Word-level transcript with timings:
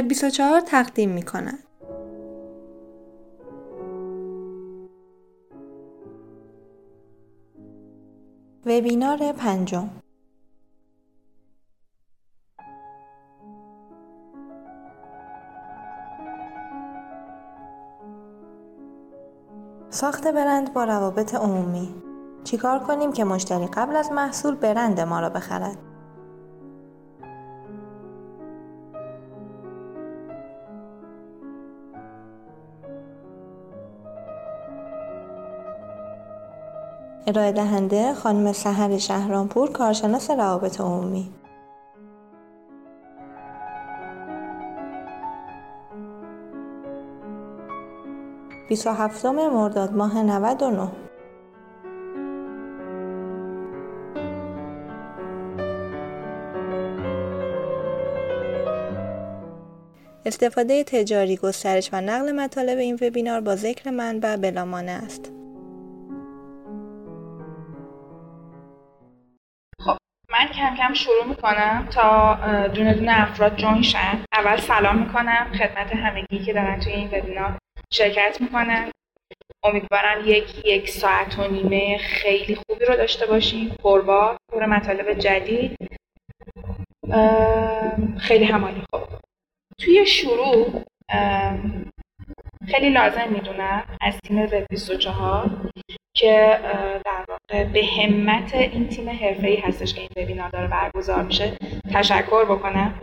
و 0.00 0.02
24 0.02 0.60
تقدیم 0.60 1.10
می 1.10 1.22
کند. 1.22 1.58
وبینار 8.66 9.32
پنجم. 9.32 9.90
ساخت 19.90 20.26
برند 20.26 20.72
با 20.72 20.84
روابط 20.84 21.34
عمومی. 21.34 21.94
چیکار 22.44 22.78
کنیم 22.78 23.12
که 23.12 23.24
مشتری 23.24 23.66
قبل 23.66 23.96
از 23.96 24.12
محصول 24.12 24.54
برند 24.54 25.00
ما 25.00 25.20
را 25.20 25.28
بخرد؟ 25.28 25.89
ارائه 37.30 37.52
دهنده 37.52 38.14
خانم 38.14 38.52
سحر 38.52 38.98
شهرانپور 38.98 39.72
کارشناس 39.72 40.30
روابط 40.30 40.80
عمومی 40.80 41.32
27 48.68 49.26
مرداد 49.26 49.92
ماه 49.92 50.22
99 50.22 50.88
استفاده 60.26 60.84
تجاری، 60.84 61.36
گسترش 61.36 61.90
و 61.92 62.00
نقل 62.00 62.32
مطالب 62.32 62.78
این 62.78 62.98
وبینار 63.02 63.40
با 63.40 63.56
ذکر 63.56 63.90
منبع 63.90 64.36
بلامانه 64.36 64.92
است. 64.92 65.39
کم 70.70 70.76
کم 70.76 70.94
شروع 70.94 71.24
می‌کنم 71.28 71.88
تا 71.90 72.34
دونه 72.74 72.94
دونه 72.94 73.22
افراد 73.22 73.56
جوین 73.56 73.82
شن. 73.82 74.24
اول 74.32 74.56
سلام 74.56 74.98
می‌کنم 74.98 75.52
خدمت 75.58 75.96
همگی 75.96 76.38
که 76.38 76.52
دارن 76.52 76.80
توی 76.80 76.92
این 76.92 77.08
وبینار 77.12 77.58
شرکت 77.92 78.40
می‌کنن. 78.40 78.90
امیدوارم 79.64 80.22
یک 80.24 80.66
یک 80.66 80.90
ساعت 80.90 81.38
و 81.38 81.48
نیمه 81.48 81.98
خیلی 81.98 82.54
خوبی 82.54 82.84
رو 82.84 82.96
داشته 82.96 83.26
باشیم 83.26 83.68
پربار 83.68 84.36
پر 84.52 84.66
مطالب 84.66 85.12
جدید. 85.12 85.76
خیلی 88.18 88.44
همالی. 88.44 88.82
خوب 88.90 89.02
توی 89.78 90.06
شروع 90.06 90.82
خیلی 92.68 92.90
لازم 92.90 93.28
می‌دونم 93.30 93.84
از 94.00 94.18
تیم 94.24 94.38
وب 94.38 94.66
24 94.70 95.50
که 96.16 96.58
در 97.04 97.24
واقع 97.28 97.64
به 97.64 97.82
همت 97.84 98.54
این 98.54 98.88
تیم 98.88 99.08
ای 99.08 99.56
هستش 99.56 99.94
که 99.94 100.00
این 100.00 100.10
وبینار 100.16 100.48
داره 100.48 100.66
برگزار 100.66 101.22
میشه 101.22 101.56
تشکر 101.94 102.44
بکنم. 102.44 102.94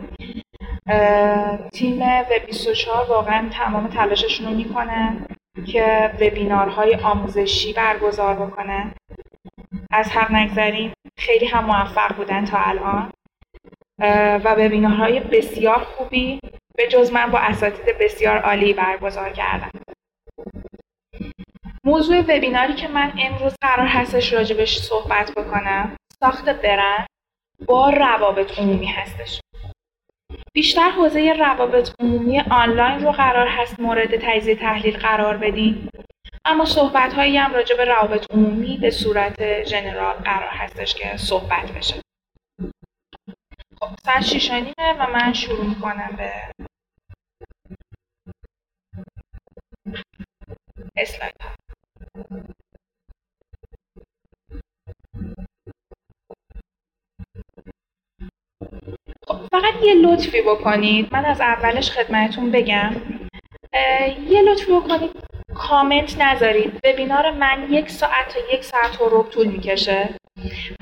تیم 1.72 2.02
وب 2.02 2.46
24 2.46 3.06
واقعا 3.08 3.48
تمام 3.48 3.88
تلاششون 3.88 4.46
رو 4.46 4.54
می‌کنن 4.54 5.26
که 5.66 6.10
وبینارهای 6.20 6.94
آموزشی 6.94 7.72
برگزار 7.72 8.34
بکنن 8.34 8.94
از 9.90 10.08
حق 10.10 10.32
نگذریم 10.32 10.92
خیلی 11.18 11.46
هم 11.46 11.64
موفق 11.64 12.16
بودن 12.16 12.44
تا 12.44 12.58
الان. 12.58 13.10
و 14.44 14.54
وبینارهای 14.54 15.20
بسیار 15.20 15.78
خوبی 15.78 16.40
به 16.78 16.86
جز 16.88 17.12
من 17.12 17.30
با 17.30 17.38
اساتید 17.38 17.98
بسیار 17.98 18.38
عالی 18.38 18.72
برگزار 18.72 19.32
کردن. 19.32 19.70
موضوع 21.84 22.20
وبیناری 22.20 22.74
که 22.74 22.88
من 22.88 23.12
امروز 23.18 23.54
قرار 23.60 23.86
هستش 23.86 24.32
راجبش 24.32 24.78
صحبت 24.78 25.32
بکنم 25.36 25.96
ساخت 26.20 26.48
برند 26.48 27.06
با 27.66 27.90
روابط 27.90 28.58
عمومی 28.58 28.86
هستش. 28.86 29.40
بیشتر 30.54 30.90
حوزه 30.90 31.32
روابط 31.32 31.94
عمومی 32.00 32.40
آنلاین 32.40 33.04
رو 33.04 33.12
قرار 33.12 33.48
هست 33.48 33.80
مورد 33.80 34.16
تجزیه 34.16 34.54
تحلیل 34.54 34.96
قرار 34.96 35.36
بدیم. 35.36 35.88
اما 36.44 36.64
صحبت 36.64 37.12
هایی 37.12 37.36
هم 37.36 37.54
راجع 37.54 37.84
روابط 37.84 38.26
عمومی 38.30 38.78
به 38.78 38.90
صورت 38.90 39.42
جنرال 39.42 40.14
قرار 40.14 40.50
هستش 40.50 40.94
که 40.94 41.16
صحبت 41.16 41.72
بشه. 41.72 42.07
خب 43.80 43.88
ساعت 44.04 44.22
شیشانیمه 44.22 44.92
و 44.98 45.06
من 45.12 45.32
شروع 45.32 45.64
می‌کنم 45.64 46.14
به 46.16 46.32
اسلاید. 50.96 51.34
خب 59.28 59.46
فقط 59.52 59.74
یه 59.82 59.94
لطفی 59.94 60.42
بکنید. 60.42 61.12
من 61.12 61.24
از 61.24 61.40
اولش 61.40 61.90
خدمتون 61.90 62.50
بگم. 62.50 62.92
یه 64.28 64.42
لطفی 64.42 64.72
بکنید. 64.72 65.10
کامنت 65.54 66.20
نذارید. 66.20 66.80
وبینار 66.84 67.30
من 67.30 67.66
یک 67.70 67.90
ساعت 67.90 68.28
تا 68.28 68.40
یک 68.54 68.64
ساعت 68.64 69.00
و 69.00 69.08
ربع 69.08 69.30
طول 69.30 69.46
می‌کشه. 69.46 70.17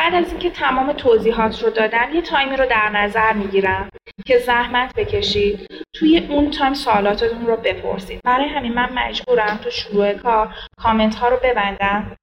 بعد 0.06 0.24
از 0.24 0.30
اینکه 0.30 0.50
تمام 0.50 0.92
توضیحات 0.92 1.62
رو 1.62 1.70
دادم 1.70 2.14
یه 2.14 2.22
تایمی 2.22 2.56
رو 2.56 2.66
در 2.66 2.88
نظر 2.88 3.32
می‌گیرم 3.32 3.88
که 4.26 4.38
زحمت 4.38 4.94
بکشید 4.94 5.66
توی 5.92 6.26
اون 6.30 6.50
time 6.50 6.74
سوالاتتون 6.74 7.46
رو 7.46 7.56
بپرسید. 7.56 8.20
برای 8.24 8.48
همین 8.48 8.74
من 8.74 8.92
مجبورم 8.92 9.56
تو 9.64 9.70
شروع 9.70 10.12
کار 10.12 10.54
کامنت 10.78 11.14
ها 11.14 11.28
رو 11.28 11.36
ببندم. 11.44 12.16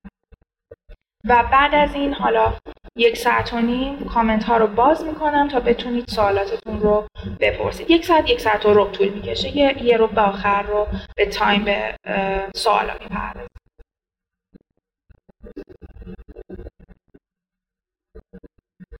و 1.25 1.43
بعد 1.51 1.75
از 1.75 1.95
این 1.95 2.13
حالا 2.13 2.53
یک 2.95 3.17
ساعت 3.17 3.53
و 3.53 3.61
نیم 3.61 4.05
کامنت 4.05 4.43
ها 4.43 4.57
رو 4.57 4.67
باز 4.67 5.05
می‌کنم 5.05 5.47
تا 5.47 5.59
بتونید 5.59 6.07
سوالاتتون 6.07 6.79
رو 6.79 7.07
بپرسید. 7.39 7.91
یک 7.91 8.05
ساعت 8.05 8.29
یک 8.29 8.41
ساعت 8.41 8.65
و 8.65 8.73
رب 8.73 8.91
طول 8.91 9.09
می‌کشه. 9.09 9.57
یه, 9.57 9.83
یه 9.83 9.97
ربع 9.97 10.21
آخر 10.21 10.61
رو 10.61 10.87
به 11.15 11.25
time 11.25 11.63
به 11.63 11.95
سوالا 12.55 12.93
می‌پردازیم 12.93 13.47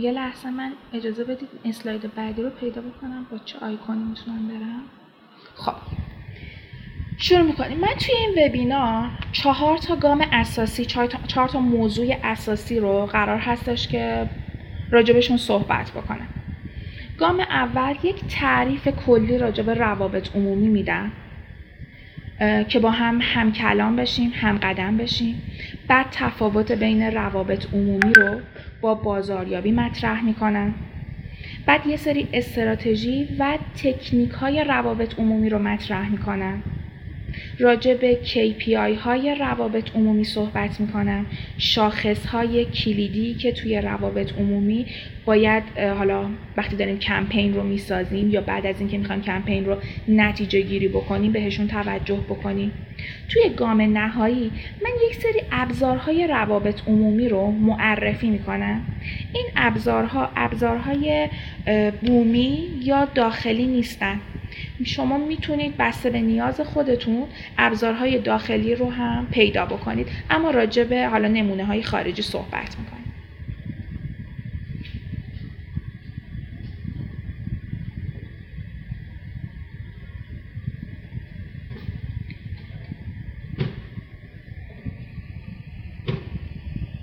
یه 0.00 0.12
لحظه 0.12 0.50
من 0.50 0.72
اجازه 0.92 1.24
بدید 1.24 1.48
اسلاید 1.64 2.14
بعدی 2.14 2.42
رو 2.42 2.50
پیدا 2.50 2.80
بکنم 2.80 3.26
با 3.30 3.38
چه 3.44 3.58
آیکونی 3.58 4.04
می‌تونم 4.04 4.48
برم؟ 4.48 4.82
خب. 5.54 5.74
شروع 7.18 7.42
می‌کنیم. 7.42 7.78
من 7.78 7.88
توی 7.88 8.14
این 8.14 8.46
وبینار 8.46 9.10
چهار 9.32 9.78
تا 9.78 9.96
گام 9.96 10.26
اساسی 10.32 10.84
چهار 10.84 11.06
تا, 11.46 11.60
موضوع 11.60 12.16
اساسی 12.24 12.80
رو 12.80 13.06
قرار 13.06 13.38
هستش 13.38 13.88
که 13.88 14.28
راجبشون 14.90 15.36
صحبت 15.36 15.90
بکنم. 15.90 16.28
گام 17.18 17.40
اول 17.40 17.94
یک 18.02 18.24
تعریف 18.28 18.88
کلی 18.88 19.38
راجب 19.38 19.70
روابط 19.70 20.36
عمومی 20.36 20.68
میدم 20.68 21.12
که 22.68 22.78
با 22.78 22.90
هم 22.90 23.18
هم 23.22 23.52
کلام 23.52 23.96
بشیم 23.96 24.32
هم 24.34 24.58
قدم 24.58 24.96
بشیم. 24.96 25.42
بعد 25.88 26.06
تفاوت 26.12 26.72
بین 26.72 27.02
روابط 27.02 27.66
عمومی 27.74 28.12
رو 28.12 28.40
با 28.80 28.94
بازاریابی 28.94 29.72
مطرح 29.72 30.24
می‌کنن. 30.24 30.74
بعد 31.66 31.86
یه 31.86 31.96
سری 31.96 32.28
استراتژی 32.32 33.28
و 33.38 33.58
تکنیک 33.82 34.30
های 34.30 34.64
روابط 34.64 35.18
عمومی 35.18 35.48
رو 35.48 35.58
مطرح 35.58 36.10
می‌کنن. 36.10 36.62
راجع 37.60 37.94
به 37.94 38.18
KPI 38.24 38.98
های 38.98 39.36
روابط 39.40 39.90
عمومی 39.94 40.24
صحبت 40.24 40.80
می‌کنم. 40.80 41.26
شاخص 41.58 42.26
های 42.26 42.64
کلیدی 42.64 43.34
که 43.34 43.52
توی 43.52 43.80
روابط 43.80 44.32
عمومی 44.32 44.86
باید 45.24 45.62
حالا 45.98 46.26
وقتی 46.56 46.76
داریم 46.76 46.98
کمپین 46.98 47.54
رو 47.54 47.62
می‌سازیم 47.62 48.30
یا 48.30 48.40
بعد 48.40 48.66
از 48.66 48.80
اینکه 48.80 48.98
می‌خوایم 48.98 49.22
کمپین 49.22 49.66
رو 49.66 49.76
نتیجه 50.08 50.60
گیری 50.60 50.88
بکنیم 50.88 51.32
بهشون 51.32 51.68
توجه 51.68 52.20
بکنیم. 52.28 52.72
توی 53.28 53.42
گام 53.56 53.80
نهایی 53.80 54.50
من 54.82 54.90
یک 55.10 55.16
سری 55.16 55.42
ابزارهای 55.52 56.26
روابط 56.26 56.80
عمومی 56.86 57.28
رو 57.28 57.50
معرفی 57.50 58.30
می‌کنم. 58.30 58.82
این 59.34 59.46
ابزارها 59.56 60.30
ابزارهای 60.36 61.28
بومی 62.02 62.68
یا 62.82 63.04
داخلی 63.14 63.66
نیستن. 63.66 64.20
شما 64.84 65.18
می‌تونید 65.18 65.76
بسته 65.76 66.10
به 66.10 66.20
نیاز 66.20 66.60
خودتون 66.60 67.26
ابزارهای 67.58 68.18
داخلی 68.18 68.74
رو 68.74 68.90
هم 68.90 69.26
پیدا 69.30 69.66
بکنید. 69.66 70.08
اما 70.30 70.50
راجع 70.50 70.84
به 70.84 71.06
حالا 71.06 71.28
نمونه 71.28 71.64
های 71.64 71.82
خارجی 71.82 72.22
صحبت 72.22 72.76
می‌کنیم. 72.78 73.00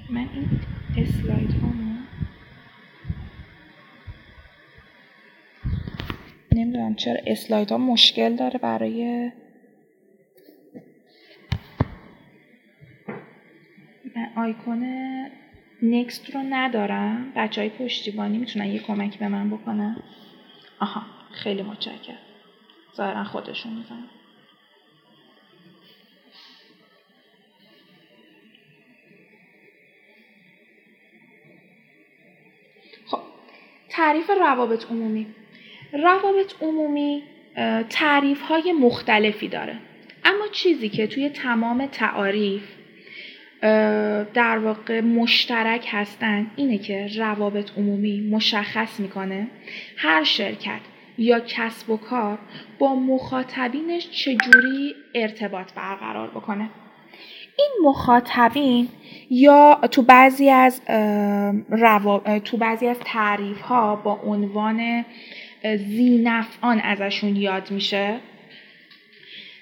من 0.09 0.27
این 0.33 0.50
اسلاید 0.97 1.51
نمی‌دونم 1.51 1.96
چرا 6.97 7.17
اسلاید 7.27 7.71
ها 7.71 7.77
مشکل 7.77 8.35
داره 8.35 8.59
برای 8.59 9.31
من 14.15 14.29
آیکون 14.35 14.85
نکست 15.83 16.35
رو 16.35 16.41
ندارم. 16.49 17.31
بچه 17.35 17.61
های 17.61 17.69
پشتیبانی 17.69 18.38
می‌تونن 18.38 18.65
یه 18.65 18.79
کمک 18.79 19.19
به 19.19 19.27
من 19.27 19.49
بکنن؟ 19.49 19.97
آها 20.79 21.01
خیلی 21.31 21.61
متشکرم. 21.61 22.17
ظاهرا 22.95 23.23
خودشون 23.23 23.73
می‌زنن. 23.73 24.09
خب 33.05 33.19
تعریف 33.89 34.29
روابط 34.29 34.85
عمومی. 34.85 35.27
روابط 35.94 36.54
عمومی 36.62 37.24
تعریف 37.89 38.42
های 38.42 38.72
مختلفی 38.72 39.48
داره. 39.48 39.75
اما 40.25 40.48
چیزی 40.51 40.89
که 40.89 41.07
توی 41.07 41.30
تمام 41.30 41.86
تعاریف 41.86 42.63
در 44.34 44.57
واقع 44.57 45.01
مشترک 45.01 45.88
هستن 45.92 46.51
اینه 46.56 46.78
که 46.78 47.10
روابط 47.18 47.72
عمومی 47.78 48.30
مشخص 48.31 49.00
می‌کنه 49.00 49.48
هر 49.98 50.24
شرکت 50.24 50.80
یا 51.18 51.39
کسب 51.39 51.89
و 51.89 51.98
کار 51.98 52.38
با 52.80 52.95
مخاطبینش 52.95 54.10
چجوری 54.10 54.95
ارتباط 55.16 55.74
برقرار 55.74 56.28
بکنه. 56.28 56.69
این 57.60 57.69
مخاطبین 57.89 58.88
یا 59.30 59.80
تو 59.92 60.01
بعضی 60.01 60.50
از 60.50 60.81
تو 62.44 62.57
بعضی 62.57 62.88
از 62.88 63.00
تعریف 63.00 63.62
ها 63.62 63.95
با 63.95 64.19
عنوان 64.25 65.06
زینفعان 65.63 66.80
ازشون 66.80 67.36
یاد 67.36 67.71
میشه. 67.71 68.15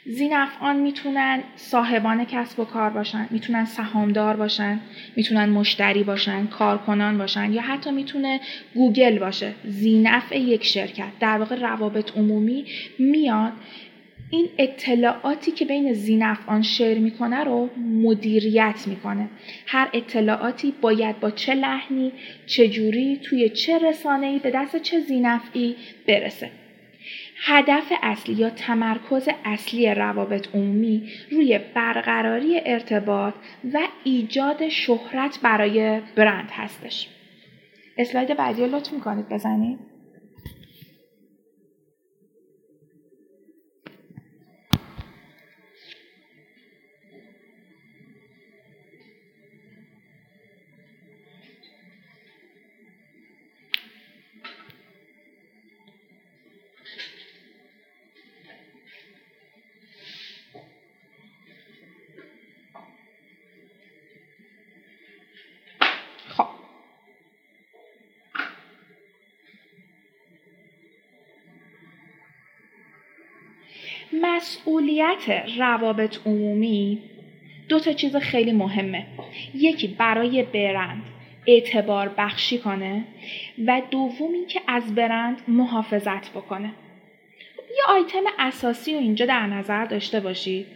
زینفعان 0.08 0.76
می‌تونن 0.76 1.44
صاحبان 1.56 2.26
کسب 2.26 2.60
و 2.60 2.66
کار 2.66 2.90
باشن 2.90 3.28
می‌تونن 3.32 3.66
سهامدار 3.66 4.36
باشن 4.36 4.80
می‌تونن 5.16 5.50
مشتری 5.50 6.04
باشن 6.04 6.48
کارکنان 6.48 7.18
باشن 7.18 7.54
یا 7.54 7.62
حتی 7.62 7.92
می‌تونه 7.92 8.40
گوگل 8.76 9.20
باشه. 9.20 9.54
زینفع 9.64 10.40
یک 10.40 10.66
شرکت. 10.66 11.12
در 11.20 11.38
واقع 11.38 11.56
روابط 11.56 12.18
عمومی 12.18 12.66
میاد 13.00 13.54
این 14.30 14.50
اطلاعاتی 14.58 15.52
که 15.52 15.66
بین 15.66 15.94
زینفعان 15.94 16.62
شیر 16.62 17.00
می‌کنه 17.00 17.44
رو 17.44 17.70
مدیریت 17.78 18.84
می‌کنه. 18.88 19.30
هر 19.68 19.90
اطلاعاتی 19.94 20.74
باید 20.82 21.20
با 21.20 21.32
چه 21.32 21.54
لحنی 21.54 22.12
چجوری 22.46 23.20
توی 23.24 23.50
چه 23.50 23.80
رسانه‌ای 23.80 24.40
به 24.40 24.52
دست 24.52 24.78
چه 24.78 25.00
زینفعی 25.00 25.76
برسه. 26.08 26.50
هدف 27.38 27.92
اصلی 28.04 28.36
یا 28.36 28.50
تمرکز 28.50 29.30
اصلی 29.46 29.94
روابط 29.94 30.48
عمومی 30.56 31.10
روی 31.32 31.60
برقراری 31.76 32.62
ارتباط 32.66 33.34
و 33.74 33.80
ایجاد 34.04 34.70
شهرت 34.70 35.40
برای 35.44 36.02
برند 36.16 36.50
هستش. 36.52 37.08
اسلاید 37.98 38.38
بعدی 38.38 38.62
رو 38.62 38.76
لطف 38.76 38.94
می‌کنید 38.94 39.30
بزنید. 39.30 39.95
مسئولیت 74.96 75.58
روابط 75.58 76.18
عمومی 76.26 77.02
دو 77.70 77.80
تا 77.80 77.94
چیز 77.94 78.16
خیلی 78.16 78.52
مهمه. 78.52 79.06
یکی 79.56 79.88
برای 79.88 80.44
برند 80.44 81.04
اعتبار 81.48 82.10
بخشی 82.18 82.58
کنه 82.58 83.04
و 83.66 83.82
دوم 83.92 84.34
اینکه 84.34 84.62
از 84.68 84.96
برند 84.96 85.42
محافظت 85.48 86.30
بکنه. 86.30 86.74
یه 87.78 87.84
آیتم 87.88 88.24
اساسی 88.40 88.94
رو 88.94 89.00
اینجا 89.00 89.26
در 89.26 89.46
نظر 89.48 89.86
داشته 89.86 90.20
باشید 90.20 90.68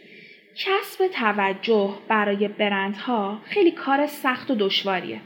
کسب 0.55 1.07
توجه 1.07 1.93
برای 2.07 2.47
برندها 2.47 3.41
خیلی 3.43 3.71
کار 3.71 4.07
سخت 4.07 4.51
و 4.51 4.55
دشواریه. 4.55 5.21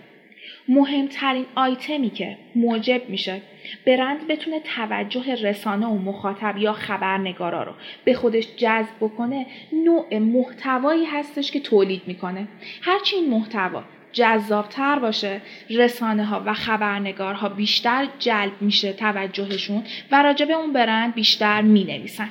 مهمترین 0.67 1.45
آیتمی 1.55 2.09
که 2.09 2.37
موجب 2.55 3.09
میشه 3.09 3.41
برند 3.87 4.27
بتونه 4.27 4.59
توجه 4.59 5.35
رسانه 5.35 5.85
و 5.87 5.97
مخاطب 5.97 6.57
یا 6.57 6.73
خبرنگارا 6.73 7.63
رو 7.63 7.71
به 8.05 8.13
خودش 8.13 8.47
جذب 8.55 8.95
بکنه 9.01 9.45
نوع 9.85 10.17
محتوایی 10.17 11.05
هستش 11.05 11.51
که 11.51 11.59
تولید 11.59 12.01
می‌کنه 12.07 12.47
هرچی 12.81 13.15
این 13.15 13.29
محتوا 13.29 13.83
جذابتر 14.11 14.99
باشه 14.99 15.41
رسانه 15.69 16.25
ها 16.25 16.43
و 16.45 16.53
خبرنگارها 16.53 17.49
بیشتر 17.49 18.07
جلب 18.19 18.61
میشه 18.61 18.93
توجهشون 18.93 19.83
و 20.11 20.23
راجع 20.23 20.45
به 20.45 20.53
اون 20.53 20.73
برند 20.73 21.13
بیشتر 21.13 21.61
می 21.61 21.83
نویسن. 21.83 22.29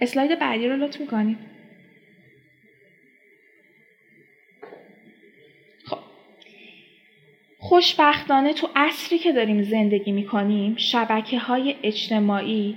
اسلاید 0.00 0.38
بعدی 0.38 0.68
رو 0.68 0.76
لطف 0.76 1.00
می‌کنید. 1.00 1.55
خوشبختانه 7.68 8.52
تو 8.52 8.68
عصری 8.76 9.18
که 9.18 9.32
داریم 9.32 9.62
زندگی 9.62 10.12
می‌کنیم 10.12 10.76
شبکه 10.76 11.38
های 11.38 11.74
اجتماعی 11.82 12.76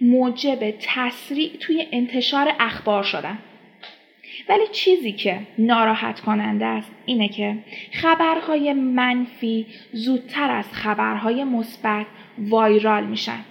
موجب 0.00 0.74
تسریع 0.80 1.50
توی 1.60 1.86
انتشار 1.92 2.52
اخبار 2.60 3.02
شدن. 3.02 3.38
ولی 4.48 4.66
چیزی 4.72 5.12
که 5.12 5.40
ناراحت 5.58 6.20
کننده 6.20 6.66
است 6.66 6.92
اینه 7.06 7.28
که 7.28 7.56
خبرهای 7.92 8.72
منفی 8.72 9.66
زودتر 9.92 10.50
از 10.50 10.72
خبرهای 10.72 11.44
مثبت 11.44 12.06
وایرال 12.38 13.06
میشن. 13.06 13.44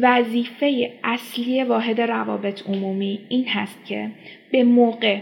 وظیفه 0.00 0.92
اصلی 1.04 1.64
واحد 1.64 2.00
روابط 2.00 2.68
عمومی 2.68 3.20
این 3.28 3.48
هست 3.48 3.84
که 3.84 4.10
به 4.52 4.64
موقع 4.64 5.20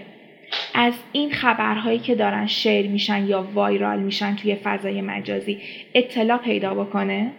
از 0.78 0.94
این 1.12 1.30
خبرهایی 1.30 1.98
که 1.98 2.14
دارن 2.14 2.46
شیر 2.46 2.86
میشن 2.86 3.26
یا 3.26 3.48
وایرال 3.54 3.98
میشن 3.98 4.36
توی 4.36 4.54
فضای 4.54 5.00
مجازی 5.00 5.58
اطلاع 5.94 6.38
پیدا 6.38 6.74
بکنه 6.74 7.32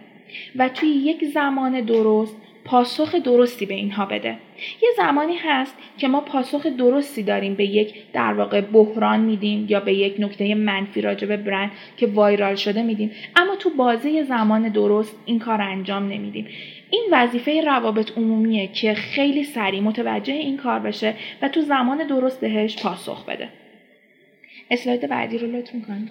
و 0.56 0.68
توی 0.68 0.88
یک 0.88 1.24
زمان 1.24 1.80
درست 1.80 2.36
پاسخ 2.64 3.14
درستی 3.14 3.66
به 3.66 3.74
اینها 3.74 4.06
بده. 4.06 4.36
یه 4.82 4.88
زمانی 4.96 5.36
هست 5.36 5.76
که 5.98 6.08
ما 6.08 6.20
پاسخ 6.20 6.66
درستی 6.66 7.22
داریم 7.22 7.54
به 7.54 7.64
یک 7.64 7.94
در 8.12 8.32
واقع 8.32 8.60
بحران 8.60 9.20
میدیم 9.20 9.66
یا 9.68 9.80
به 9.80 9.94
یک 9.94 10.14
نکته 10.18 10.54
منفی 10.54 11.00
راجع 11.00 11.28
به 11.28 11.36
برند 11.36 11.70
که 11.96 12.06
وایرال 12.06 12.54
شده 12.54 12.82
میدیم 12.82 13.10
اما 13.36 13.56
تو 13.56 13.70
بازه 13.70 14.22
زمان 14.22 14.68
درست 14.68 15.16
این 15.24 15.38
کار 15.38 15.62
انجام 15.62 16.08
نمیدیم. 16.08 16.46
این 16.90 17.08
وظیفه 17.12 17.60
روابط 17.60 18.18
عمومیه 18.18 18.66
که 18.66 18.94
خیلی 18.94 19.44
سریع 19.44 19.80
متوجه 19.80 20.32
این 20.32 20.56
کار 20.56 20.80
بشه 20.80 21.14
و 21.42 21.48
تو 21.48 21.60
زمان 21.60 22.06
درست 22.06 22.40
بهش 22.40 22.82
پاسخ 22.82 23.24
بده 23.24 23.48
اسلاید 24.70 25.08
بعدی 25.08 25.38
رو 25.38 25.46
لطف 25.46 25.74
می‌کنید 25.74 26.10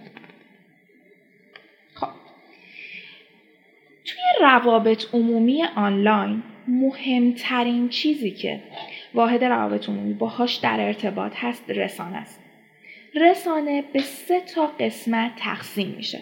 خب 1.94 2.08
توی 4.06 4.22
روابط 4.42 5.06
عمومی 5.14 5.64
آنلاین 5.64 6.44
مهمترین 6.68 7.90
چیزی 7.90 8.32
که 8.32 8.64
واحد 9.14 9.44
روابط 9.44 9.90
عمومی 9.90 10.14
باهاش 10.14 10.56
در 10.56 10.80
ارتباط 10.80 11.34
هست 11.36 11.70
رسانه 11.70 12.18
است. 12.18 12.44
رسانه 13.16 13.84
به 13.94 14.00
سه 14.00 14.42
تا 14.42 14.68
قسمت 14.68 15.32
تقسیم 15.38 15.94
میشه. 15.98 16.20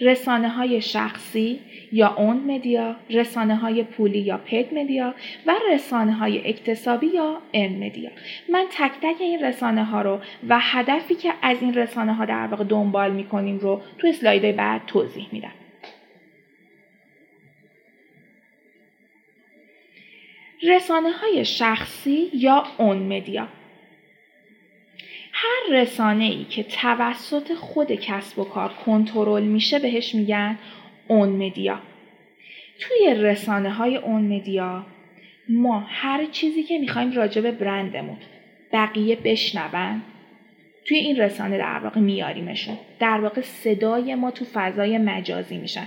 رسانه 0.00 0.48
های 0.48 0.80
شخصی 0.80 1.60
یا 1.92 2.14
اون 2.14 2.36
مدیا، 2.36 2.96
رسانه 3.10 3.56
های 3.56 3.82
پولی 3.82 4.18
یا 4.18 4.38
پید 4.38 4.74
مدیا 4.74 5.14
و 5.46 5.54
رسانه 5.72 6.12
های 6.12 6.48
اکتسابی 6.48 7.06
یا 7.06 7.42
ان 7.52 7.86
مدیا. 7.86 8.10
من 8.48 8.66
تک 8.70 8.92
تک 9.02 9.20
این 9.20 9.44
رسانه 9.44 9.84
ها 9.84 10.02
رو 10.02 10.20
و 10.48 10.58
هدفی 10.60 11.14
که 11.14 11.32
از 11.42 11.62
این 11.62 11.74
رسانه 11.74 12.14
ها 12.14 12.24
در 12.24 12.46
واقع 12.46 12.64
دنبال 12.64 13.12
می‌کنیم 13.12 13.58
رو 13.58 13.82
تو 13.98 14.06
اسلاید 14.06 14.56
بعد 14.56 14.82
توضیح 14.86 15.26
میدم. 15.32 15.52
رسانه 20.62 21.10
های 21.10 21.44
شخصی 21.44 22.30
یا 22.34 22.64
اون 22.78 22.98
مدیا 22.98 23.48
هر 25.42 25.80
رسانه 25.80 26.24
ای 26.24 26.44
که 26.44 26.62
توسط 26.62 27.54
خود 27.54 27.92
کسب 27.92 28.38
و 28.38 28.44
کار 28.44 28.72
کنترل 28.86 29.42
میشه 29.42 29.78
بهش 29.78 30.14
میگن 30.14 30.58
اون 31.08 31.28
مدیا. 31.28 31.80
توی 32.80 33.14
رسانه 33.14 33.70
های 33.70 33.96
اون 33.96 34.22
مدیا 34.22 34.86
ما 35.48 35.80
هر 35.88 36.26
چیزی 36.26 36.62
که 36.62 36.78
می‌خوایم 36.78 37.12
راجع 37.12 37.42
به 37.42 37.52
برندمون 37.52 38.16
بقیه 38.72 39.16
بشنون 39.16 40.02
توی 40.84 40.98
این 40.98 41.16
رسانه 41.16 41.58
در 41.58 41.78
واقع 41.78 42.00
میاریمشون. 42.00 42.78
در 42.98 43.20
واقع 43.20 43.40
صدای 43.40 44.14
ما 44.14 44.30
تو 44.30 44.44
فضای 44.52 44.98
مجازی 44.98 45.58
میشن. 45.58 45.86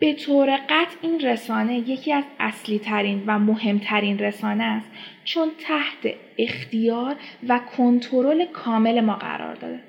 به 0.00 0.12
طور 0.12 0.56
قطع 0.56 0.96
این 1.02 1.20
رسانه 1.20 1.74
یکی 1.74 2.12
از 2.12 2.24
اصلی 2.40 2.78
ترین 2.78 3.22
و 3.26 3.38
مهمترین 3.38 4.18
رسانه 4.18 4.64
است 4.64 4.90
چون 5.24 5.50
تحت 5.58 6.14
اختیار 6.38 7.16
و 7.48 7.60
کنترل 7.76 8.44
کامل 8.44 9.00
ما 9.00 9.16
قرار 9.16 9.54
داده. 9.54 9.80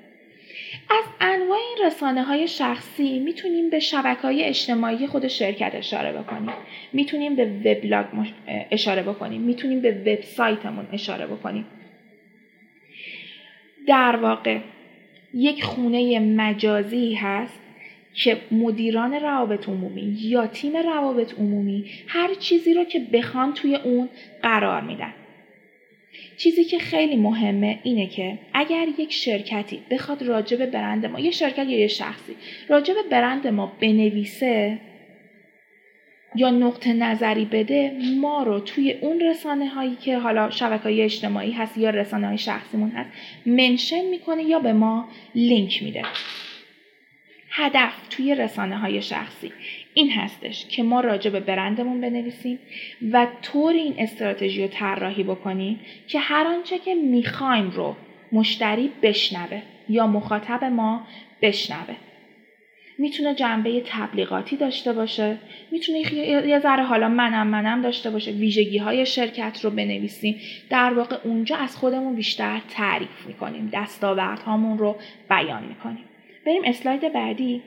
از 0.90 1.04
انواع 1.20 1.58
این 1.58 1.86
رسانه 1.86 2.22
های 2.22 2.48
شخصی 2.48 3.18
می‌تونیم 3.18 3.70
به 3.70 3.78
شبکه 3.78 4.22
های 4.22 4.44
اجتماعی 4.44 5.06
خود 5.06 5.28
شرکت 5.28 5.74
اشاره 5.74 6.12
بکنیم 6.12 6.52
می‌تونیم 6.92 7.36
به 7.36 7.44
وبلاگ 7.44 8.06
اشاره 8.70 9.02
بکنیم 9.02 9.40
می‌تونیم 9.40 9.80
به 9.80 9.90
وبسایتمون 9.90 10.86
اشاره 10.92 11.26
بکنیم 11.26 11.66
در 13.86 14.16
واقع 14.16 14.58
یک 15.34 15.64
خونه 15.64 16.20
مجازی 16.20 17.14
هست 17.14 17.60
که 18.14 18.36
مدیران 18.50 19.14
روابط 19.14 19.68
عمومی 19.68 20.16
یا 20.20 20.46
تیم 20.46 20.76
روابط 20.76 21.34
عمومی 21.38 21.90
هر 22.06 22.34
چیزی 22.34 22.74
رو 22.74 22.84
که 22.84 23.00
بخوان 23.12 23.52
توی 23.52 23.76
اون 23.76 24.08
قرار 24.42 24.80
میدن. 24.80 25.12
چیزی 26.36 26.64
که 26.64 26.78
خیلی 26.78 27.16
مهمه 27.16 27.78
اینه 27.82 28.06
که 28.06 28.38
اگر 28.54 28.86
یک 28.98 29.12
شرکتی 29.12 29.82
بخواد 29.90 30.22
راجع 30.22 30.56
به 30.56 30.66
برند 30.66 31.06
ما 31.06 31.20
یه 31.20 31.30
شرکت 31.30 31.66
یا 31.68 31.78
یه 31.78 31.88
شخصی 31.88 32.36
راجع 32.68 32.94
به 32.94 33.02
برند 33.10 33.46
ما 33.46 33.72
بنویسه 33.80 34.78
یا 36.34 36.50
نقطه 36.50 36.92
نظری 36.92 37.44
بده 37.44 37.92
ما 38.20 38.42
رو 38.42 38.60
توی 38.60 38.92
اون 38.92 39.20
رسانه 39.20 39.68
هایی 39.68 39.96
که 39.96 40.18
حالا 40.18 40.50
شبکه 40.50 40.82
های 40.82 41.02
اجتماعی 41.02 41.52
هست 41.52 41.78
یا 41.78 41.90
رسانه 41.90 42.26
های 42.26 42.38
شخصیمون 42.38 42.90
هست 42.90 43.10
منشن 43.46 44.04
می‌کنه 44.04 44.42
یا 44.42 44.58
به 44.58 44.72
ما 44.72 45.08
لینک 45.34 45.82
میده. 45.82 46.02
هدف 47.50 48.08
توی 48.10 48.34
رسانه 48.34 48.78
های 48.78 49.02
شخصی. 49.02 49.52
این 49.94 50.10
هستش 50.10 50.66
که 50.66 50.82
ما 50.82 51.00
راجع 51.00 51.30
به 51.30 51.40
برندمون 51.40 52.00
بنویسیم 52.00 52.58
و 53.12 53.26
طور 53.42 53.74
این 53.74 53.94
استراتژی 53.98 54.62
رو 54.62 54.68
طراحی 54.68 55.22
بکنیم 55.22 55.80
که 56.06 56.18
هر 56.18 56.46
آنچه 56.46 56.78
که 56.78 56.94
می‌خوایم 56.94 57.70
رو 57.70 57.96
مشتری 58.32 58.90
بشنوه 59.02 59.62
یا 59.88 60.06
مخاطب 60.06 60.64
ما 60.64 61.06
بشنوه. 61.42 61.96
می‌تونه 62.98 63.34
جنبه 63.34 63.82
تبلیغاتی 63.86 64.56
داشته 64.56 64.92
باشه 64.92 65.36
می‌تونه 65.70 65.98
یه 66.48 66.58
ذره 66.58 66.82
حالا 66.82 67.08
منم 67.08 67.46
منم 67.46 67.82
داشته 67.82 68.10
باشه. 68.10 68.30
ویژگی 68.30 68.78
های 68.78 69.06
شرکت 69.06 69.60
رو 69.64 69.70
بنویسیم. 69.70 70.40
در 70.70 70.94
واقع 70.94 71.16
اونجا 71.24 71.56
از 71.56 71.76
خودمون 71.76 72.14
بیشتر 72.14 72.60
تعریف 72.70 73.26
می‌کنیم 73.26 73.70
دستاوردهامون 73.72 74.78
رو 74.78 74.96
بیان 75.30 75.64
می‌کنیم. 75.64 76.04
بریم 76.46 76.62
اسلاید 76.64 77.12
بعدی. 77.12 77.62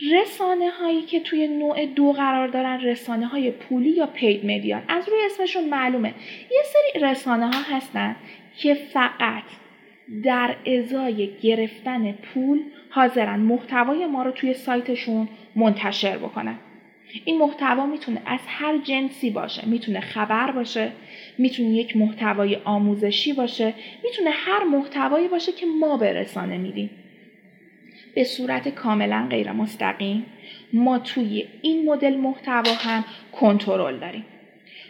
رسانه 0.00 0.70
هایی 0.70 1.02
که 1.02 1.20
توی 1.20 1.48
نوع 1.48 1.86
دو 1.86 2.12
قرار 2.12 2.48
دارن 2.48 2.80
رسانه 2.80 3.26
های 3.26 3.50
پولی 3.50 3.90
یا 3.90 4.06
پید 4.06 4.46
مدیان 4.46 4.82
از 4.88 5.08
روی 5.08 5.18
اسمشون 5.26 5.68
معلومه. 5.68 6.14
یه 6.50 6.62
سری 6.64 7.02
رسانه 7.02 7.46
ها 7.46 7.76
هستن 7.76 8.16
که 8.56 8.74
فقط 8.74 9.42
در 10.24 10.56
ازای 10.66 11.30
گرفتن 11.42 12.12
پول 12.12 12.60
حاضرن. 12.90 13.40
محتوای 13.40 14.06
ما 14.06 14.22
رو 14.22 14.30
توی 14.30 14.54
سایتشون 14.54 15.28
منتشر 15.56 16.18
بکنن. 16.18 16.58
این 17.24 17.38
محتوا 17.38 17.86
می‌تونه 17.86 18.22
از 18.26 18.40
هر 18.46 18.78
جنسی 18.78 19.30
باشه. 19.30 19.68
می‌تونه 19.68 20.00
خبر 20.00 20.50
باشه 20.50 20.92
می‌تونه 21.38 21.68
یک 21.68 21.96
محتوای 21.96 22.56
آموزشی 22.64 23.32
باشه 23.32 23.74
می‌تونه 24.04 24.30
هر 24.30 24.64
محتوایی 24.64 25.28
باشه 25.28 25.52
که 25.52 25.66
ما 25.66 25.96
به 25.96 26.12
رسانه 26.12 26.58
میدیم. 26.58 26.90
به 28.14 28.24
صورت 28.24 28.68
کاملا 28.68 29.26
غیر 29.30 29.52
مستقیم 29.52 30.26
ما 30.72 30.98
توی 30.98 31.48
این 31.62 31.84
مدل 31.84 32.16
محتوا 32.16 32.72
هم 32.72 33.04
کنترل 33.32 33.98
داریم. 33.98 34.24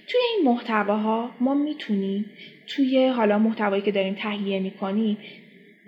توی 0.07 0.21
این 0.37 0.49
محتواها 0.49 1.31
ما 1.41 1.55
می‌تونیم 1.55 2.31
توی 2.67 3.07
حالا 3.07 3.38
محتوایی 3.38 3.83
که 3.83 3.93
داریم 3.93 4.14
تهیه 4.14 4.61
می‌کنیم 4.61 5.19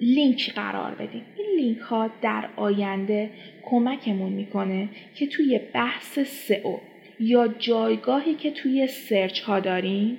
لینک 0.00 0.52
قرار 0.54 0.94
بدیم. 0.94 1.22
این 1.36 1.46
لینک 1.60 1.78
ها 1.78 2.10
در 2.22 2.48
آینده 2.56 3.30
کمکمون 3.62 4.32
می‌کنه 4.32 4.88
که 5.14 5.26
توی 5.26 5.60
بحث 5.74 6.18
سئو 6.18 6.78
یا 7.20 7.48
جایگاهی 7.48 8.34
که 8.34 8.50
توی 8.50 8.86
سرچ 8.86 9.40
ها 9.40 9.60
داریم 9.60 10.18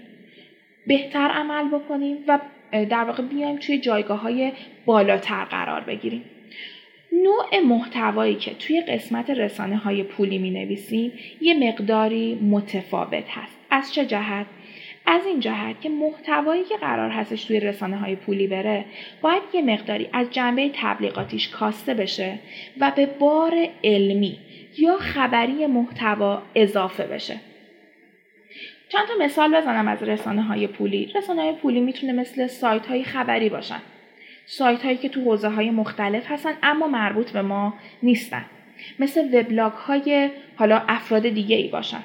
بهتر 0.88 1.28
عمل 1.28 1.80
بکنیم 1.80 2.18
و 2.28 2.40
در 2.72 3.04
واقع 3.04 3.24
بیایم 3.24 3.58
توی 3.58 3.78
جایگاه 3.78 4.20
های 4.20 4.52
بالاتر 4.86 5.46
قرار 5.46 5.82
بگیریم. 5.82 6.24
نوع 7.24 7.60
محتوایی 7.60 8.36
که 8.36 8.54
توی 8.54 8.82
قسمت 8.82 9.30
رسانه 9.30 9.78
های 9.78 10.04
پولی 10.04 10.38
می 10.38 10.52
نویسیم 10.52 11.12
یه 11.42 11.68
مقداری 11.68 12.36
متفاوت 12.36 13.30
هست. 13.30 13.58
از 13.70 13.94
چه 13.94 14.06
جهت؟ 14.06 14.46
از 15.06 15.26
این 15.26 15.40
جهت 15.40 15.82
که 15.82 15.90
محتوایی 15.90 16.64
که 16.64 16.78
قرار 16.78 17.10
هستش 17.10 17.46
توی 17.46 17.60
رسانه 17.60 17.98
های 17.98 18.16
پولی 18.16 18.48
بره 18.48 18.86
باید 19.22 19.44
یه 19.54 19.62
مقداری 19.62 20.10
از 20.14 20.32
جنبه 20.32 20.72
تبلیغاتیش 20.74 21.50
کاسته 21.50 21.94
بشه 21.94 22.40
و 22.80 22.92
به 22.96 23.06
بار 23.06 23.68
علمی 23.84 24.38
یا 24.78 24.98
خبری 24.98 25.68
محتوا 25.68 26.42
اضافه 26.56 27.04
بشه. 27.04 27.36
چند 28.90 29.08
تا 29.08 29.14
مثال 29.26 29.56
بزنم 29.56 29.88
از 29.88 30.04
رسانه 30.04 30.42
های 30.42 30.68
پولی. 30.68 31.12
رسانه 31.16 31.42
های 31.42 31.54
پولی 31.54 31.80
می‌تونه 31.80 32.14
مثل 32.14 32.48
سایت 32.48 32.86
های 32.86 33.04
خبری 33.04 33.50
باشن. 33.50 33.82
سایت 34.46 34.86
هایی 34.86 34.98
که 34.98 35.10
تو 35.10 35.22
حوزه 35.22 35.50
های 35.50 35.70
مختلف 35.70 36.32
هستن 36.32 36.54
اما 36.64 36.88
مربوط 36.88 37.32
به 37.32 37.42
ما 37.42 37.74
نیستن. 38.04 38.46
مثل 39.00 39.40
وبلاگ 39.40 39.74
های 39.74 40.30
حالا 40.56 40.82
افراد 40.88 41.30
دیگه 41.30 41.56
ای 41.56 41.68
باشن. 41.68 42.04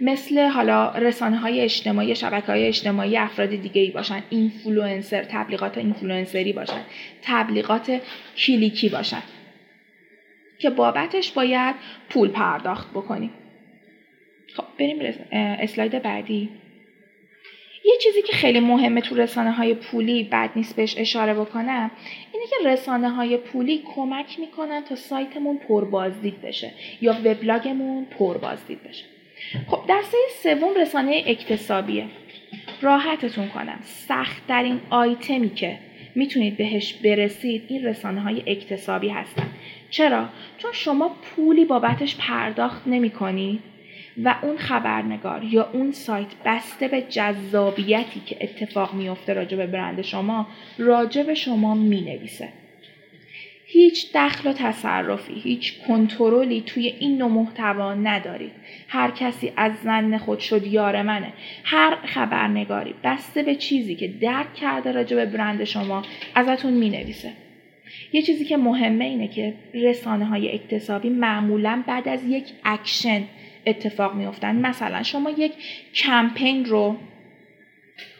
مثل 0.00 0.48
حالا 0.48 0.90
رسانه 0.90 1.36
های 1.36 1.60
اجتماعی 1.60 2.16
شبکه 2.16 2.46
های 2.46 2.66
اجتماعی 2.66 3.16
افراد 3.16 3.48
دیگه 3.48 3.80
ای 3.82 3.90
باشن. 3.90 4.22
اینفلوئنسر 4.30 5.24
تبلیغات 5.24 5.78
اینفلوئنسری 5.78 6.52
باشن. 6.52 6.80
تبلیغات 7.22 8.00
کلیکی 8.36 8.88
باشن. 8.88 9.22
که 10.58 10.70
بابتش 10.70 11.32
باید 11.32 11.74
پول 12.10 12.28
پرداخت 12.28 12.90
بکنیم. 12.90 13.30
خب 14.56 14.64
بریم 14.78 14.98
اسلاید 15.32 16.02
بعدی. 16.02 16.48
یه 17.84 17.92
چیزی 18.02 18.22
که 18.22 18.32
خیلی 18.32 18.60
مهمه 18.60 19.00
تو 19.00 19.14
رسانه 19.14 19.52
های 19.52 19.74
پولی 19.74 20.24
بد 20.24 20.50
نیست 20.56 20.76
بهش 20.76 20.94
اشاره 20.98 21.34
بکنم 21.34 21.90
اینه 22.32 22.46
که 22.46 22.56
رسانه 22.68 23.10
های 23.10 23.36
پولی 23.36 23.82
کمک 23.94 24.40
می‌کنن 24.40 24.84
تا 24.84 24.94
سایتمون 24.94 25.58
پربازدید 25.68 26.42
بشه 26.42 26.70
یا 27.00 27.16
وبلاگمون 27.24 28.04
پربازدید 28.04 28.82
بشه. 28.82 29.04
خب 29.66 29.80
دسته 29.88 30.16
سوم 30.42 30.74
رسانه 30.74 31.22
اکتسابیه. 31.26 32.06
راحتتون 32.82 33.48
کنم. 33.48 33.78
سختترین 33.82 34.80
آیتمی 34.90 35.50
که 35.54 35.78
می‌تونید 36.14 36.56
بهش 36.56 36.92
برسید 36.92 37.64
این 37.68 37.84
رسانه 37.84 38.20
های 38.20 38.42
اکتسابی 38.46 39.08
هستن. 39.08 39.46
چرا؟ 39.90 40.28
چون 40.58 40.72
شما 40.72 41.08
پولی 41.08 41.64
بابتش 41.64 42.16
پرداخت 42.16 42.82
نمی 42.86 43.10
کنید 43.10 43.71
و 44.24 44.34
اون 44.42 44.56
خبرنگار 44.56 45.44
یا 45.44 45.70
اون 45.72 45.92
سایت 45.92 46.28
بسته 46.44 46.88
به 46.88 47.02
جذابیتی 47.02 48.20
که 48.26 48.36
اتفاق 48.40 48.94
میفته 48.94 49.32
راجع 49.32 49.56
به 49.56 49.66
برند 49.66 50.02
شما 50.02 50.46
راجع 50.78 51.22
به 51.22 51.34
شما 51.34 51.74
می 51.74 52.00
نویسه. 52.00 52.48
هیچ 53.66 54.10
دخل 54.14 54.50
و 54.50 54.52
تصرفی 54.52 55.34
هیچ 55.34 55.82
کنترلی 55.88 56.60
توی 56.66 56.86
این 56.86 57.18
نوع 57.18 57.30
محتوا 57.30 57.94
ندارید. 57.94 58.52
هر 58.88 59.10
کسی 59.10 59.52
از 59.56 59.72
ظن 59.84 60.18
خود 60.18 60.38
شد 60.38 60.66
یار 60.66 61.02
منه. 61.02 61.32
هر 61.64 61.96
خبرنگاری 62.06 62.94
بسته 63.04 63.42
به 63.42 63.54
چیزی 63.54 63.94
که 63.94 64.08
درک 64.08 64.54
کرده 64.54 64.92
راجع 64.92 65.16
به 65.16 65.26
برند 65.26 65.64
شما 65.64 66.02
ازتون 66.34 66.72
می 66.72 66.90
نویسه 66.90 67.32
یه 68.12 68.22
چیزی 68.22 68.44
که 68.44 68.56
مهمه 68.56 69.04
اینه 69.04 69.28
که 69.28 69.54
رسانه 69.74 70.24
های 70.24 70.54
اکتسابی 70.54 71.08
معمولا 71.08 71.82
بعد 71.86 72.08
از 72.08 72.24
یک 72.24 72.44
اکشن 72.64 73.22
اتفاق 73.66 74.14
میافتن. 74.14 74.56
مثلا 74.56 75.02
شما 75.02 75.30
یک 75.30 75.52
کمپین 75.94 76.64
رو 76.64 76.96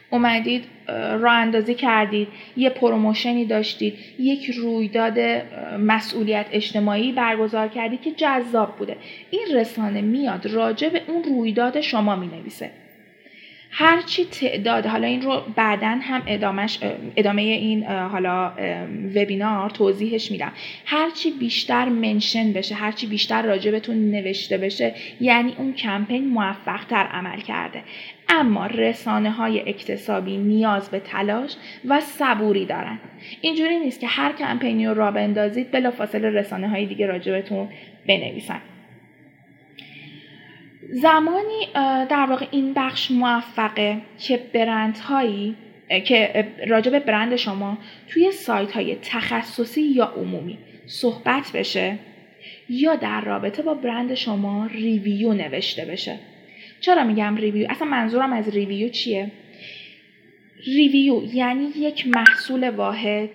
اومدید 0.09 0.63
راه 0.87 1.33
اندازی 1.33 1.73
کردید 1.73 2.27
یه 2.57 2.69
پروموشنی 2.69 3.45
داشتید 3.45 3.97
یک 4.19 4.49
رویداد 4.49 5.19
مسئولیت 5.79 6.45
اجتماعی 6.51 7.11
برگزار 7.11 7.67
کردید 7.67 8.01
که 8.01 8.11
جذاب 8.11 8.75
بوده. 8.77 8.97
این 9.31 9.47
رسانه 9.53 10.01
میاد 10.01 10.45
راجع 10.45 10.89
به 10.89 11.01
اون 11.07 11.23
رویداد 11.23 11.81
شما 11.81 12.15
می 12.15 12.27
نویسه 12.27 12.71
هرچی 13.75 14.25
تعداد 14.25 14.85
حالا 14.85 15.07
این 15.07 15.21
رو 15.21 15.41
بعدا 15.55 15.97
هم 16.01 16.21
ادامش 16.27 16.79
ادامه 17.15 17.41
این 17.41 17.83
حالا 17.83 18.53
وبینار 19.15 19.69
توضیحش 19.69 20.31
میدم. 20.31 20.51
هرچی 20.85 21.31
بیشتر 21.31 21.89
منشن 21.89 22.53
بشه 22.53 22.75
هرچی 22.75 23.07
بیشتر 23.07 23.41
راجبتون 23.41 24.11
نوشته 24.11 24.57
بشه 24.57 24.93
یعنی 25.21 25.55
اون 25.57 25.73
کمپین 25.73 26.27
موفق 26.27 26.85
تر 26.89 27.03
عمل 27.03 27.39
کرده. 27.39 27.83
اما 28.29 28.65
رسانه 28.65 29.31
های 29.31 29.69
اکتسابی 29.69 30.37
نیاز 30.37 30.89
به 30.89 30.99
تلاش 30.99 31.55
و 31.85 32.01
صبوری 32.01 32.65
دارن. 32.65 32.99
اینجوری 33.41 33.79
نیست 33.79 33.99
که 33.99 34.07
هر 34.07 34.31
کمپینی 34.31 34.87
رو 34.87 34.93
را 34.93 35.11
بندازید 35.11 35.71
بلافاصله 35.71 36.29
رسانه 36.29 36.69
های 36.69 36.85
دیگه 36.85 37.05
راجبتون 37.05 37.67
بنویسن. 38.07 38.61
زمانی 41.01 41.67
در 42.09 42.25
واقع 42.29 42.45
این 42.51 42.73
بخش 42.73 43.11
موفقه 43.11 44.01
که 44.19 44.37
برندهایی 44.53 45.55
که 46.05 46.47
راجع 46.67 46.91
به 46.91 46.99
برند 46.99 47.35
شما 47.35 47.77
توی 48.07 48.31
سایت 48.31 48.71
های 48.71 48.95
تخصصی 48.95 49.81
یا 49.81 50.05
عمومی 50.05 50.57
صحبت 50.85 51.51
بشه 51.53 51.99
یا 52.69 52.95
در 52.95 53.21
رابطه 53.21 53.61
با 53.61 53.73
برند 53.73 54.13
شما 54.13 54.65
review 54.65 55.33
نوشته 55.33 55.85
بشه. 55.85 56.19
چرا 56.81 57.03
میگم 57.03 57.35
review؟ 57.35 57.67
اصلا 57.69 57.87
منظورم 57.87 58.33
از 58.33 58.49
review 58.49 58.89
چیه؟ 58.89 59.31
review 60.65 61.23
یعنی 61.23 61.71
یک 61.75 62.07
محصول 62.07 62.69
واحد. 62.69 63.29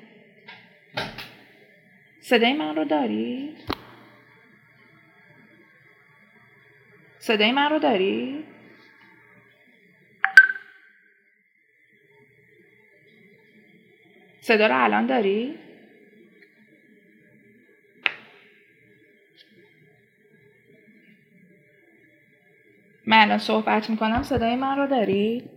صدای 2.20 2.52
من 2.52 2.76
رو 2.76 2.84
داری؟ 2.84 3.50
صدای 7.28 7.52
من 7.52 7.70
رو 7.70 7.78
داری؟ 7.78 8.44
صدا 14.40 14.66
رو 14.66 14.84
الان 14.84 15.06
داری؟ 15.06 15.58
من 23.06 23.18
الان 23.18 23.38
صحبت 23.38 23.90
می‌کنم 23.90 24.22
صدای 24.22 24.56
من 24.56 24.78
رو 24.78 24.86
داری؟ 24.86 25.50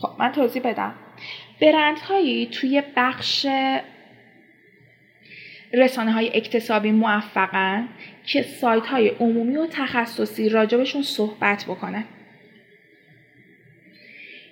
خب 0.00 0.16
من 0.18 0.32
توضیح 0.32 0.62
بدم 0.62 1.11
برندهایی 1.62 2.46
توی 2.46 2.82
بخش 2.96 3.46
رسانه 5.72 6.12
های 6.12 6.36
اکتسابی 6.36 6.90
موفقن 6.90 7.88
که 8.24 8.42
سایت 8.42 8.86
های 8.86 9.08
عمومی 9.08 9.56
و 9.56 9.66
تخصصی 9.66 10.48
راجبشون 10.48 11.02
صحبت 11.02 11.64
بکنن 11.64 12.04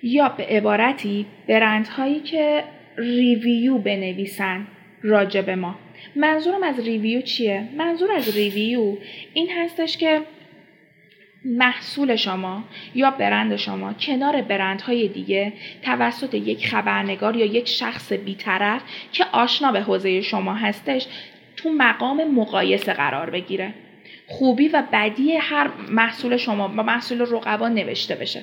یا 0.03 0.29
به 0.29 0.45
عبارتی 0.45 1.25
برندهایی 1.47 2.19
که 2.19 2.63
review 2.97 3.77
بنویسن 3.77 4.67
راجب 5.03 5.49
ما 5.49 5.79
منظورم 6.15 6.63
از 6.63 6.79
review 6.79 7.21
چیه؟ 7.21 7.67
منظور 7.77 8.11
از 8.11 8.35
review 8.35 8.97
این 9.33 9.49
هستش 9.57 9.97
که 9.97 10.21
محصول 11.45 12.15
شما 12.15 12.63
یا 12.95 13.11
برند 13.11 13.55
شما 13.55 13.93
کنار 13.93 14.41
برندهای 14.41 15.07
دیگه 15.07 15.53
توسط 15.81 16.33
یک 16.33 16.67
خبرنگار 16.67 17.35
یا 17.35 17.45
یک 17.45 17.67
شخص 17.67 18.13
بیطرف 18.13 18.81
که 19.11 19.25
آشنا 19.31 19.71
به 19.71 19.81
حوزه 19.81 20.21
شما 20.21 20.53
هستش 20.53 21.07
تو 21.55 21.69
مقام 21.69 22.23
مقایسه 22.23 22.93
قرار 22.93 23.29
بگیره 23.29 23.73
خوبی 24.27 24.67
و 24.67 24.83
بدی 24.93 25.35
هر 25.35 25.69
محصول 25.89 26.37
شما 26.37 26.67
با 26.67 26.83
محصول 26.83 27.21
رقبا 27.21 27.67
نوشته 27.67 28.15
بشه 28.15 28.41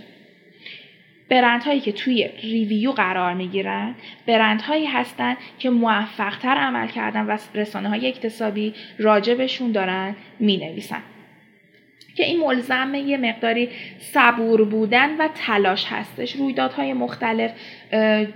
برندهایی 1.31 1.81
که 1.81 1.93
توی 1.93 2.29
ریویو 2.43 2.93
قرار 2.93 3.35
می‌گیرن 3.35 3.95
برندهایی 4.27 4.87
هستن 4.87 5.37
که 5.59 5.71
موفقتر 5.71 6.55
عمل 6.55 6.87
کردن 6.87 7.27
و 7.27 7.39
رسانه 7.55 7.89
های 7.89 8.09
اکتسابی 8.09 8.75
راجبشون 8.99 9.73
دارن 9.73 10.17
می 10.41 10.57
نویسن. 10.57 11.03
که 12.19 12.25
این 12.25 12.41
ملزم 12.41 12.95
یه 12.95 13.17
مقداری 13.17 13.69
صبور 13.99 14.65
بودن 14.65 15.17
و 15.17 15.29
تلاش 15.35 15.85
هستش. 15.89 16.37
رویدادهای 16.37 16.93
مختلف 16.93 17.51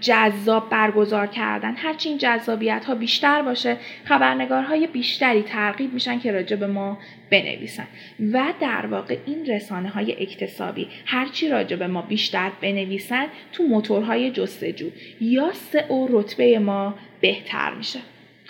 جذاب 0.00 0.70
برگزار 0.70 1.26
کردن. 1.26 1.74
هرچی 1.76 2.08
این 2.08 2.18
جذابیت 2.18 2.84
ها 2.84 2.94
بیشتر 2.94 3.42
باشه 3.42 3.76
خبرنگارهای 4.04 4.86
بیشتری 4.86 5.42
ترغیب 5.42 5.92
میشن 5.92 6.18
که 6.18 6.32
راجع 6.32 6.56
به 6.56 6.66
ما 6.66 6.98
بنویسن. 7.30 7.86
و 8.32 8.44
در 8.60 8.86
واقع 8.86 9.16
این 9.26 9.46
رسانه 9.46 9.88
های 9.88 10.22
اکتسابی 10.22 10.88
هرچی 11.06 11.48
راجع 11.48 11.76
به 11.76 11.86
ما 11.86 12.02
بیشتر 12.02 12.50
بنویسن 12.60 13.26
تو 13.52 13.62
موتورهای 13.62 14.30
جستجو 14.30 14.86
یا 15.20 15.52
سه 15.52 15.84
او 15.88 16.08
رتبه 16.10 16.58
ما 16.58 16.94
بهتر 17.20 17.74
میشه. 17.74 17.98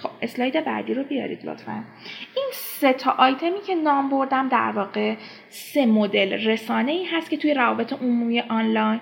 خب 0.03 0.11
اسلاید 0.23 0.65
بعدی 0.65 0.95
رو 0.95 1.05
بیارید 1.05 1.47
لطفا. 1.47 1.85
این 2.37 2.49
سه 2.53 2.93
تا 2.93 3.11
آیتمی 3.19 3.61
که 3.67 3.75
نام 3.75 4.11
بردم 4.11 4.49
در 4.49 4.73
واقع 4.75 5.15
سه 5.49 5.87
مدل 5.87 6.33
رسانه 6.33 6.93
ای 6.93 7.05
هست 7.05 7.31
که 7.31 7.37
توی 7.37 7.55
روابط 7.55 7.93
عمومی 7.93 8.41
آنلاین 8.41 9.01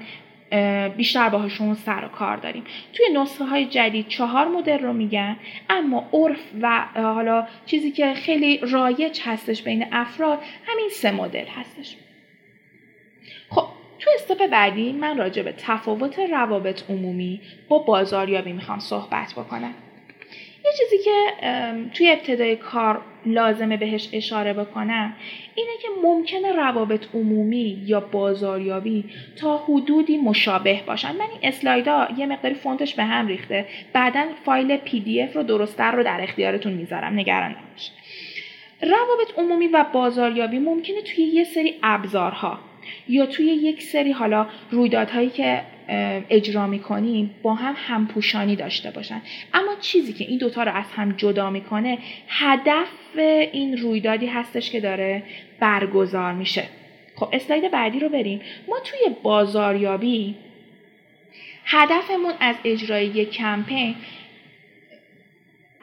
بیشتر 0.96 1.28
باهاشون 1.28 1.74
سر 1.74 2.04
و 2.04 2.08
کار 2.08 2.36
داریم. 2.36 2.64
توی 2.92 3.06
نسخه 3.14 3.44
های 3.44 3.66
جدید 3.66 4.08
چهار 4.08 4.48
مدل 4.48 4.78
رو 4.78 4.92
میگن 4.92 5.36
اما 5.68 6.08
عرف 6.12 6.40
و 6.60 6.86
حالا 6.94 7.46
چیزی 7.66 7.90
که 7.90 8.14
خیلی 8.14 8.58
رایج 8.58 9.20
هستش 9.24 9.62
بین 9.62 9.86
افراد 9.92 10.38
همین 10.66 10.88
سه 10.92 11.10
مدل 11.10 11.46
هستش. 11.46 11.96
خب 13.50 13.64
تو 13.98 14.10
استپ 14.14 14.46
بعدی 14.46 14.92
من 14.92 15.18
راجع 15.18 15.42
به 15.42 15.54
تفاوت 15.58 16.18
روابط 16.18 16.90
عمومی 16.90 17.40
با 17.68 17.78
بازاریابی 17.78 18.52
می‌خوام 18.52 18.78
صحبت 18.78 19.32
بکنم. 19.32 19.74
یه 20.64 20.72
چیزی 20.78 21.04
که 21.04 21.10
توی 21.94 22.10
ابتدای 22.10 22.56
کار 22.56 23.00
لازمه 23.26 23.76
بهش 23.76 24.08
اشاره 24.12 24.52
بکنم 24.52 25.16
اینه 25.54 25.70
که 25.82 25.88
ممکنه 26.02 26.52
روابط 26.52 27.06
عمومی 27.14 27.82
یا 27.86 28.00
بازاریابی 28.00 29.04
تا 29.36 29.58
حدودی 29.58 30.18
مشابه 30.18 30.80
باشن. 30.86 31.12
من 31.12 31.20
این 31.20 31.38
اسلایدا 31.42 32.08
یه 32.16 32.26
مقداری 32.26 32.54
فونتش 32.54 32.94
به 32.94 33.04
هم 33.04 33.26
ریخته. 33.26 33.66
بعدا 33.92 34.24
فایل 34.44 34.76
پی 34.76 35.00
دی 35.00 35.22
اف 35.22 35.36
رو 35.36 35.42
درستتر 35.42 35.92
رو 35.92 36.02
در 36.02 36.20
اختیارتون 36.22 36.72
می‌ذارم. 36.72 37.18
نگران 37.18 37.50
نباشید. 37.50 37.92
روابط 38.82 39.38
عمومی 39.38 39.66
و 39.66 39.84
بازاریابی 39.92 40.58
ممکنه 40.58 41.02
توی 41.02 41.24
یه 41.24 41.44
سری 41.44 41.74
ابزارها 41.82 42.58
یا 43.08 43.26
توی 43.26 43.46
یک 43.46 43.82
سری 43.82 44.12
حالا 44.12 44.46
رویدادهایی 44.70 45.30
که 45.30 45.62
اجرا 46.30 46.66
می‌کنیم 46.66 47.34
با 47.42 47.54
هم 47.54 47.74
همپوشانی 47.78 48.56
داشته 48.56 48.90
باشن. 48.90 49.22
اما 49.54 49.74
چیزی 49.80 50.12
که 50.12 50.24
این 50.24 50.38
دوتا 50.38 50.62
رو 50.62 50.72
از 50.72 50.84
هم 50.96 51.12
جدا 51.12 51.50
می‌کنه 51.50 51.98
هدف 52.28 52.88
این 53.52 53.76
رویدادی 53.76 54.26
هستش 54.26 54.70
که 54.70 54.80
داره 54.80 55.22
برگزار 55.60 56.32
میشه. 56.32 56.64
خب 57.16 57.28
اسلاید 57.32 57.70
بعدی 57.70 58.00
رو 58.00 58.08
بریم. 58.08 58.40
ما 58.68 58.80
توی 58.84 59.14
بازاریابی 59.22 60.34
هدفمون 61.64 62.32
از 62.40 62.56
اجرای 62.64 63.06
یک 63.06 63.30
کمپین 63.30 63.94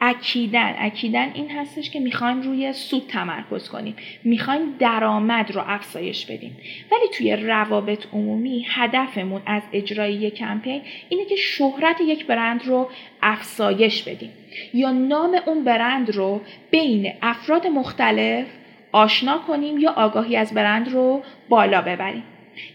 اکیدن. 0.00 0.74
اکیدن 0.78 1.30
این 1.34 1.50
هستش 1.50 1.90
که 1.90 2.00
می‌خوایم 2.00 2.40
روی 2.40 2.72
سود 2.72 3.02
تمرکز 3.08 3.68
کنیم. 3.68 3.96
می‌خوایم 4.24 4.74
درآمد 4.78 5.50
رو 5.50 5.62
افزایش 5.66 6.26
بدیم. 6.26 6.56
ولی 6.92 7.08
توی 7.14 7.36
روابط 7.36 8.06
عمومی 8.12 8.66
هدفمون 8.68 9.42
از 9.46 9.62
اجرای 9.72 10.12
یک 10.14 10.34
کمپین 10.34 10.82
اینه 11.08 11.24
که 11.24 11.36
شهرت 11.36 12.00
یک 12.00 12.26
برند 12.26 12.66
رو 12.66 12.88
افزایش 13.22 14.02
بدیم. 14.02 14.30
یا 14.74 14.92
نام 14.92 15.40
اون 15.46 15.64
برند 15.64 16.10
رو 16.10 16.40
بین 16.70 17.12
افراد 17.22 17.66
مختلف 17.66 18.46
آشنا 18.92 19.38
کنیم 19.38 19.78
یا 19.78 19.90
آگاهی 19.90 20.36
از 20.36 20.54
برند 20.54 20.92
رو 20.92 21.22
بالا 21.48 21.82
ببریم. 21.82 22.22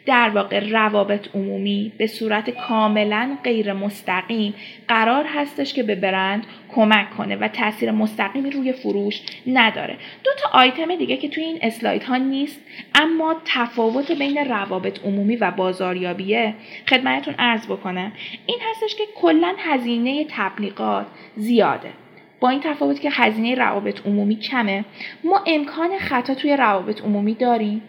در 0.06 0.30
واقع 0.30 0.70
روابط 0.70 1.36
عمومی 1.36 1.92
به 1.98 2.08
صورت 2.08 2.50
کاملا 2.50 3.38
غیر 3.44 3.74
مستقیم 3.74 4.54
قرار 4.88 5.26
هستش 5.28 5.74
که 5.74 5.84
به 5.84 5.96
برند 5.96 6.46
کمک 6.76 7.10
کنه 7.18 7.36
و 7.36 7.48
تاثیر 7.48 7.92
مستقیمی 7.92 8.52
روی 8.52 8.74
فروش 8.74 9.22
نداره. 9.48 9.98
دو 10.24 10.32
تا 10.38 10.50
آیتم 10.60 10.96
دیگه 10.96 11.18
که 11.18 11.30
توی 11.30 11.44
این 11.44 11.60
اسلاید 11.62 12.04
ها 12.04 12.18
نیست 12.18 12.62
اما 12.96 13.36
تفاوت 13.46 14.12
بین 14.12 14.38
روابط 14.38 15.06
عمومی 15.06 15.36
و 15.36 15.52
بازاریابیه 15.52 16.54
خدمتتون 16.90 17.36
عرض 17.40 17.66
بکنم. 17.66 18.12
این 18.46 18.60
هستش 18.72 18.96
که 18.96 19.04
کلا 19.16 19.56
هزینه 19.58 20.26
تبلیغات 20.30 21.08
زیاده. 21.36 22.03
با 22.44 22.50
این 22.50 22.60
تفاوت 22.60 23.02
که 23.02 23.10
هزینه 23.12 23.56
روابط 23.56 24.08
عمومی 24.08 24.36
کمه 24.36 24.86
ما 25.24 25.44
امکان 25.48 25.98
خطا 26.00 26.36
توی 26.36 26.58
روابط 26.58 27.02
عمومی 27.02 27.34
داریم. 27.34 27.82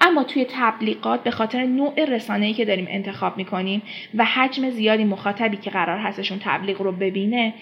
اما 0.00 0.24
توی 0.24 0.46
تبلیغات 0.50 1.22
به 1.22 1.30
خاطر 1.30 1.64
نوع 1.64 2.04
رسانه‌ای 2.04 2.52
که 2.52 2.64
داریم 2.64 2.86
انتخاب 2.90 3.36
می‌کنیم 3.36 3.82
و 4.14 4.24
حجم 4.24 4.70
زیادی 4.70 5.04
مخاطبی 5.04 5.56
که 5.56 5.70
قرار 5.70 5.98
هستشون 5.98 6.38
تبلیغ 6.44 6.82
رو 6.82 6.92
ببینه 6.92 7.54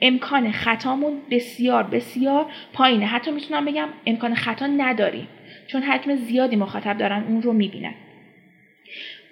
امکان 0.00 0.52
خطامون 0.52 1.12
بسیار 1.30 1.82
بسیار 1.82 2.46
پایینه. 2.72 3.06
حتی 3.06 3.30
می‌تونم 3.30 3.64
بگم 3.64 3.88
امکان 4.06 4.34
خطا 4.34 4.66
نداریم 4.66 5.28
چون 5.66 5.82
حجم 5.82 6.16
زیادی 6.16 6.56
مخاطب 6.56 6.98
دارن 6.98 7.24
اون 7.28 7.42
رو 7.42 7.52
می‌بینن. 7.52 7.94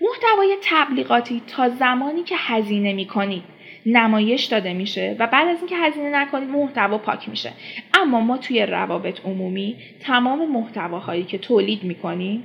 محتوای 0.00 0.56
تبلیغاتی 0.62 1.42
تا 1.46 1.68
زمانی 1.68 2.22
که 2.22 2.34
هزینه 2.38 2.92
می‌کنید 2.92 3.53
نمایش 3.86 4.44
داده 4.44 4.72
میشه 4.72 5.16
و 5.18 5.26
بعد 5.26 5.48
از 5.48 5.58
اینکه 5.58 5.76
هزینه 5.76 6.10
نکنید 6.10 6.48
محتوا 6.48 6.98
پاک 6.98 7.28
میشه. 7.28 7.52
اما 7.94 8.20
ما 8.20 8.38
توی 8.38 8.66
روابط 8.66 9.20
عمومی 9.24 9.76
تمام 10.00 10.52
محتواهایی 10.52 11.24
که 11.24 11.38
تولید 11.38 11.84
می‌کنیم 11.84 12.42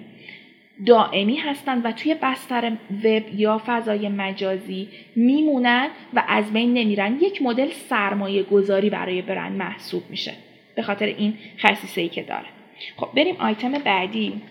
دائمی 0.86 1.36
هستند 1.36 1.86
و 1.86 1.92
توی 1.92 2.16
بستر 2.22 2.72
وب 3.04 3.24
یا 3.36 3.62
فضای 3.66 4.10
مجازی 4.10 4.88
میمونن 5.16 5.88
و 6.14 6.24
از 6.28 6.54
بین 6.54 6.74
نمیرن. 6.74 7.18
یک 7.22 7.42
مدل 7.42 7.70
سرمایه 7.70 8.44
گذاری 8.44 8.90
برای 8.90 9.22
برند 9.22 9.58
محسوب 9.58 10.04
میشه. 10.10 10.34
به 10.76 10.82
خاطر 10.82 11.06
این 11.06 11.34
خصیصه 11.60 12.02
ای 12.02 12.10
که 12.10 12.24
داره. 12.24 12.46
خب 12.98 13.10
بریم 13.16 13.36
آیتم 13.40 13.72
بعدی. 13.72 14.42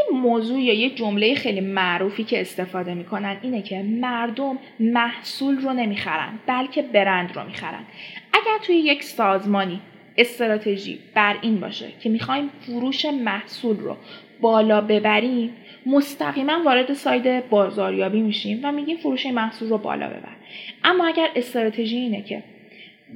یه 0.00 0.18
موضوع 0.18 0.60
یا 0.60 0.74
یه 0.74 0.90
جمله 0.90 1.34
خیلی 1.34 1.60
معروفی 1.60 2.24
که 2.24 2.40
استفاده 2.40 2.94
می‌کنن 2.94 3.36
اینه 3.42 3.62
که 3.62 3.82
مردم 3.82 4.58
محصول 4.80 5.58
رو 5.58 5.72
نمی‌خرن 5.72 6.38
بلکه 6.46 6.82
برند 6.82 7.36
رو 7.36 7.44
می‌خرن. 7.44 7.84
اگر 8.32 8.58
توی 8.62 8.76
یک 8.76 9.02
سازمانی 9.02 9.80
استراتژی 10.16 10.98
بر 11.14 11.36
این 11.42 11.60
باشه 11.60 11.86
که 12.00 12.08
می‌خوایم 12.08 12.50
فروش 12.60 13.04
محصول 13.04 13.76
رو 13.76 13.96
بالا 14.40 14.80
ببریم 14.80 15.50
مستقیما 15.86 16.62
وارد 16.64 16.92
ساید 16.92 17.48
بازاریابی 17.48 18.20
میشیم 18.20 18.60
و 18.62 18.72
میگیم 18.72 18.96
فروش 18.96 19.26
محصول 19.26 19.68
رو 19.68 19.78
بالا 19.78 20.08
ببر. 20.08 20.36
اما 20.84 21.06
اگر 21.06 21.28
استراتژی 21.36 21.96
اینه 21.96 22.22
که 22.22 22.42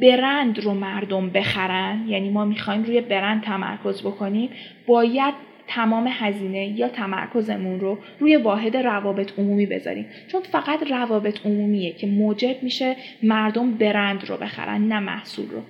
برند 0.01 0.59
رو 0.59 0.75
مردم 0.75 1.31
بخرن 1.31 2.05
یعنی 2.09 2.31
ما 2.31 2.45
می‌خوایم 2.45 2.83
روی 2.83 3.01
برند 3.01 3.43
تمرکز 3.43 4.03
بکنیم 4.03 4.51
باید 4.87 5.35
تمام 5.67 6.07
هزینه 6.11 6.67
یا 6.67 6.89
تمرکزمون 6.89 7.81
رو 7.81 7.99
روی 8.21 8.37
واحد 8.37 8.77
روابط 8.77 9.39
عمومی 9.39 9.67
بذاریم. 9.67 10.07
چون 10.29 10.43
فقط 10.43 10.91
روابط 10.91 11.47
عمومیه 11.47 11.93
که 11.93 12.07
موجب 12.07 12.63
میشه 12.63 12.97
مردم 13.23 13.71
برند 13.71 14.25
رو 14.29 14.37
بخرن 14.37 14.89
نه 14.89 15.01
محصول 15.01 15.51
رو. 15.51 15.63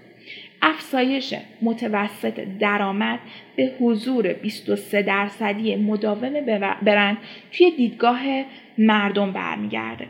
افزایش 0.62 1.35
متوسط 1.62 2.40
درآمد 2.61 3.18
به 3.57 3.72
حضور 3.80 4.33
23 4.33 5.02
درصدی 5.02 5.76
مداوم 5.76 6.40
برند 6.83 7.16
توی 7.52 7.70
دیدگاه 7.70 8.20
مردم 8.78 9.33
برمیگرده. 9.33 10.07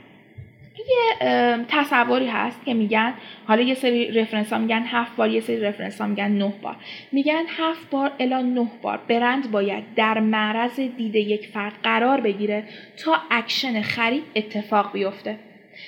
یه 0.79 1.65
تصوری 1.69 2.27
هست 2.27 2.65
که 2.65 2.75
میگن 2.75 3.15
حالا 3.47 3.63
یه 3.63 3.75
سری 3.75 4.11
رفرنس 4.11 4.53
ها 4.53 4.59
میگن 4.59 4.83
هفت 4.83 5.17
بار 5.17 5.29
یه 5.29 5.41
سری 5.41 5.61
رفرنس 5.61 6.01
ها 6.01 6.07
میگن 6.07 6.29
نه 6.29 6.53
بار. 6.63 6.77
میگن 7.13 7.43
هفت 7.49 7.91
بار 7.91 8.13
الی 8.19 8.41
نه 8.41 8.71
بار. 8.83 9.01
برند 9.09 9.51
باید 9.51 9.85
در 9.97 10.21
معرض 10.21 10.81
دید 10.81 11.15
یک 11.15 11.47
فرد 11.47 11.73
قرار 11.83 12.21
بگیره 12.21 12.65
تا 13.05 13.17
اکشن 13.31 13.83
خرید 13.83 14.25
اتفاق 14.37 14.93
بیفته. 14.93 15.39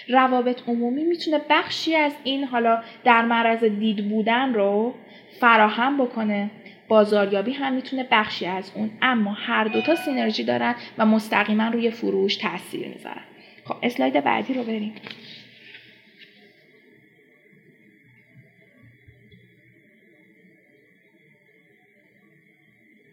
روابط 0.09 0.68
عمومی 0.68 1.05
می‌تونه 1.05 1.40
بخشی 1.51 1.96
از 1.96 2.12
این 2.25 2.44
حالا 2.44 2.83
در 3.05 3.25
معرض 3.25 3.64
دید 3.64 4.09
بودن 4.09 4.55
رو 4.55 4.94
فراهم 5.40 6.05
بکنه. 6.05 6.51
بازاریابی 6.88 7.53
هم 7.53 7.72
می‌تونه 7.72 8.07
بخشی 8.11 8.46
از 8.46 8.72
اون. 8.75 8.90
اما 9.03 9.33
هر 9.33 9.64
دوتا 9.64 9.94
synergy 9.94 10.44
دارن 10.44 10.75
و 10.99 11.07
مستقیما 11.07 11.68
روی 11.68 11.90
فروش 11.90 12.37
تاثیر 12.37 12.88
می‌ذارن. 12.88 13.22
خب 13.68 13.76
اسلاید 13.83 14.24
بعدی 14.24 14.55
رو 14.55 14.62
بریم. 14.62 14.94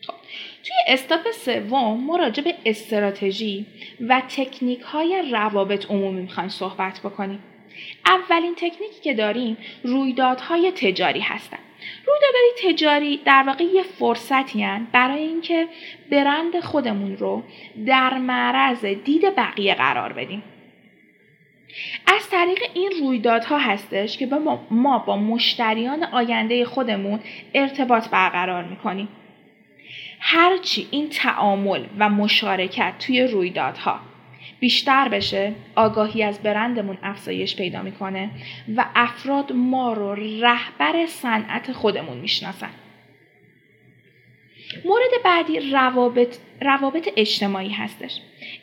خب، 0.07 0.13
توی 0.63 0.75
استاپ 0.87 1.31
سوم 1.31 2.03
ما 2.03 2.15
راجع 2.15 2.43
به 2.43 2.55
استراتژی 2.65 3.65
و 4.07 4.21
تکنیک 4.29 4.81
های 4.81 5.23
روابط 5.31 5.85
عمومی 5.85 6.21
می‌خوایم 6.21 6.49
صحبت 6.49 6.99
بکنیم. 6.99 7.43
اولین 8.05 8.55
تکنیکی 8.55 9.01
که 9.03 9.13
داریم 9.13 9.57
رویدادهای 9.83 10.71
تجاری 10.71 11.19
هستند 11.19 11.72
رویدادهای 12.07 12.73
تجاری 12.73 13.21
در 13.25 13.43
واقع 13.47 13.63
یه 13.63 13.83
فرصتی 13.83 14.67
برای 14.91 15.21
اینکه 15.21 15.67
برند 16.11 16.59
خودمون 16.59 17.17
رو 17.17 17.43
در 17.85 18.17
معرض 18.17 18.85
دید 18.85 19.35
بقیه 19.35 19.75
قرار 19.75 20.13
بدیم. 20.13 20.43
از 22.07 22.29
طریق 22.29 22.59
این 22.73 22.91
رویدادها 22.99 23.57
هستش 23.57 24.17
که 24.17 24.25
ما 24.71 24.99
با 24.99 25.17
مشتریان 25.17 26.03
آینده 26.03 26.65
خودمون 26.65 27.19
ارتباط 27.53 28.09
برقرار 28.09 28.63
می‌کنیم. 28.63 29.07
هرچی 30.19 30.87
این 30.91 31.09
تعامل 31.09 31.85
و 31.99 32.09
مشارکت 32.09 32.93
توی 32.99 33.21
رویدادها 33.21 33.99
بیشتر 34.63 35.09
بشه 35.09 35.53
آگاهی 35.75 36.23
از 36.23 36.43
برندمون 36.43 36.97
افزایش 37.03 37.55
پیدا 37.55 37.81
می‌کنه 37.81 38.29
و 38.75 38.85
افراد 38.95 39.53
ما 39.53 39.93
رو 39.93 40.15
رهبر 40.15 41.05
صنعت 41.05 41.71
خودمون 41.71 42.17
می‌شناسن. 42.17 42.69
مورد 44.85 45.23
بعدی 45.23 45.59
روابط, 45.59 46.37
روابط 46.61 47.09
اجتماعی 47.17 47.69
هستش. 47.69 48.19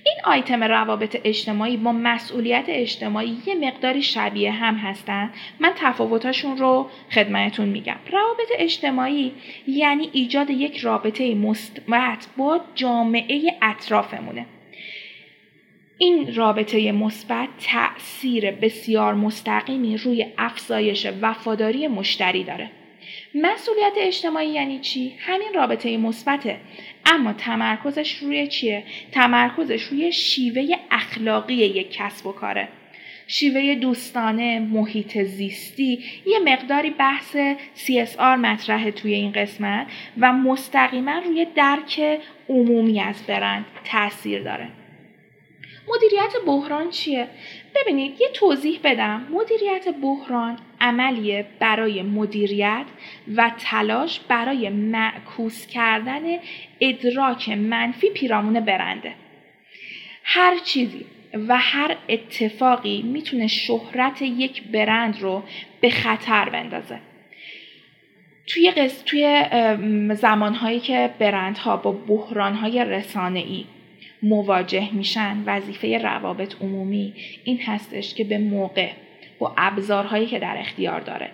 این 0.06 0.16
آیتم 0.24 0.64
روابط 0.64 1.20
اجتماعی 1.24 1.76
با 1.76 1.92
مسئولیت 1.92 2.64
اجتماعی 2.68 3.36
یه 3.46 3.54
مقداری 3.54 4.02
شبیه 4.02 4.52
هم 4.52 4.74
هستن. 4.74 5.30
من 5.60 5.72
تفاوتاشون 5.76 6.56
رو 6.56 6.90
خدمتون 7.10 7.68
میگم. 7.68 7.96
روابط 8.12 8.48
اجتماعی 8.58 9.32
یعنی 9.66 10.10
ایجاد 10.12 10.50
یک 10.50 10.76
رابطه 10.76 11.34
مثبت 11.34 12.26
با 12.36 12.60
جامعه 12.74 13.58
اطرافمونه. 13.62 14.46
این 16.02 16.34
رابطه 16.34 16.92
مثبت 16.92 17.48
تأثیر 17.60 18.50
بسیار 18.50 19.14
مستقیمی 19.14 19.96
روی 19.96 20.26
افزایش 20.38 21.06
وفاداری 21.22 21.88
مشتری 21.88 22.44
داره. 22.44 22.70
مسئولیت 23.34 23.92
اجتماعی 23.96 24.48
یعنی 24.48 24.78
چی؟ 24.78 25.14
همین 25.18 25.54
رابطه 25.54 25.96
مثبته 25.96 26.56
اما 27.06 27.32
تمرکزش 27.32 28.16
روی 28.16 28.46
چیه؟ 28.46 28.84
تمرکزش 29.12 29.82
روی 29.82 30.12
شیوه 30.12 30.76
اخلاقی 30.90 31.54
یک 31.54 31.92
کسب 31.92 32.26
و 32.26 32.32
کاره. 32.32 32.68
شیوه 33.26 33.74
دوستانه 33.74 34.60
محیط 34.60 35.18
زیستی 35.18 35.98
یه 36.26 36.38
مقداری 36.44 36.90
بحث 36.90 37.36
CSR 37.76 38.38
مطرحه 38.38 38.90
توی 38.90 39.14
این 39.14 39.32
قسمت 39.32 39.86
و 40.18 40.32
مستقیما 40.32 41.18
روی 41.18 41.46
درک 41.54 42.20
عمومی 42.48 43.00
از 43.00 43.22
برند 43.26 43.64
تاثیر 43.84 44.42
داره. 44.42 44.68
مدیریت 45.94 46.32
بحران 46.46 46.90
چیه؟ 46.90 47.28
ببینید 47.74 48.20
یه 48.20 48.28
توضیح 48.28 48.80
بدم 48.84 49.26
مدیریت 49.30 49.88
بحران 50.02 50.58
عملیه 50.80 51.46
برای 51.58 52.02
مدیریت 52.02 52.86
و 53.36 53.50
تلاش 53.58 54.20
برای 54.20 54.68
معکوس 54.68 55.66
کردن 55.66 56.22
ادراک 56.80 57.48
منفی 57.48 58.10
پیرامون 58.10 58.60
برنده 58.60 59.14
هر 60.24 60.58
چیزی 60.58 61.06
و 61.48 61.58
هر 61.58 61.96
اتفاقی 62.08 63.02
می‌تونه 63.02 63.46
شهرت 63.46 64.22
یک 64.22 64.62
برند 64.62 65.20
رو 65.20 65.42
به 65.80 65.90
خطر 65.90 66.48
بندازه 66.48 67.00
توی. 68.46 68.72
توی 69.06 69.46
زمانهایی 70.14 70.80
که 70.80 71.10
برندها 71.18 71.76
با 71.76 71.92
بحرانهای 71.92 72.84
رسانه‌ای 72.84 73.64
مواجه 74.22 74.94
میشن. 74.94 75.42
وظیفه 75.46 75.98
روابط 75.98 76.54
عمومی 76.60 77.14
این 77.44 77.60
هستش 77.60 78.14
که 78.14 78.24
به 78.24 78.38
موقع 78.38 78.90
با 79.38 79.54
ابزارهایی 79.56 80.26
که 80.26 80.38
در 80.38 80.56
اختیار 80.58 81.00
داره. 81.00 81.30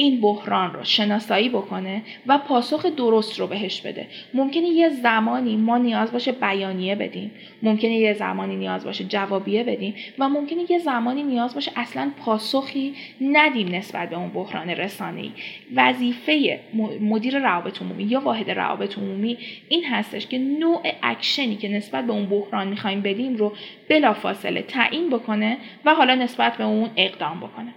این 0.00 0.20
بحران 0.20 0.72
رو 0.72 0.84
شناسایی 0.84 1.48
بکنه 1.48 2.02
و 2.26 2.38
پاسخ 2.38 2.86
درست 2.86 3.40
رو 3.40 3.46
بهش 3.46 3.80
بده. 3.80 4.06
ممکنه 4.34 4.68
یه 4.68 4.88
زمانی 4.88 5.56
ما 5.56 5.78
نیاز 5.78 6.12
باشه 6.12 6.32
بیانیه 6.32 6.94
بدیم. 6.94 7.30
ممکنه 7.62 7.92
یه 7.92 8.14
زمانی 8.14 8.56
نیاز 8.56 8.84
باشه 8.84 9.04
جوابیه 9.04 9.64
بدیم. 9.64 9.94
و 10.18 10.28
ممکنه 10.28 10.70
یه 10.70 10.78
زمانی 10.78 11.22
نیاز 11.22 11.54
باشه 11.54 11.72
اصلا 11.76 12.10
پاسخی 12.24 12.94
ندیم 13.20 13.74
نسبت 13.74 14.10
به 14.10 14.16
اون 14.16 14.28
بحران 14.28 14.68
ای 15.16 15.32
وظیفه 15.76 16.60
مدیر 17.00 17.38
روابط 17.38 17.82
عمومی 17.82 18.04
یا 18.04 18.20
واحد 18.20 18.50
روابط 18.50 18.98
عمومی 18.98 19.38
این 19.68 19.84
هستش 19.84 20.26
که 20.26 20.38
نوع 20.38 20.82
اکشنی 21.02 21.56
که 21.56 21.68
نسبت 21.68 22.06
به 22.06 22.12
اون 22.12 22.26
بحران 22.26 22.68
می‌خوایم 22.68 23.00
بدیم 23.00 23.36
رو 23.36 23.52
بلافاصله 23.88 24.62
تعیین 24.62 25.10
بکنه 25.10 25.56
و 25.84 25.94
حالا 25.94 26.14
نسبت 26.14 26.56
به 26.56 26.64
اون 26.64 26.90
اقدام 26.96 27.40
بکنه. 27.40 27.74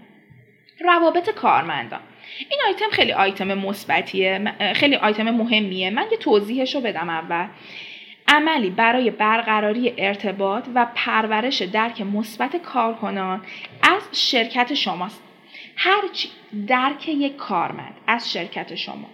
روابط 0.85 1.29
کارمندان. 1.29 1.99
این 2.49 2.59
آیتم 2.67 2.89
خیلی 2.91 3.13
آیتم 3.13 3.53
مثبتیه 3.53 4.53
خیلی 4.75 4.95
آیتم 4.95 5.31
مهمیه. 5.31 5.89
من 5.89 6.05
یه 6.11 6.17
توضیحش 6.17 6.75
رو 6.75 6.81
بدم 6.81 7.09
اول. 7.09 7.47
عملی 8.27 8.69
برای 8.69 9.09
برقراری 9.09 9.93
ارتباط 9.97 10.67
و 10.75 10.87
پرورش 10.95 11.61
درک 11.61 12.01
مثبت 12.01 12.55
کارکنان 12.55 13.41
از 13.83 14.29
شرکت 14.29 14.73
شماست. 14.73 15.23
هرچی 15.75 16.29
درک 16.67 17.09
یک 17.09 17.35
کارمند 17.35 17.93
از 18.07 18.33
شرکت 18.33 18.75
شما 18.75 19.09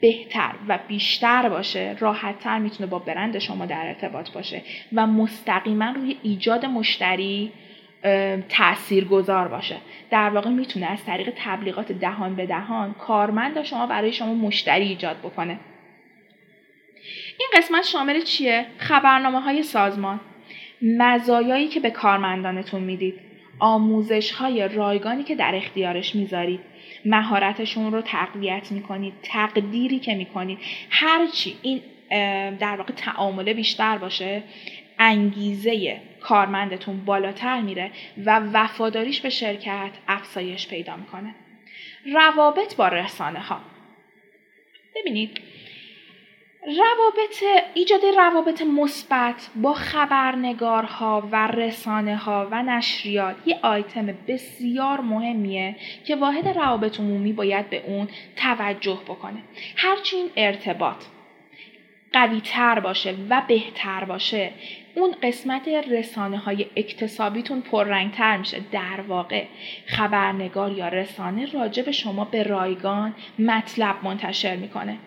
بهتر 0.00 0.50
و 0.68 0.78
بیشتر 0.88 1.48
باشه 1.48 1.96
راحتتر 1.98 2.58
می‌تونه 2.58 2.90
با 2.90 2.98
برند 2.98 3.38
شما 3.38 3.66
در 3.66 3.86
ارتباط 3.86 4.30
باشه 4.30 4.62
و 4.92 5.06
مستقیما 5.06 5.90
روی 5.90 6.16
ایجاد 6.22 6.66
مشتری 6.66 7.52
تأثیر 8.48 9.04
گذار 9.04 9.48
باشه. 9.48 9.76
در 10.10 10.30
واقع 10.30 10.50
می‌تونه 10.50 10.86
از 10.86 11.04
طریق 11.04 11.32
تبلیغات 11.36 11.92
دهان 11.92 12.36
به 12.36 12.46
دهان 12.46 12.94
کارمند 12.94 13.62
شما 13.62 13.86
برای 13.86 14.12
شما 14.12 14.34
مشتری 14.34 14.88
ایجاد 14.88 15.18
بکنه. 15.18 15.60
این 17.38 17.48
قسمت 17.56 17.84
شامل 17.84 18.22
چیه؟ 18.22 18.66
خبرنامه 18.78 19.40
های 19.40 19.62
سازمان. 19.62 20.20
مزایایی 20.82 21.68
که 21.68 21.80
به 21.80 21.90
کارمندانتون 21.90 22.82
می‌دید. 22.82 23.20
آموزش 23.58 24.30
های 24.30 24.68
رایگانی 24.68 25.24
که 25.24 25.34
در 25.34 25.54
اختیارش 25.54 26.14
می‌ذارید. 26.14 26.60
مهارتشون 27.04 27.92
رو 27.92 28.00
تقویت 28.00 28.72
می‌کنید 28.72 29.14
تقدیری 29.22 29.98
که 29.98 30.14
می‌کنید. 30.14 30.58
هرچی 30.90 31.56
این 31.62 31.80
در 32.58 32.76
واقع 32.76 32.92
تعامله 32.92 33.54
بیشتر 33.54 33.98
باشه. 33.98 34.42
انگیزه 34.98 36.00
کارمندتون 36.20 37.04
بالاتر 37.04 37.60
میره 37.60 37.90
و 38.24 38.40
وفاداریش 38.52 39.20
به 39.20 39.30
شرکت 39.30 39.90
افزایش 40.08 40.68
پیدا 40.68 40.96
می‌کنه. 40.96 41.34
روابط 42.12 42.76
با 42.76 42.88
رسانه 42.88 43.40
ها 43.40 43.60
ببینید 44.96 45.40
روابط 46.66 47.42
ایجاد 47.74 48.00
روابط 48.16 48.62
مثبت 48.62 49.50
با 49.56 49.74
خبرنگارها 49.74 51.28
و 51.32 51.46
رسانه 51.46 52.16
ها 52.16 52.48
و 52.50 52.62
نشریات 52.62 53.36
یه 53.46 53.58
آیتم 53.62 54.06
بسیار 54.28 55.00
مهمیه 55.00 55.76
که 56.06 56.16
واحد 56.16 56.48
روابط 56.48 57.00
عمومی 57.00 57.32
باید 57.32 57.70
به 57.70 57.82
اون 57.86 58.08
توجه 58.36 58.98
بکنه. 59.08 59.42
هرچی 59.76 60.16
این 60.16 60.30
ارتباط. 60.36 61.04
قوی 62.12 62.40
تر 62.40 62.80
باشه 62.80 63.14
و 63.30 63.42
بهتر 63.48 64.04
باشه. 64.04 64.50
اون 64.94 65.14
قسمت 65.22 65.68
رسانه 65.68 66.38
های 66.38 66.66
اکتسابیتون 66.76 67.62
تر 68.16 68.36
میشه. 68.36 68.60
در 68.72 69.00
واقع 69.08 69.44
خبرنگار 69.86 70.72
یا 70.72 70.88
رسانه 70.88 71.52
راجع 71.52 71.82
به 71.82 71.92
شما 71.92 72.24
به 72.24 72.42
رایگان 72.42 73.14
مطلب 73.38 73.96
منتشر 74.02 74.56
می‌کنه. 74.56 74.98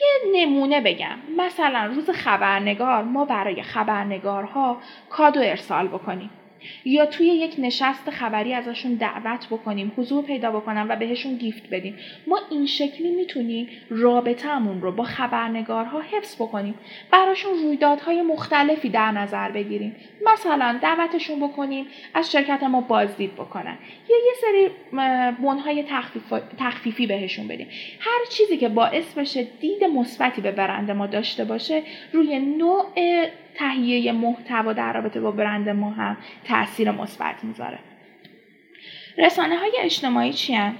یه 0.00 0.46
نمونه 0.46 0.80
بگم. 0.80 1.18
مثلا 1.36 1.86
روز 1.94 2.10
خبرنگار 2.10 3.02
ما 3.02 3.24
برای 3.24 3.62
خبرنگارها 3.62 4.80
کادو 5.10 5.40
ارسال 5.40 5.88
بکنیم. 5.88 6.30
یا 6.84 7.06
توی 7.06 7.26
یک 7.26 7.54
نشست 7.58 8.10
خبری 8.10 8.54
ازشون 8.54 8.94
دعوت 8.94 9.46
بکنیم 9.50 9.92
حضور 9.96 10.24
پیدا 10.24 10.50
بکنم 10.50 10.86
و 10.88 10.96
بهشون 10.96 11.36
گیفت 11.36 11.70
بدیم. 11.70 11.96
ما 12.26 12.40
این 12.50 12.66
شکلی 12.66 13.10
می‌تونیم 13.10 13.68
رابطهمون 13.90 14.80
رو 14.80 14.92
با 14.92 15.04
خبرنگارها 15.04 16.00
حفظ 16.00 16.34
بکنیم. 16.34 16.74
براشون 17.12 17.52
رویدادهای 17.52 18.22
مختلفی 18.22 18.88
در 18.88 19.10
نظر 19.10 19.50
بگیریم. 19.50 19.96
مثلا 20.32 20.78
دعوتشون 20.82 21.40
بکنیم 21.40 21.86
از 22.14 22.32
شرکت 22.32 22.62
ما 22.62 22.80
بازدید 22.80 23.34
بکنن. 23.34 23.78
یا 24.10 24.16
یه 24.16 24.32
سری 24.40 24.68
بنهای 25.42 25.84
تخفیف 25.88 26.32
تخفیفی 26.58 27.06
بهشون 27.06 27.48
بدیم. 27.48 27.66
هر 28.00 28.20
چیزی 28.30 28.56
که 28.56 28.68
باعث 28.68 29.14
بشه 29.14 29.46
دید 29.60 29.84
مثبتی 29.84 30.40
به 30.40 30.52
برنده 30.52 30.92
ما 30.92 31.06
داشته 31.06 31.44
باشه 31.44 31.82
روی 32.12 32.38
نوع 32.38 32.84
تهیه 33.54 34.12
محتوا 34.12 34.72
در 34.72 34.92
رابطه 34.92 35.20
با 35.20 35.30
برند 35.30 35.68
ما 35.68 35.90
هم 35.90 36.16
تاثیر 36.44 36.90
مثبت 36.90 37.44
می‌ذاره. 37.44 37.78
رسانه 39.18 39.56
های 39.56 39.72
اجتماعی 39.80 40.32
چی 40.32 40.54
هم؟ 40.54 40.76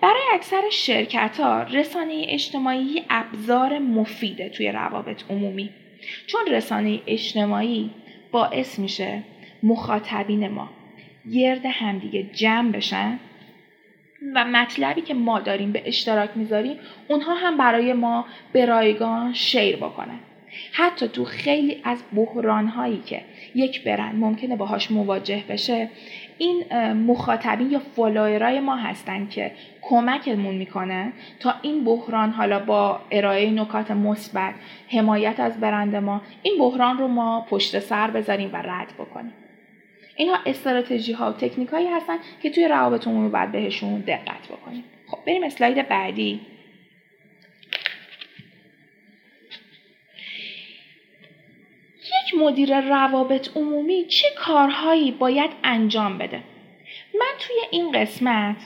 برای 0.00 0.22
اکثر 0.32 0.62
شرکت 0.72 1.40
ها 1.40 1.62
رسانه 1.62 2.26
اجتماعی 2.28 3.04
ابزار 3.10 3.78
مفیده 3.78 4.48
توی 4.48 4.72
روابط 4.72 5.22
عمومی. 5.30 5.70
چون 6.26 6.46
رسانه 6.46 7.00
اجتماعی 7.06 7.90
باعث 8.32 8.78
میشه 8.78 9.22
مخاطبین 9.62 10.48
ما 10.48 10.70
گرد 11.32 11.66
همدیگه 11.66 12.22
جمع 12.22 12.72
بشن 12.72 13.18
و 14.34 14.44
مطلبی 14.44 15.00
که 15.00 15.14
ما 15.14 15.40
داریم 15.40 15.72
به 15.72 15.82
اشتراک 15.86 16.30
می‌ذاریم 16.34 16.76
اونها 17.08 17.34
هم 17.34 17.56
برای 17.56 17.92
ما 17.92 18.26
به 18.52 18.64
رایگان 18.66 19.32
شیر 19.32 19.76
بکنن. 19.76 20.20
حتی 20.72 21.08
تو 21.08 21.24
خیلی 21.24 21.80
از 21.84 22.02
بحران 22.16 22.66
هایی 22.66 23.02
که 23.06 23.22
یک 23.54 23.84
برند 23.84 24.14
ممکنه 24.14 24.56
باهاش 24.56 24.90
مواجه 24.90 25.44
بشه 25.48 25.88
این 26.38 26.64
مخاطبین 26.92 27.70
یا 27.70 27.78
فالوورای 27.78 28.60
ما 28.60 28.76
هستن 28.76 29.26
که 29.26 29.52
کمکمون 29.82 30.54
می‌کنه 30.54 31.12
تا 31.40 31.54
این 31.62 31.84
بحران 31.84 32.30
حالا 32.30 32.58
با 32.58 33.00
ارائه 33.10 33.50
نکات 33.50 33.90
مثبت 33.90 34.54
حمایت 34.88 35.40
از 35.40 35.60
برند 35.60 35.96
ما 35.96 36.22
این 36.42 36.58
بحران 36.58 36.98
رو 36.98 37.08
ما 37.08 37.46
پشت 37.50 37.78
سر 37.78 38.10
بذاریم 38.10 38.50
و 38.52 38.56
رد 38.56 38.94
بکنیم. 38.98 39.32
اینها 40.16 40.36
استراتژی 40.46 41.12
ها 41.12 41.30
و 41.30 41.32
تکنیک 41.32 41.68
هایی 41.68 41.86
هستن 41.86 42.16
که 42.42 42.50
توی 42.50 42.68
روابط 42.68 43.06
عمومی 43.06 43.28
باید 43.28 43.52
بهشون 43.52 44.00
دقت 44.00 44.48
بکنیم. 44.50 44.84
خب 45.06 45.18
بریم 45.26 45.42
اسلاید 45.42 45.88
بعدی. 45.88 46.40
یک 52.30 52.38
مدیر 52.38 52.80
روابط 52.80 53.56
عمومی 53.56 54.04
چه 54.04 54.26
کارهایی 54.38 55.10
باید 55.10 55.50
انجام 55.64 56.18
بده؟ 56.18 56.42
من 57.14 57.32
توی 57.38 57.56
این 57.70 57.92
قسمت 57.92 58.56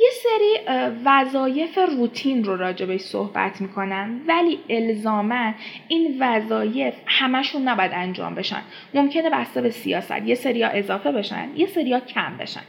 یه 0.00 0.10
سری 0.22 0.78
وظایف 1.04 1.78
روتین 1.96 2.44
رو 2.44 2.56
راجبش 2.56 3.00
صحبت 3.00 3.60
می‌کنم 3.60 4.20
ولی 4.26 4.58
الزاما 4.68 5.54
این 5.88 6.16
وظایف 6.20 6.94
همشون 7.06 7.68
نباید 7.68 7.90
انجام 7.94 8.34
بشن. 8.34 8.62
ممکنه 8.94 9.30
بسته 9.30 9.60
به 9.60 9.70
سیاست 9.70 10.22
یه 10.26 10.34
سریا 10.34 10.68
اضافه 10.68 11.12
بشن 11.12 11.48
یه 11.56 11.66
سریا 11.66 12.00
کم 12.00 12.36
بشن. 12.36 12.60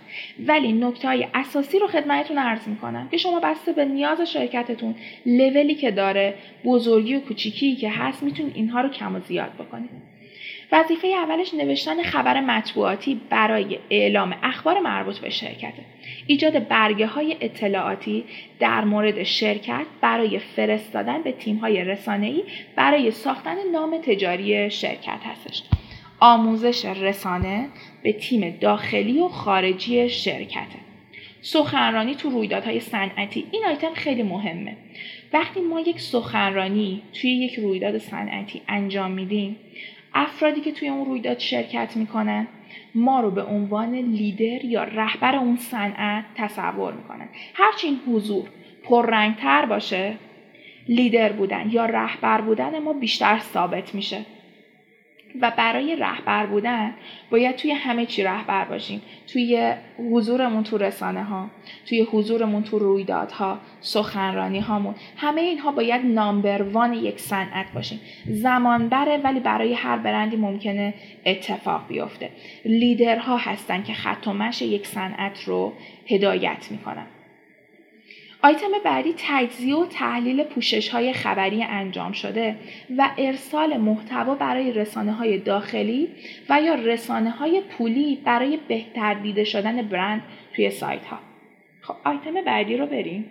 ولی 0.47 0.73
نکته 0.73 1.07
های 1.07 1.27
اساسی 1.33 1.79
رو 1.79 1.87
خدمتتون 1.87 2.37
عرض 2.37 2.67
می‌کنم 2.67 3.07
که 3.11 3.17
شما 3.17 3.39
بسته 3.39 3.71
به 3.71 3.85
نیاز 3.85 4.21
شرکتتون 4.21 4.95
لولی 5.25 5.75
که 5.75 5.91
داره 5.91 6.33
بزرگی 6.65 7.15
و 7.15 7.19
کوچیکی 7.19 7.75
که 7.75 7.89
هست 7.89 8.23
می‌تونید 8.23 8.55
اینها 8.55 8.81
رو 8.81 8.89
کم 8.89 9.15
و 9.15 9.19
زیاد 9.19 9.51
بکنید. 9.53 9.89
وظیفه 10.71 11.07
اولش 11.07 11.53
نوشتن 11.53 12.03
خبر 12.03 12.41
مطبوعاتی 12.41 13.21
برای 13.29 13.79
اعلام 13.89 14.35
اخبار 14.43 14.79
مربوط 14.79 15.19
به 15.19 15.29
شرکته. 15.29 15.83
ایجاد 16.27 16.67
برگه 16.67 17.07
های 17.07 17.37
اطلاعاتی 17.41 18.23
در 18.59 18.83
مورد 18.83 19.23
شرکت 19.23 19.85
برای 20.01 20.39
فرستادن 20.39 21.21
به 21.21 21.31
تیم 21.31 21.57
های 21.57 21.83
رسانه‌ای 21.83 22.43
برای 22.75 23.11
ساختن 23.11 23.55
نام 23.71 23.97
تجاری 23.97 24.71
شرکت 24.71 25.19
هستش. 25.23 25.63
آموزش 26.19 26.85
رسانه 26.85 27.69
به 28.03 28.13
تیم 28.13 28.57
داخلی 28.61 29.19
و 29.19 29.27
خارجی 29.27 30.09
شرکته. 30.09 30.81
سخنرانی 31.41 32.15
تو 32.15 32.29
رویدادهای 32.29 32.79
صنعتی 32.79 33.45
این 33.51 33.65
آیتم 33.65 33.93
خیلی 33.93 34.23
مهمه 34.23 34.77
وقتی 35.33 35.61
ما 35.61 35.79
یک 35.79 35.99
سخنرانی 35.99 37.01
توی 37.13 37.31
یک 37.31 37.53
رویداد 37.53 37.97
صنعتی 37.97 38.61
انجام 38.67 39.11
میدیم 39.11 39.55
افرادی 40.13 40.61
که 40.61 40.71
توی 40.71 40.89
اون 40.89 41.05
رویداد 41.05 41.39
شرکت 41.39 41.97
می‌کنن 41.97 42.47
ما 42.95 43.19
رو 43.19 43.31
به 43.31 43.43
عنوان 43.43 43.95
لیدر 43.95 44.65
یا 44.65 44.83
رهبر 44.83 45.35
اون 45.35 45.57
صنعت 45.57 46.25
تصور 46.35 46.93
می‌کنن. 46.93 47.29
هرچی 47.53 47.87
این 47.87 47.99
حضور 48.07 48.49
پررنگتر 48.83 49.65
باشه 49.65 50.15
لیدر 50.87 51.31
بودن 51.31 51.69
یا 51.71 51.85
رهبر 51.85 52.41
بودن 52.41 52.79
ما 52.79 52.93
بیشتر 52.93 53.39
ثابت 53.39 53.95
میشه. 53.95 54.25
و 55.41 55.51
برای 55.57 55.95
رهبر 55.95 56.45
بودن 56.45 56.93
باید 57.29 57.55
توی 57.55 57.71
همه 57.71 58.05
چی 58.05 58.23
رهبر 58.23 58.65
باشیم. 58.65 59.01
توی 59.27 59.73
حضورمون 60.11 60.63
تو 60.63 60.77
رسانه 60.77 61.23
ها 61.23 61.49
توی 61.85 62.01
حضورمون 62.01 62.63
تو 62.63 62.79
رویدادها 62.79 63.59
سخنرانی 63.81 64.59
هامون 64.59 64.95
همه 65.17 65.41
اینها 65.41 65.71
باید 65.71 66.05
نامبر 66.05 66.61
وان 66.61 66.93
یک 66.93 67.19
صنعت 67.19 67.65
باشیم. 67.73 67.99
زمان 68.25 68.89
بره 68.89 69.17
ولی 69.17 69.39
برای 69.39 69.73
هر 69.73 69.97
برندی 69.97 70.35
ممکنه 70.35 70.93
اتفاق 71.25 71.87
بیفته. 71.87 72.29
لیدرها 72.65 73.37
هستن 73.37 73.83
که 73.83 73.93
خط 73.93 74.27
و 74.27 74.33
یک 74.61 74.87
صنعت 74.87 75.43
رو 75.43 75.73
هدایت 76.07 76.67
می‌کنن. 76.71 77.05
آیتم 78.43 78.67
بعدی 78.85 79.13
تجزیه 79.17 79.75
و 79.75 79.85
تحلیل 79.85 80.43
پوشش 80.43 80.89
های 80.89 81.13
خبری 81.13 81.63
انجام 81.63 82.11
شده 82.11 82.55
و 82.97 83.09
ارسال 83.17 83.77
محتوا 83.77 84.35
برای 84.35 84.71
رسانه 84.71 85.13
های 85.13 85.37
داخلی 85.37 86.09
و 86.49 86.61
یا 86.61 86.75
رسانه 86.75 87.29
های 87.29 87.61
پولی 87.61 88.15
برای 88.25 88.59
بهتر 88.67 89.13
دیده 89.13 89.43
شدن 89.43 89.81
برند 89.81 90.23
توی 90.55 90.69
سایت 90.69 91.05
ها. 91.05 91.19
خب 91.81 91.95
آیتم 92.05 92.41
بعدی 92.45 92.77
رو 92.77 92.85
بریم. 92.85 93.29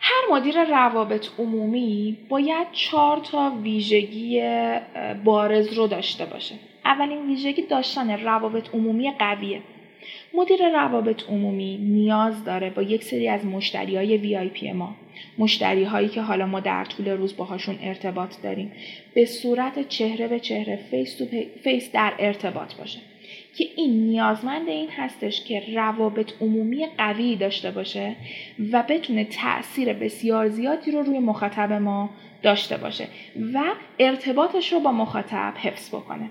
هر 0.00 0.22
مدیر 0.30 0.64
روابط 0.64 1.28
عمومی 1.38 2.18
باید 2.28 2.66
چهار 2.72 3.18
تا 3.18 3.50
ویژگی 3.62 4.42
بارز 5.24 5.72
رو 5.72 5.86
داشته 5.86 6.24
باشه. 6.24 6.69
اولین 6.90 7.26
ویژگی 7.26 7.62
داشتن 7.62 8.10
روابط 8.10 8.74
عمومی 8.74 9.10
قویه. 9.18 9.60
مدیر 10.34 10.68
روابط 10.68 11.22
عمومی 11.28 11.76
نیاز 11.76 12.44
داره 12.44 12.70
با 12.70 12.82
یک 12.82 13.04
سری 13.04 13.28
از 13.28 13.46
مشتری 13.46 13.96
های 13.96 14.16
VIP 14.16 14.72
ما 14.72 14.96
مشتری 15.38 15.84
هایی 15.84 16.08
که 16.08 16.20
حالا 16.20 16.46
ما 16.46 16.60
در 16.60 16.84
طول 16.84 17.08
روز 17.08 17.36
باهاشون 17.36 17.78
ارتباط 17.82 18.42
داریم 18.42 18.72
به 19.14 19.24
صورت 19.24 19.88
چهره 19.88 20.28
به 20.28 20.40
چهره 20.40 20.76
face 20.90 21.14
to 21.14 21.26
face 21.62 21.92
در 21.92 22.12
ارتباط 22.18 22.74
باشه. 22.74 22.98
که 23.56 23.64
این 23.76 23.90
نیازمند 23.90 24.68
این 24.68 24.88
هستش 24.90 25.44
که 25.44 25.62
روابط 25.74 26.32
عمومی 26.40 26.86
قوی 26.98 27.36
داشته 27.36 27.70
باشه 27.70 28.16
و 28.72 28.82
بتونه 28.88 29.24
تاثیر 29.24 29.92
بسیار 29.92 30.48
زیادی 30.48 30.90
رو 30.90 31.02
روی 31.02 31.18
مخاطب 31.18 31.72
ما 31.72 32.10
داشته 32.42 32.76
باشه 32.76 33.08
و 33.54 33.62
ارتباطش 33.98 34.72
رو 34.72 34.80
با 34.80 34.92
مخاطب 34.92 35.54
حفظ 35.56 35.88
بکنه. 35.88 36.30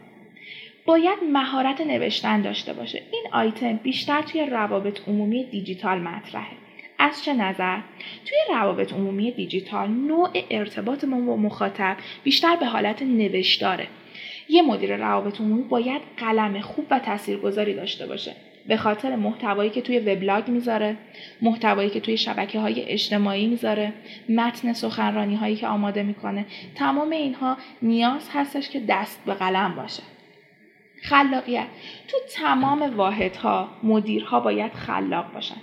باید 0.89 1.19
مهارت 1.32 1.82
نوشتن 1.82 2.41
داشته 2.41 2.73
باشه. 2.73 3.02
این 3.12 3.23
آیتم 3.32 3.73
بیشتر 3.73 4.21
توی 4.21 4.45
روابط 4.45 4.99
عمومی 5.08 5.43
دیجیتال 5.43 5.99
مطرحه. 5.99 6.58
از 6.99 7.23
چه 7.23 7.34
نظر؟ 7.34 7.78
توی 8.25 8.38
روابط 8.56 8.93
عمومی 8.93 9.32
دیجیتال 9.32 9.89
نوع 9.89 10.30
ارتباط 10.52 11.04
ما 11.04 11.21
با 11.21 11.36
مخاطب 11.36 11.97
بیشتر 12.23 12.56
به 12.56 12.65
حالت 12.65 13.02
نوشتاره. 13.02 13.88
یه 14.49 14.62
مدیر 14.62 14.97
روابط 14.97 15.41
عمومی 15.41 15.63
باید 15.63 16.02
قلم 16.17 16.60
خوب 16.60 16.86
و 16.91 16.99
تاثیرگذاری 16.99 17.73
داشته 17.73 18.08
باشه. 18.08 18.36
به 18.67 18.78
خاطر 18.78 19.15
محتوایی 19.15 19.69
که 19.69 19.82
توی 19.82 19.99
وبلاگ 19.99 20.47
می‌ذاره 20.47 20.97
محتوایی 21.41 21.89
که 21.89 21.99
توی 21.99 22.17
شبکه 22.17 22.60
های 22.60 22.82
اجتماعی 22.82 23.47
می‌ذاره 23.47 23.93
متن 24.30 24.73
سخنرانی 24.73 25.36
هایی 25.36 25.56
که 25.56 25.67
آماده 25.67 26.04
می‌کنه. 26.04 26.45
تمام 26.75 27.10
اینها 27.10 27.58
نیاز 27.82 28.30
هستش 28.34 28.69
که 28.69 28.80
دست 28.80 29.25
به 29.25 29.34
قلم 29.34 29.75
باشه. 29.75 30.04
خلاقیت. 31.03 31.67
تو 32.07 32.17
تمام 32.35 32.95
واحدها 32.95 33.69
مدیرها 33.83 34.39
باید 34.39 34.73
خلاق 34.73 35.33
باشن. 35.33 35.62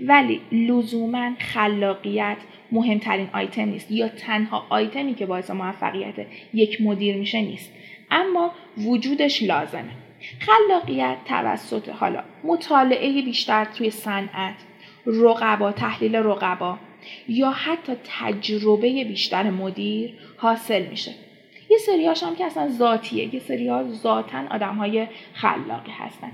ولی 0.00 0.40
لزوما 0.52 1.30
خلاقیت 1.38 2.36
مهمترین 2.72 3.28
آیتم 3.32 3.68
نیست 3.68 3.90
یا 3.90 4.08
تنها 4.08 4.66
آیتمی 4.68 5.14
که 5.14 5.26
باعث 5.26 5.50
موفقیت 5.50 6.14
یک 6.54 6.80
مدیر 6.80 7.16
میشه 7.16 7.40
نیست. 7.40 7.72
اما 8.10 8.52
وجودش 8.78 9.42
لازمه. 9.42 9.90
خلاقیت 10.38 11.16
توسط 11.24 11.88
حالا 11.88 12.22
مطالعه 12.44 13.22
بیشتر 13.22 13.64
توی 13.64 13.90
صنعت 13.90 14.54
رقبا 15.06 15.72
تحلیل 15.72 16.16
رقبا 16.16 16.78
یا 17.28 17.50
حتی 17.50 17.92
تجربه 18.20 19.04
بیشتر 19.04 19.50
مدیر 19.50 20.14
حاصل 20.36 20.86
میشه. 20.86 21.12
یه 21.76 21.82
سریاش 21.82 22.22
هم 22.22 22.36
که 22.36 22.44
اصلا 22.44 22.68
ذاتیه 22.68 23.34
یه 23.34 23.40
سری 23.40 23.68
ها 23.68 23.84
ذاتن 23.90 24.46
آدم 24.46 24.74
های 24.74 25.06
خلاقی 25.32 25.92
هستن. 25.92 26.32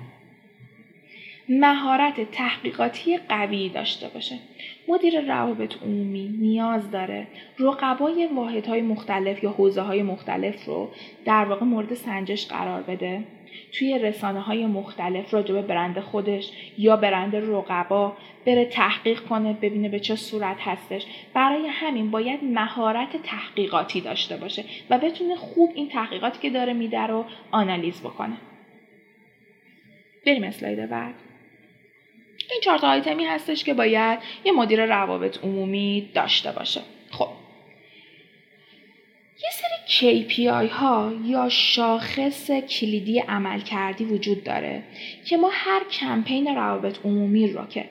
مهارت 1.49 2.31
تحقیقاتی 2.31 3.19
قوی 3.19 3.69
داشته 3.69 4.09
باشه. 4.09 4.39
مدیر 4.89 5.21
روابط 5.21 5.83
عمومی 5.83 6.29
نیاز 6.41 6.91
داره 6.91 7.27
رقبای 7.59 8.27
واحدهای 8.27 8.83
مختلف 8.83 9.45
یا 9.45 9.51
حوزه 9.51 9.81
های 9.81 10.03
مختلف 10.03 10.65
رو 10.65 10.91
در 11.25 11.45
واقع 11.45 11.65
مورد 11.65 11.95
سنجش 11.95 12.47
قرار 12.47 12.83
بده. 12.83 13.25
توی 13.73 13.99
رسانه 13.99 14.41
های 14.41 14.67
مختلف 14.67 15.35
راجع 15.35 15.55
به 15.55 15.63
برند 15.63 16.01
خودش 16.01 16.51
یا 16.79 16.97
برند 16.97 17.37
رقبا 17.37 18.17
بره 18.47 18.65
تحقیق 18.65 19.21
کنه 19.21 19.53
ببینه 19.53 19.89
به 19.89 20.01
چه 20.01 20.17
صورت 20.17 20.57
هستش. 20.61 21.07
برای 21.35 21.67
همین 21.67 22.11
باید 22.11 22.45
مهارت 22.45 23.23
تحقیقاتی 23.23 24.01
داشته 24.01 24.37
باشه 24.37 24.65
و 24.91 24.99
بتونه 24.99 25.37
خوب 25.37 25.73
این 25.75 25.89
تحقیقاتی 25.89 26.39
که 26.39 26.51
داره 26.51 26.73
میده 26.73 27.01
رو 27.01 27.25
آنالیز 27.51 28.01
بکنه. 28.01 28.37
بریم 30.27 30.45
اسلاید 30.45 30.91
بعد. 30.91 31.15
این 32.51 32.61
چهار 32.63 32.87
آیتمی 32.87 33.25
هستش 33.25 33.65
که 33.65 33.75
باید 33.75 34.19
یه 34.45 34.53
مدیر 34.53 34.87
روابط 34.87 35.45
عمومی 35.45 36.11
داشته 36.15 36.53
باشه. 36.53 36.81
یه 39.45 39.51
سری 39.51 40.25
KPI 40.27 40.71
ها 40.71 41.13
یا 41.25 41.49
شاخص 41.49 42.51
کلیدی 42.51 43.19
عمل 43.19 43.61
کردی 43.61 44.05
وجود 44.05 44.45
داره 44.45 44.83
که 45.25 45.37
ما 45.37 45.51
هر 45.53 45.81
کمپین 45.91 46.47
روابط 46.47 46.99
عمومی 47.05 47.49
رو 47.49 47.67
که 47.67 47.85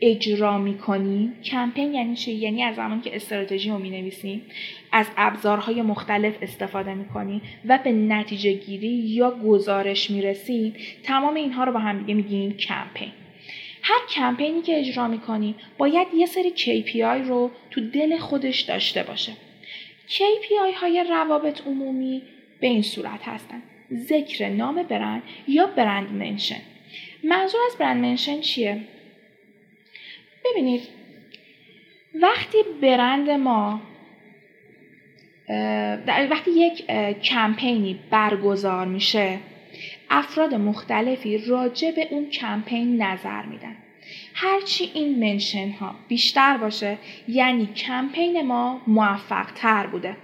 اجرا 0.00 0.58
می‌کنیم 0.58 1.34
کمپین 1.44 1.94
یعنی 1.94 2.16
چه 2.16 2.32
یعنی 2.32 2.62
از 2.62 2.76
زمانی 2.76 3.00
که 3.00 3.16
استراتژی 3.16 3.70
رو 3.70 3.78
می‌نویسیم 3.78 4.42
از 4.92 5.06
ابزارهای 5.16 5.82
مختلف 5.82 6.34
استفاده 6.42 6.94
می‌کنیم 6.94 7.42
و 7.64 7.78
به 7.84 7.92
نتیجه 7.92 8.52
گیری 8.52 8.88
یا 8.88 9.30
گزارش 9.30 10.10
می‌رسیم 10.10 10.74
تمام 11.02 11.34
اینها 11.34 11.64
رو 11.64 11.72
با 11.72 11.78
هم 11.78 11.98
دیگه 11.98 12.14
میگیم 12.14 12.56
کمپین. 12.56 13.12
هر 13.82 14.00
کمپینی 14.14 14.62
که 14.62 14.78
اجرا 14.78 15.08
می‌کنیم 15.08 15.54
باید 15.78 16.06
یه 16.16 16.26
سری 16.26 16.52
KPI 16.56 17.28
رو 17.28 17.50
تو 17.70 17.80
دل 17.90 18.18
خودش 18.18 18.60
داشته 18.60 19.02
باشه. 19.02 19.32
KPI 20.12 20.74
های 20.76 21.04
روابط 21.10 21.66
عمومی 21.66 22.22
به 22.60 22.66
این 22.66 22.82
صورت 22.82 23.20
هستند. 23.22 23.62
ذکر 23.92 24.48
نام 24.48 24.82
برند 24.82 25.22
یا 25.48 25.66
برند 25.66 26.12
منشن. 26.12 26.60
منظور 27.24 27.60
از 27.66 27.76
برند 27.78 28.04
منشن 28.04 28.40
چیه؟ 28.40 28.80
ببینید 30.44 30.88
وقتی 32.14 32.58
برند 32.82 33.30
ما 33.30 33.82
وقتی 36.30 36.50
یک 36.50 36.86
کمپینی 37.22 38.00
برگزار 38.10 38.86
میشه 38.86 39.38
افراد 40.10 40.54
مختلفی 40.54 41.38
راجع 41.38 41.90
به 41.90 42.08
اون 42.10 42.30
کمپین 42.30 43.02
نظر 43.02 43.42
میدن 43.42 43.76
هرچی 44.42 44.90
این 44.94 45.32
منشن 45.32 45.68
ها 45.68 45.94
بیشتر 46.08 46.56
باشه 46.56 46.98
یعنی 47.28 47.66
کمپین 47.66 48.42
ما 48.42 48.82
موفق 48.86 49.52
تر 49.54 49.86
بوده. 49.86 50.16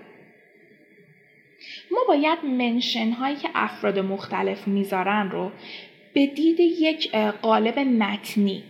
ما 1.90 1.98
باید 2.08 2.38
منشن 2.44 3.10
هایی 3.10 3.36
که 3.36 3.48
افراد 3.54 3.98
مختلف 3.98 4.68
می‌ذارن 4.68 5.30
رو 5.30 5.52
به 6.14 6.26
دید 6.26 6.60
یک 6.60 7.14
قالب 7.42 7.78
متنی 7.78 8.64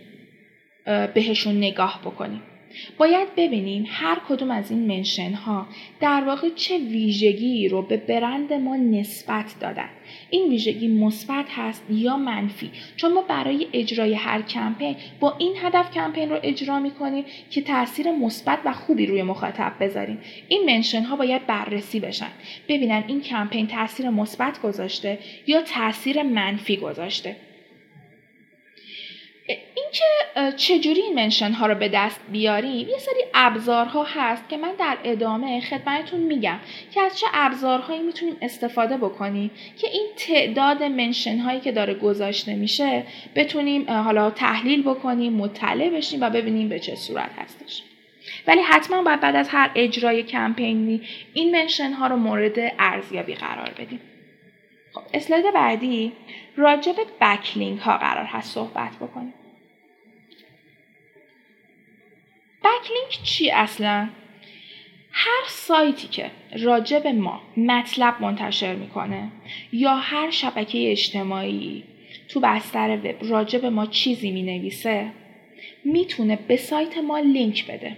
بهشون 0.85 1.57
نگاه 1.57 2.01
بکنیم. 2.05 2.41
باید 2.97 3.27
ببینیم 3.37 3.85
هر 3.87 4.21
کدوم 4.29 4.51
از 4.51 4.71
این 4.71 4.87
منشن 4.87 5.33
ها 5.33 5.67
در 5.99 6.23
واقع 6.27 6.49
چه 6.55 6.77
ویژگی 6.77 7.67
رو 7.67 7.81
به 7.81 7.97
برند 7.97 8.53
ما 8.53 8.75
نسبت 8.75 9.55
دادن. 9.59 9.89
این 10.29 10.49
ویژگی 10.49 10.87
مثبت 10.87 11.45
هست 11.49 11.83
یا 11.89 12.17
منفی؟ 12.17 12.71
چون 12.95 13.13
ما 13.13 13.21
برای 13.21 13.67
اجرای 13.73 14.13
هر 14.13 14.41
کمپین 14.41 14.95
با 15.19 15.35
این 15.37 15.53
هدف 15.61 15.91
کمپین 15.91 16.29
رو 16.29 16.39
اجرا 16.43 16.79
می‌کنیم 16.79 17.25
که 17.49 17.61
تاثیر 17.61 18.11
مثبت 18.11 18.59
و 18.65 18.73
خوبی 18.73 19.05
روی 19.05 19.23
مخاطب 19.23 19.73
بذاریم. 19.79 20.17
این 20.47 20.65
منشن 20.65 21.01
ها 21.01 21.15
باید 21.15 21.47
بررسی 21.47 21.99
بشن 21.99 22.31
ببینن 22.67 23.03
این 23.07 23.21
کمپین 23.21 23.67
تاثیر 23.67 24.09
مثبت 24.09 24.61
گذاشته 24.61 25.19
یا 25.47 25.61
تاثیر 25.61 26.23
منفی 26.23 26.77
گذاشته. 26.77 27.35
اینکه 29.75 30.51
چجوری 30.57 31.01
این 31.01 31.15
منشن 31.15 31.51
ها 31.51 31.67
رو 31.67 31.75
به 31.75 31.89
دست 31.89 32.21
بیاریم؟ 32.31 32.87
یه 32.87 32.97
سری 32.97 33.23
ابزارها 33.33 34.03
هست 34.03 34.49
که 34.49 34.57
من 34.57 34.71
در 34.79 34.97
ادامه 35.03 35.61
خدمتتون 35.61 36.19
میگم 36.19 36.59
که 36.93 37.01
از 37.01 37.19
چه 37.19 37.27
ابزارهایی 37.33 38.01
می‌تونیم 38.01 38.37
استفاده 38.41 38.97
بکنیم 38.97 39.51
که 39.77 39.87
این 39.89 40.07
تعداد 40.17 40.83
منشن 40.83 41.37
هایی 41.37 41.59
که 41.59 41.71
داره 41.71 41.93
گذاشته 41.93 42.55
میشه 42.55 43.03
بتونیم 43.35 43.91
حالا 43.91 44.31
تحلیل 44.31 44.83
بکنیم 44.83 45.33
مطلع 45.33 45.89
بشیم 45.89 46.21
و 46.21 46.29
ببینیم 46.29 46.69
به 46.69 46.79
چه 46.79 46.95
صورت 46.95 47.31
هستش. 47.37 47.83
ولی 48.47 48.61
حتما 48.61 49.03
باید 49.03 49.19
بعد 49.19 49.35
از 49.35 49.49
هر 49.49 49.71
اجرای 49.75 50.23
کمپینی 50.23 51.01
این 51.33 51.51
منشن 51.51 51.91
ها 51.91 52.07
رو 52.07 52.15
مورد 52.15 52.59
ارزیابی 52.79 53.35
قرار 53.35 53.69
بدیم. 53.77 54.01
خب 54.93 55.01
اسلاید 55.13 55.53
بعدی 55.53 56.11
راجع 56.55 56.91
به 56.91 57.05
ها 57.81 57.97
قرار 57.97 58.25
هست 58.25 58.53
صحبت 58.53 58.95
بکنیم. 58.95 59.33
بکلینک 62.63 63.23
چی 63.23 63.51
اصلا؟ 63.51 64.09
هر 65.11 65.43
سایتی 65.47 66.07
که 66.07 66.31
راجع 66.59 66.99
به 66.99 67.11
ما 67.11 67.41
مطلب 67.57 68.21
منتشر 68.21 68.75
می‌کنه 68.75 69.31
یا 69.73 69.95
هر 69.95 70.31
شبکه 70.31 70.91
اجتماعی 70.91 71.83
تو 72.29 72.39
بستر 72.39 72.97
وب 72.97 73.15
راجع 73.21 73.59
به 73.59 73.69
ما 73.69 73.85
چیزی 73.85 74.31
می‌نویسه 74.31 75.11
می‌تونه 75.85 76.35
به 76.47 76.55
سایت 76.55 76.97
ما 76.97 77.19
لینک 77.19 77.67
بده. 77.67 77.97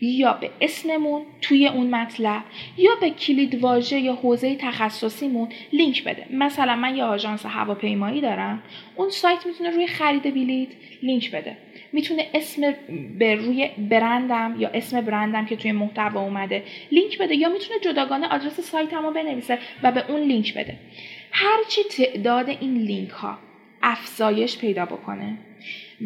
یا 0.00 0.32
به 0.32 0.50
اسممون 0.60 1.22
توی 1.40 1.66
اون 1.66 1.90
مطلب 1.90 2.42
یا 2.78 2.90
به 3.00 3.10
کلید 3.10 3.54
واژه 3.54 3.98
یا 3.98 4.14
حوزه 4.14 4.56
تخصصیمون 4.56 5.48
لینک 5.72 6.04
بده. 6.04 6.26
مثلا 6.30 6.76
من 6.76 6.96
یه 6.96 7.04
آژانس 7.04 7.46
هواپیمایی 7.46 8.20
دارم 8.20 8.62
اون 8.96 9.10
سایت 9.10 9.46
می‌تونه 9.46 9.70
روی 9.70 9.86
خرید 9.86 10.22
بلیط 10.22 10.68
لینک 11.02 11.30
بده. 11.30 11.56
می‌تونه 11.92 12.30
اسم 12.34 12.74
به 13.18 13.34
روی 13.34 13.70
برندم 13.78 14.54
یا 14.58 14.68
اسم 14.74 15.00
برندم 15.00 15.46
که 15.46 15.56
توی 15.56 15.72
محتوا 15.72 16.20
اومده 16.20 16.64
لینک 16.92 17.18
بده 17.18 17.34
یا 17.34 17.48
می‌تونه 17.48 17.80
جداگانه 17.80 18.28
آدرس 18.28 18.60
سایتمو 18.60 19.10
بنویسه 19.10 19.58
و 19.82 19.92
به 19.92 20.10
اون 20.10 20.20
لینک 20.20 20.54
بده. 20.54 20.78
هرچی 21.32 21.82
تعداد 21.90 22.48
این 22.48 22.74
لینک 22.74 23.10
ها 23.10 23.38
افزایش 23.82 24.58
پیدا 24.58 24.86
بکنه 24.86 25.38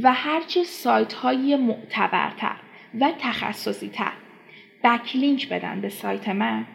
و 0.02 0.12
هرچی 0.12 0.64
سایت 0.64 1.12
های 1.12 1.56
معتبرتر 1.56 2.56
و 3.00 3.12
تخصصی 3.18 3.88
تر 3.88 4.12
backlink 4.84 5.48
بدن 5.48 5.80
به 5.80 5.88
سایت 5.88 6.28
من 6.28 6.66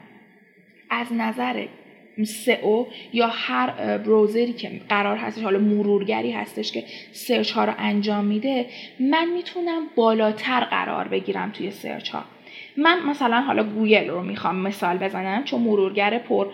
از 0.90 1.14
نظر 1.14 1.68
SEO 2.26 2.86
یا 3.14 3.28
هر 3.28 3.98
browserی 3.98 4.54
که 4.54 4.82
قرار 4.90 5.18
هستش 5.18 5.44
حالا 5.44 5.60
مرورگری 5.60 6.32
هستش 6.32 6.72
که 6.72 6.84
search 7.12 7.52
ها 7.52 7.66
رو 7.66 7.74
انجام 7.78 8.26
میده 8.26 8.66
من 9.00 9.30
می‌تونم 9.34 9.82
بالاتر 9.96 10.60
قرار 10.60 11.08
بگیرم 11.08 11.52
توی 11.52 11.72
search 11.72 12.10
ها. 12.10 12.24
من 12.78 13.00
مثلا 13.06 13.42
حالا 13.42 13.64
گوگل 13.64 14.10
رو 14.10 14.24
می‌خوام 14.24 14.56
مثال 14.56 14.98
بزنم 14.98 15.44
چون 15.44 15.62
مرورگر 15.62 16.20
پر 16.20 16.48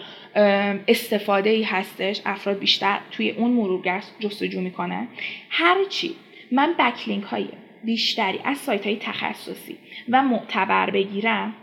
استفاده 0.87 1.49
ای 1.49 1.63
هستش 1.63 2.21
افراد 2.25 2.59
بیشتر 2.59 2.99
توی 3.11 3.31
اون 3.31 3.51
مرورگر 3.51 4.03
جستجو 4.19 4.61
می‌کنن. 4.61 5.07
هرچی 5.49 6.15
من 6.51 6.73
backlink 6.79 7.23
های 7.23 7.47
بیشتری 7.83 8.39
از 8.43 8.57
سایت 8.57 8.85
های 8.85 8.95
تخصصی 8.95 9.77
و 10.09 10.23
معتبر 10.23 10.89
بگیرم 10.89 11.53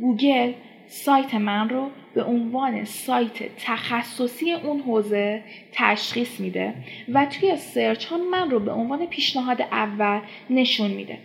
گوگل 0.00 0.52
سایت 0.86 1.34
من 1.34 1.68
رو 1.68 1.90
به 2.16 2.24
عنوان 2.24 2.84
سایت 2.84 3.56
تخصصی 3.58 4.52
اون 4.52 4.80
حوزه 4.80 5.42
تشخیص 5.72 6.40
میده 6.40 6.74
و 7.12 7.26
توی 7.26 7.56
search 7.56 8.04
ها 8.04 8.18
من 8.18 8.50
رو 8.50 8.60
به 8.60 8.72
عنوان 8.72 9.06
پیشنهاد 9.06 9.62
اول 9.62 10.20
نشون 10.50 10.90
میده. 10.90 11.18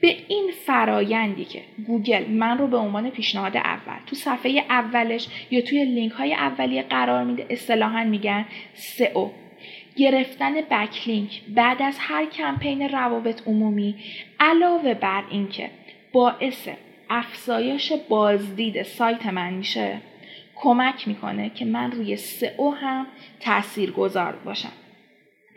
به 0.00 0.16
این 0.28 0.50
فرایندی 0.66 1.44
که 1.44 1.62
گوگل 1.86 2.26
من 2.30 2.58
رو 2.58 2.66
به 2.66 2.76
عنوان 2.76 3.10
پیشنهاد 3.10 3.56
اول 3.56 3.98
تو 4.06 4.16
صفحه 4.16 4.64
اولش 4.70 5.28
یا 5.50 5.60
توی 5.60 5.84
لینک 5.84 6.12
های 6.12 6.34
اولیه 6.34 6.82
قرار 6.82 7.24
میده 7.24 7.46
اصطلاحا 7.50 8.04
میگن 8.04 8.44
SEO. 8.74 9.28
گرفتن 9.96 10.54
backlink 10.70 11.42
بعد 11.48 11.82
از 11.82 11.96
هر 11.98 12.26
کمپین 12.26 12.88
روابط 12.88 13.42
عمومی 13.46 13.94
علاوه 14.40 14.94
بر 14.94 15.24
اینکه 15.30 15.70
باعث 16.12 16.68
افزایش 17.10 17.92
بازدید 18.08 18.82
سایت 18.82 19.26
من 19.26 19.52
میشه. 19.52 20.00
کمک 20.60 21.08
می‌کنه 21.08 21.50
که 21.50 21.64
من 21.64 21.92
روی 21.92 22.16
SEO 22.16 22.70
هم 22.70 23.06
تأثیر 23.40 23.90
گذار 23.90 24.32
باشم. 24.44 24.72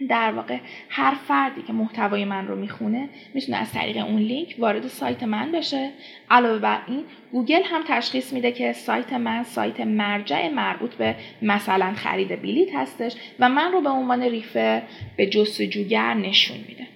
در 0.09 0.31
واقع 0.31 0.59
هر 0.89 1.15
فردی 1.27 1.61
که 1.61 1.73
محتوای 1.73 2.25
من 2.25 2.47
رو 2.47 2.55
می‌خونه 2.55 3.09
می‌تونه 3.33 3.57
از 3.57 3.71
طریق 3.71 3.97
اون 3.97 4.21
لینک 4.21 4.55
وارد 4.59 4.87
سایت 4.87 5.23
من 5.23 5.51
بشه. 5.51 5.91
علاوه 6.29 6.59
بر 6.59 6.81
این 6.87 7.03
گوگل 7.31 7.61
هم 7.63 7.83
تشخیص 7.87 8.33
میده 8.33 8.51
که 8.51 8.73
سایت 8.73 9.13
من 9.13 9.43
سایت 9.43 9.79
مرجع 9.79 10.49
مربوط 10.49 10.93
به 10.95 11.15
مثلا 11.41 11.93
خرید 11.93 12.41
بلیت 12.41 12.75
هستش 12.75 13.15
و 13.39 13.49
من 13.49 13.71
رو 13.71 13.81
به 13.81 13.89
عنوان 13.89 14.21
ریفه 14.21 14.83
به 15.17 15.27
جستجوگر 15.27 16.13
نشون 16.13 16.57
میده. 16.57 16.87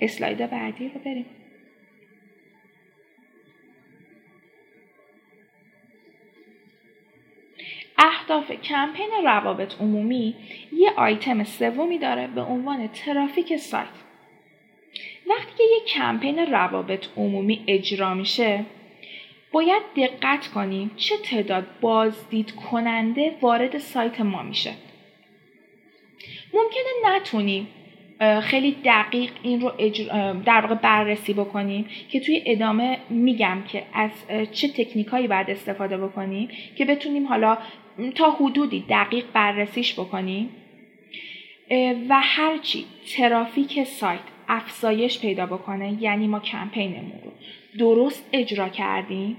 اسلاید 0.00 0.50
بعدی 0.50 0.88
رو 0.88 1.00
بریم. 1.04 1.26
اهداف 7.98 8.52
کمپین 8.52 9.08
روابط 9.24 9.80
عمومی 9.80 10.34
یه 10.72 10.90
آیتم 10.96 11.44
سومی 11.44 11.98
داره 11.98 12.26
به 12.26 12.42
عنوان 12.42 12.88
ترافیک 12.88 13.56
سایت. 13.56 13.86
وقتی 15.30 15.52
که 15.56 15.62
یه 15.62 15.80
کمپین 15.86 16.38
روابط 16.38 17.06
عمومی 17.16 17.64
اجرا 17.66 18.14
میشه 18.14 18.64
باید 19.52 19.82
دقت 19.96 20.48
کنیم 20.48 20.90
چه 20.96 21.16
تعداد 21.16 21.66
بازدید 21.80 22.54
کننده 22.54 23.36
وارد 23.42 23.78
سایت 23.78 24.20
ما 24.20 24.42
میشه. 24.42 24.72
ممکنه 26.54 27.16
نتونیم 27.16 27.68
خیلی 28.42 28.76
دقیق 28.84 29.30
این 29.42 29.60
رو 29.60 29.72
در 30.44 30.60
واقع 30.60 30.74
بررسی 30.74 31.32
بکنیم 31.32 31.86
که 32.08 32.20
توی 32.20 32.42
ادامه 32.46 32.98
میگم 33.10 33.62
که 33.68 33.82
از 33.94 34.10
چه 34.52 34.68
تکنیکایی 34.68 35.28
باید 35.28 35.50
استفاده 35.50 35.98
بکنیم 35.98 36.48
که 36.76 36.84
بتونیم 36.84 37.26
حالا 37.26 37.58
تا 38.14 38.30
حدودی 38.30 38.84
دقیق 38.88 39.24
بررسیش 39.32 39.94
بکنیم. 39.94 40.50
و 42.08 42.20
هرچی 42.22 42.84
ترافیک 43.16 43.84
سایت 43.84 44.20
افزایش 44.48 45.20
پیدا 45.20 45.46
بکنه 45.46 46.02
یعنی 46.02 46.26
ما 46.26 46.40
کمپینمون 46.40 47.20
رو 47.24 47.32
درست 47.78 48.28
اجرا 48.32 48.68
کردیم 48.68 49.36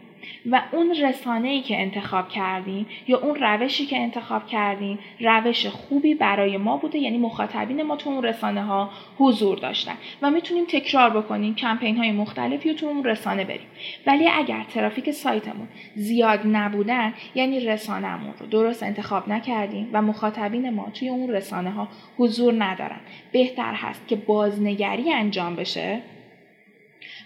و 0.51 0.61
اون 0.71 0.95
رسانه 0.95 1.47
ای 1.47 1.61
که 1.61 1.81
انتخاب 1.81 2.29
کردیم 2.29 2.85
یا 3.07 3.19
اون 3.19 3.35
روشی 3.35 3.85
که 3.85 3.97
انتخاب 3.97 4.47
کردیم 4.47 4.99
روش 5.19 5.65
خوبی 5.65 6.15
برای 6.15 6.57
ما 6.57 6.77
بوده 6.77 6.99
یعنی 6.99 7.17
مخاطبین 7.17 7.81
ما 7.81 7.95
تو 7.95 8.09
اون 8.09 8.23
رسانه 8.23 8.63
ها 8.63 8.89
حضور 9.17 9.57
داشتن. 9.57 9.97
و 10.21 10.31
می‌تونیم 10.31 10.65
تکرار 10.65 11.09
بکنیم 11.09 11.55
کمپین 11.55 11.97
های 11.97 12.11
مختلفی 12.11 12.73
تو 12.73 12.85
اون 12.85 13.03
رسانه 13.03 13.43
بریم. 13.43 13.67
ولی 14.07 14.27
اگر 14.27 14.63
ترافیک 14.73 15.11
سایتمون 15.11 15.67
زیاد 15.95 16.39
نبودن 16.45 17.13
یعنی 17.35 17.59
رسانهمون 17.59 18.33
رو 18.39 18.45
درست 18.45 18.83
انتخاب 18.83 19.29
نکردیم 19.29 19.89
و 19.93 20.01
مخاطبین 20.01 20.69
ما 20.69 20.89
توی 20.93 21.09
اون 21.09 21.29
رسانه 21.29 21.71
ها 21.71 21.87
حضور 22.17 22.63
ندارن. 22.63 22.99
بهتر 23.31 23.73
هست 23.73 24.07
که 24.07 24.15
بازنگری 24.15 25.13
انجام 25.13 25.55
بشه. 25.55 26.01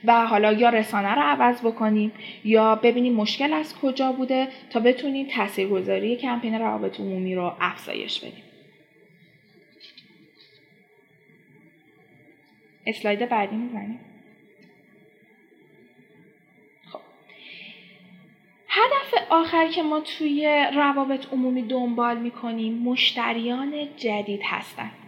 و 0.06 0.26
حالا 0.26 0.54
یا 0.54 0.70
رسانه 0.70 1.16
رو 1.16 1.22
عوض 1.22 1.62
بکنیم 1.62 2.12
یا 2.44 2.76
ببینیم 2.76 3.14
مشکل 3.14 3.54
از 3.54 3.76
کجا 3.76 4.12
بوده 4.12 4.48
تا 4.70 4.80
بتونیم 4.80 5.28
تاثیرگذاری 5.28 6.18
کمپین 6.18 6.54
روابط 6.54 7.00
عمومی 7.00 7.36
رو 7.36 7.54
افزایش 7.60 8.20
بدیم. 8.20 8.44
اسلاید 12.86 13.30
بعدی 13.30 13.56
می‌زنیم. 13.56 14.00
خب. 16.92 17.00
هدف 18.68 19.28
آخر 19.30 19.68
که 19.68 19.84
ما 19.84 20.00
توی 20.00 20.68
روابط 20.76 21.34
عمومی 21.34 21.62
دنبال 21.62 22.18
می‌کنیم 22.18 22.74
مشتریان 22.74 23.96
جدید 23.98 24.42
هستند 24.44 25.01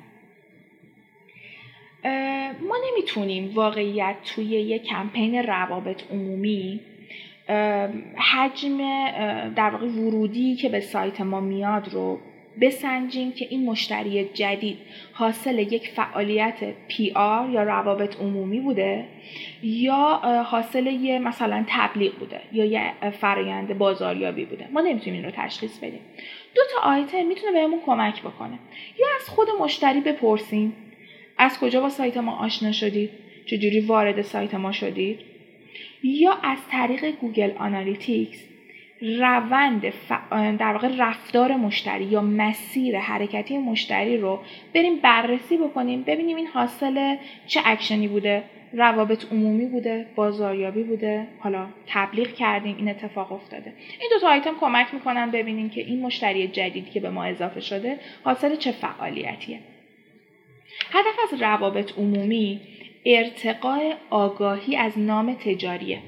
ما 2.61 2.75
نمی‌تونیم 2.91 3.51
واقعیت 3.53 4.15
توی 4.35 4.45
یک 4.45 4.83
کمپین 4.83 5.35
روابط 5.35 6.03
عمومی 6.11 6.79
حجم 8.33 8.77
در 9.55 9.69
واقع 9.69 9.87
ورودی 9.87 10.55
که 10.55 10.69
به 10.69 10.79
سایت 10.79 11.21
ما 11.21 11.39
میاد 11.39 11.89
رو 11.93 12.19
بسنجیم 12.61 13.31
که 13.31 13.47
این 13.49 13.65
مشتری 13.65 14.25
جدید 14.25 14.77
حاصل 15.13 15.59
یک 15.59 15.89
فعالیت 15.89 16.73
پی 16.87 17.11
آر 17.15 17.49
یا 17.49 17.63
روابط 17.63 18.19
عمومی 18.19 18.59
بوده 18.59 19.05
یا 19.63 20.21
حاصل 20.45 20.87
یه 20.87 21.19
مثلا 21.19 21.65
تبلیغ 21.67 22.15
بوده 22.19 22.41
یا 22.51 22.65
یه 22.65 22.91
فرایند 23.11 23.77
بازاریابی 23.77 24.45
بوده. 24.45 24.67
ما 24.71 24.81
نمی‌تونیم 24.81 25.13
این 25.13 25.25
رو 25.25 25.31
تشخیص 25.35 25.77
بدیم. 25.77 26.01
دو 26.55 26.61
تا 26.73 26.89
آیتم 26.89 27.25
می‌تونه 27.25 27.51
بهمون 27.51 27.79
کمک 27.85 28.21
بکنه. 28.21 28.59
یا 28.99 29.07
از 29.21 29.29
خود 29.29 29.47
مشتری 29.61 29.99
بپرسیم. 29.99 30.75
از 31.43 31.59
کجا 31.59 31.81
با 31.81 31.89
سایت 31.89 32.17
ما 32.17 32.37
آشنا 32.37 32.71
شدید؟ 32.71 33.09
چجوری 33.45 33.79
وارد 33.79 34.21
سایت 34.21 34.53
ما 34.53 34.71
شدید؟ 34.71 35.19
یا 36.03 36.33
از 36.43 36.57
طریق 36.71 37.05
Google 37.05 37.51
Analytics 37.57 38.47
روند 39.01 39.93
در 40.57 40.73
واقع 40.73 40.89
رفتار 40.97 41.55
مشتری 41.55 42.03
یا 42.03 42.21
مسیر 42.21 42.99
حرکتی 42.99 43.57
مشتری 43.57 44.17
رو 44.17 44.39
بریم 44.75 44.95
بررسی 44.95 45.57
بکنیم 45.57 46.03
ببینیم 46.03 46.37
این 46.37 46.47
حاصل 46.47 47.15
چه 47.47 47.61
actionی 47.65 48.07
بوده 48.07 48.43
روابط 48.73 49.31
عمومی 49.31 49.65
بوده 49.65 50.05
بازاریابی 50.15 50.83
بوده 50.83 51.27
حالا 51.39 51.67
تبلیغ 51.87 52.33
کردیم 52.33 52.75
این 52.77 52.89
اتفاق 52.89 53.31
افتاده. 53.31 53.73
این 53.99 54.09
دو 54.13 54.19
تا 54.19 54.29
آیتم 54.29 54.55
کمک 54.61 54.93
می‌کنن 54.93 55.31
ببینیم 55.31 55.69
که 55.69 55.81
این 55.81 56.01
مشتری 56.01 56.47
جدیدی 56.47 56.91
که 56.91 56.99
به 56.99 57.09
ما 57.09 57.23
اضافه 57.23 57.59
شده 57.59 57.99
حاصل 58.23 58.55
چه 58.55 58.71
فعالیتیه. 58.71 59.59
هدف 60.91 61.33
از 61.33 61.41
روابط 61.41 61.97
عمومی 61.97 62.61
ارتقاء 63.05 63.93
آگاهی 64.09 64.75
از 64.75 64.99
نام 64.99 65.33
تجاریه. 65.33 65.99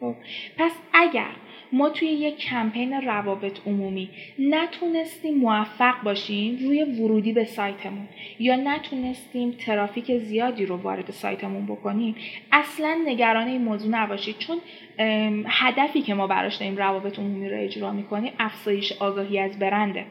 خب 0.00 0.14
پس 0.58 0.72
اگر 0.92 1.30
ما 1.72 1.90
توی 1.90 2.08
یک 2.08 2.36
کمپین 2.36 2.92
روابط 2.92 3.58
عمومی 3.66 4.10
نتونستیم 4.38 5.34
موفق 5.34 6.02
باشیم 6.02 6.58
روی 6.58 6.82
ورودی 6.84 7.32
به 7.32 7.44
سایتمون 7.44 8.08
یا 8.38 8.56
نتونستیم 8.56 9.50
ترافیک 9.50 10.18
زیادی 10.18 10.66
رو 10.66 10.76
وارد 10.76 11.10
سایتمون 11.10 11.66
بکنیم 11.66 12.14
اصلا 12.52 13.00
نگران 13.06 13.46
این 13.46 13.62
موضوع 13.62 13.90
نباشید. 13.90 14.38
چون 14.38 14.58
هدفی 15.46 16.02
که 16.02 16.14
ما 16.14 16.26
براش 16.26 16.56
داریم 16.56 16.76
روابط 16.76 17.18
عمومی 17.18 17.48
رو 17.48 17.60
اجرا 17.60 17.92
می‌کنیم 17.92 18.32
افزایش 18.38 18.92
آگاهی 18.92 19.38
از 19.38 19.58
برنده. 19.58 20.06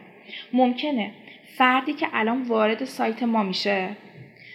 ممکنه 0.53 1.11
فردی 1.57 1.93
که 1.93 2.07
الان 2.13 2.43
وارد 2.43 2.85
سایت 2.85 3.23
ما 3.23 3.43
میشه 3.43 3.89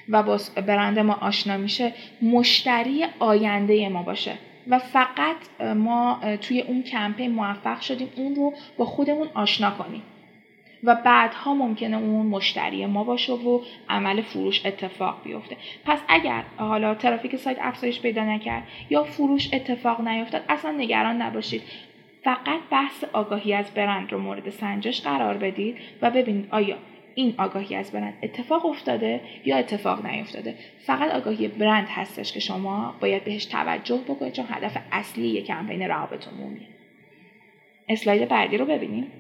و 0.08 0.22
با 0.22 0.40
برند 0.66 0.98
ما 0.98 1.14
آشنا 1.14 1.56
میشه 1.56 1.92
مشتری 2.22 3.04
آینده 3.18 3.88
ما 3.88 4.02
باشه. 4.02 4.34
و 4.68 4.78
فقط 4.78 5.36
ما 5.76 6.20
توی 6.40 6.60
اون 6.60 6.82
کمپین 6.82 7.30
موفق 7.30 7.80
شدیم 7.80 8.08
اون 8.16 8.34
رو 8.34 8.52
با 8.78 8.84
خودمون 8.84 9.28
آشنا 9.34 9.70
کنیم. 9.70 10.02
و 10.84 10.94
بعدها 10.94 11.54
ممکنه 11.54 11.96
اون 11.96 12.26
مشتری 12.26 12.86
ما 12.86 13.04
باشه 13.04 13.32
و 13.32 13.60
عمل 13.88 14.22
فروش 14.22 14.66
اتفاق 14.66 15.22
بیفته. 15.24 15.56
پس 15.84 15.98
اگر 16.08 16.42
حالا 16.56 16.94
ترافیک 16.94 17.36
سایت 17.36 17.56
افزایش 17.60 18.00
پیدا 18.00 18.24
نکرد 18.24 18.62
یا 18.90 19.04
فروش 19.04 19.48
اتفاق 19.52 20.00
نیفتاد 20.00 20.42
اصلا 20.48 20.70
نگران 20.70 21.22
نباشید. 21.22 21.62
فقط 22.28 22.60
بحث 22.70 23.04
آگاهی 23.12 23.52
از 23.52 23.74
برند 23.74 24.12
رو 24.12 24.18
مورد 24.18 24.50
سنجش 24.50 25.00
قرار 25.00 25.36
بدید 25.36 25.76
و 26.02 26.10
ببینید 26.10 26.48
آیا 26.50 26.76
این 27.14 27.34
آگاهی 27.38 27.74
از 27.74 27.92
برند 27.92 28.18
اتفاق 28.22 28.66
افتاده 28.66 29.20
یا 29.44 29.56
اتفاق 29.56 30.06
نیفتاده. 30.06 30.54
فقط 30.86 31.10
آگاهی 31.10 31.48
برند 31.48 31.88
هستش 31.88 32.32
که 32.32 32.40
شما 32.40 32.94
باید 33.00 33.24
بهش 33.24 33.44
توجه 33.44 34.00
بکنید 34.08 34.32
چون 34.32 34.44
هدف 34.48 34.76
اصلی 34.92 35.28
یک 35.28 35.46
کمپین 35.46 35.82
روابط 35.82 36.28
عمومیه 36.28 36.68
اسلاید 37.88 38.28
بعدی 38.28 38.56
رو 38.56 38.64
ببینیم. 38.64 39.12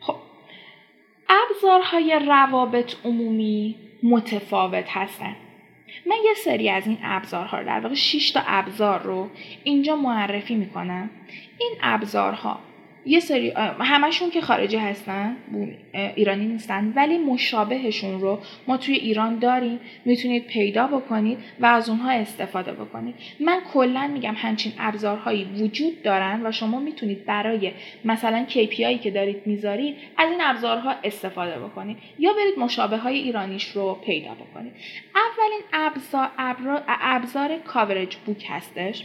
خب 0.00 0.16
ابزارهای 1.28 2.20
روابط 2.26 2.94
عمومی 3.04 3.76
متفاوت 4.02 4.86
هستند 4.88 5.49
من 6.10 6.16
یه 6.24 6.34
سری 6.34 6.70
از 6.70 6.86
این 6.86 6.98
ابزارها 7.02 7.58
رو 7.58 7.66
در 7.66 7.80
واقع 7.80 7.94
6 7.94 8.30
تا 8.30 8.40
ابزار 8.46 9.02
رو 9.02 9.30
اینجا 9.64 9.96
معرفی 9.96 10.54
می‌کنم. 10.54 11.10
این 11.58 11.72
ابزارها 11.82 12.58
یه 13.06 13.20
سری 13.20 13.50
همشون 13.80 14.30
که 14.30 14.40
خارجی 14.40 14.76
هستن 14.76 15.36
ایرانی 16.16 16.46
نیستن 16.46 16.92
ولی 16.96 17.18
مشابهشون 17.18 18.20
رو 18.20 18.38
ما 18.66 18.76
توی 18.76 18.94
ایران 18.94 19.38
داریم 19.38 19.80
می‌تونید 20.04 20.46
پیدا 20.46 20.86
بکنید 20.86 21.38
و 21.60 21.66
از 21.66 21.88
اونها 21.88 22.10
استفاده 22.10 22.72
بکنید. 22.72 23.14
من 23.40 23.60
کلا 23.72 24.10
میگم 24.12 24.34
همچین 24.36 24.72
ابزارهایی 24.78 25.44
وجود 25.44 26.02
دارن 26.02 26.46
و 26.46 26.52
شما 26.52 26.80
می‌تونید 26.80 27.24
برای 27.24 27.72
مثلا 28.04 28.46
KPI 28.48 29.00
که 29.02 29.10
دارید 29.10 29.46
می‌ذارید 29.46 29.96
از 30.16 30.30
این 30.30 30.40
ابزارها 30.40 30.94
استفاده 31.04 31.58
بکنید 31.58 31.96
یا 32.18 32.32
برید 32.32 32.58
مشابه 32.58 32.96
های 32.96 33.18
ایرانیش 33.18 33.64
رو 33.64 33.98
پیدا 34.06 34.34
بکنید. 34.34 34.72
اولین 35.14 35.60
ابزار 35.72 36.28
ابزار 36.88 37.58
کاورج 37.58 38.16
بوک 38.16 38.46
هستش. 38.48 39.04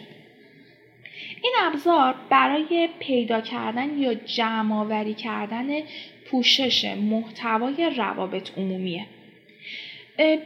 این 1.44 1.54
ابزار 1.62 2.16
برای 2.30 2.90
پیدا 3.00 3.42
کردن 3.42 3.98
یا 3.98 4.14
جمع 4.14 4.76
آوری 4.76 5.14
کردن 5.14 5.68
پوشش 6.32 6.86
محتوای 6.86 7.92
روابط 7.98 8.58
عمومیه. 8.58 9.06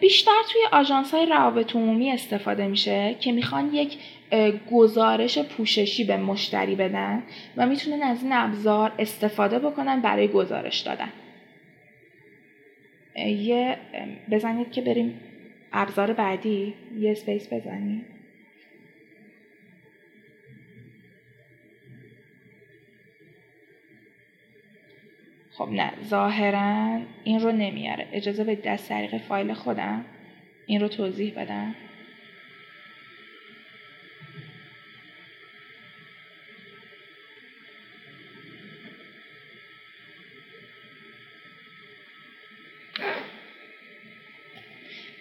بیشتر 0.02 0.42
توی 0.52 0.62
آژانس 0.72 1.14
های 1.14 1.26
روابط 1.26 1.76
عمومی 1.76 2.12
استفاده 2.12 2.68
میشه 2.68 3.16
که 3.20 3.32
می‌خوان 3.32 3.74
یک 3.74 3.98
گزارش 4.72 5.38
پوششی 5.38 6.04
به 6.04 6.18
مشتری 6.18 6.76
بدن 6.76 7.24
و 7.58 7.68
می‌تونن 7.68 8.02
از 8.02 8.24
این 8.24 8.34
ابزار 8.34 8.92
استفاده 9.00 9.60
بکنن 9.60 10.02
برای 10.02 10.28
گزارش 10.28 10.80
دادن. 10.80 11.12
یه 13.26 13.78
بزنید 14.32 14.72
که 14.72 14.82
بریم 14.82 15.22
ابزار 15.74 16.14
بعدی 16.14 16.74
یه 17.00 17.14
سپیس 17.14 17.54
بزنید 17.54 18.19
خب 25.60 25.70
نه 25.70 25.94
ظاهرا 26.04 27.00
این 27.24 27.40
رو 27.40 27.52
نمیاره. 27.52 28.08
اجازه 28.12 28.44
به 28.44 28.56
دست 28.56 28.90
طریق 28.90 29.18
فایل 29.18 29.54
خودم 29.54 30.06
این 30.66 30.82
رو 30.82 30.88
توضیح 30.88 31.34
بدم. 31.42 31.76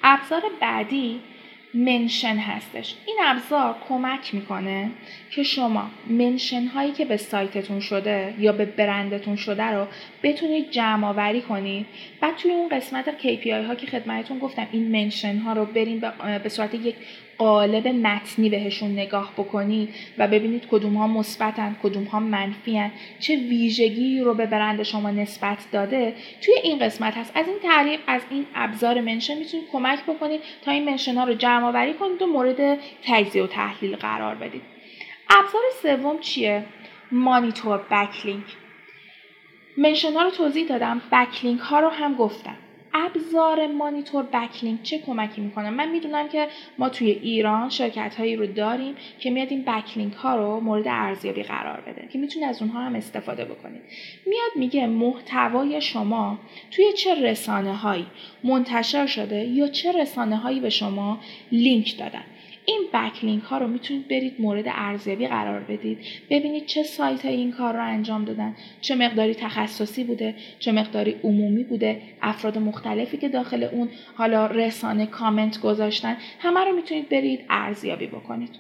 ابزار 0.02 0.42
بعدی 0.60 1.20
منشن 1.74 2.36
هستش. 2.36 2.94
این 3.06 3.16
ابزار 3.24 3.76
کمک 3.88 4.34
می‌کنه 4.34 4.90
که 5.30 5.42
شما 5.42 5.90
منشن 6.06 6.66
هایی 6.66 6.92
که 6.92 7.04
به 7.04 7.16
سایتتون 7.16 7.80
شده 7.80 8.34
یا 8.38 8.52
به 8.52 8.64
برندتون 8.64 9.36
شده 9.36 9.64
رو 9.64 9.86
بتونید 10.22 10.70
جمع 10.70 11.08
آوری 11.08 11.40
کنید. 11.40 11.86
بعد 12.20 12.36
توی 12.36 12.50
اون 12.50 12.68
قسمت 12.68 13.18
KPI 13.18 13.66
ها 13.66 13.74
که 13.74 13.86
خدمتتون 13.86 14.38
گفتم 14.38 14.66
این 14.72 15.02
منشن 15.02 15.36
ها 15.38 15.52
رو 15.52 15.64
بریم 15.64 16.02
به 16.42 16.48
صورت 16.48 16.74
یک 16.74 16.94
قالب 17.38 17.88
متنی 17.88 18.50
بهشون 18.50 18.92
نگاه 18.92 19.32
بکنید 19.32 19.94
و 20.18 20.28
ببینید 20.28 20.66
کدوم 20.70 20.94
ها 20.94 21.06
مثبتن 21.06 21.76
کدوم 21.82 22.04
ها 22.04 22.20
منفی 22.20 22.90
چه 23.20 23.36
ویژگی 23.36 24.20
رو 24.20 24.34
به 24.34 24.46
برند 24.46 24.82
شما 24.82 25.10
نسبت 25.10 25.58
داده 25.72 26.14
توی 26.40 26.54
این 26.62 26.78
قسمت 26.78 27.16
هست. 27.16 27.32
از 27.34 27.48
این 27.48 27.58
تعریف 27.62 28.00
از 28.06 28.22
این 28.30 28.46
ابزار 28.54 29.00
منشن 29.00 29.38
می‌تونید 29.38 29.66
کمک 29.72 30.02
بکنید 30.02 30.40
تا 30.64 30.70
این 30.70 30.84
منشن 30.84 31.14
ها 31.14 31.24
رو 31.24 31.34
جمع 31.34 31.64
آوری 31.64 31.94
کنید 31.94 32.22
و 32.22 32.26
مورد 32.26 32.78
تجزیه 33.04 33.42
و 33.42 33.46
تحلیل 33.46 33.96
قرار 33.96 34.34
بدید. 34.34 34.62
ابزار 35.30 35.62
سوم 35.82 36.18
چیه؟ 36.18 36.64
مانیتور 37.12 37.78
بکلینک 37.90 38.44
منشن 39.76 40.12
ها 40.12 40.22
رو 40.22 40.30
توضیح 40.30 40.68
دادم. 40.68 41.02
بکلینک 41.12 41.60
ها 41.60 41.80
رو 41.80 41.88
هم 41.88 42.14
گفتم. 42.14 42.56
ابزار 42.94 43.66
مانیتور 43.66 44.24
بکلینک 44.32 44.82
چه 44.82 44.98
کمکی 44.98 45.40
می‌کنه؟ 45.40 45.70
من 45.70 45.90
می‌دونم 45.90 46.28
که 46.28 46.48
ما 46.78 46.88
توی 46.88 47.10
ایران 47.10 47.70
شرکت 47.70 48.14
هایی 48.14 48.36
رو 48.36 48.46
داریم 48.46 48.94
که 49.20 49.30
میاد 49.30 49.48
این 49.50 49.64
بکلینک 49.64 50.12
ها 50.12 50.36
رو 50.36 50.60
مورد 50.60 50.88
ارزیابی 50.88 51.42
قرار 51.42 51.80
بده 51.80 52.08
که 52.12 52.18
می‌تونید 52.18 52.48
از 52.48 52.62
اونها 52.62 52.80
هم 52.80 52.94
استفاده 52.94 53.44
بکنید. 53.44 53.82
میاد 54.26 54.50
میگه 54.56 54.86
محتوای 54.86 55.80
شما 55.80 56.38
توی 56.70 56.92
چه 56.92 57.14
رسانه 57.14 57.74
هایی 57.74 58.06
منتشر 58.44 59.06
شده 59.06 59.44
یا 59.44 59.68
چه 59.68 59.92
رسانه 59.92 60.36
هایی 60.36 60.60
به 60.60 60.70
شما 60.70 61.20
لینک 61.52 61.98
دادن. 61.98 62.24
این 62.68 62.80
بکلینک 62.92 63.42
ها 63.42 63.58
رو 63.58 63.66
می‌تونید 63.68 64.08
برید 64.08 64.40
مورد 64.40 64.64
ارزیابی 64.68 65.26
قرار 65.26 65.60
بدید. 65.60 65.98
ببینید 66.30 66.66
چه 66.66 66.82
سایت 66.82 67.24
های 67.24 67.34
این 67.34 67.52
کار 67.52 67.74
رو 67.74 67.84
انجام 67.84 68.24
دادن. 68.24 68.56
چه 68.80 68.94
مقداری 68.94 69.34
تخصصی 69.34 70.04
بوده 70.04 70.34
چه 70.58 70.72
مقداری 70.72 71.16
عمومی 71.24 71.64
بوده 71.64 72.02
افراد 72.22 72.58
مختلفی 72.58 73.16
که 73.16 73.28
داخل 73.28 73.62
اون 73.62 73.88
حالا 74.14 74.46
رسانه 74.46 75.06
کامنت 75.06 75.60
گذاشتن. 75.60 76.16
همه 76.40 76.60
رو 76.60 76.72
می‌تونید 76.72 77.08
برید 77.08 77.44
ارزیابی 77.50 78.06
بکنید. 78.06 78.50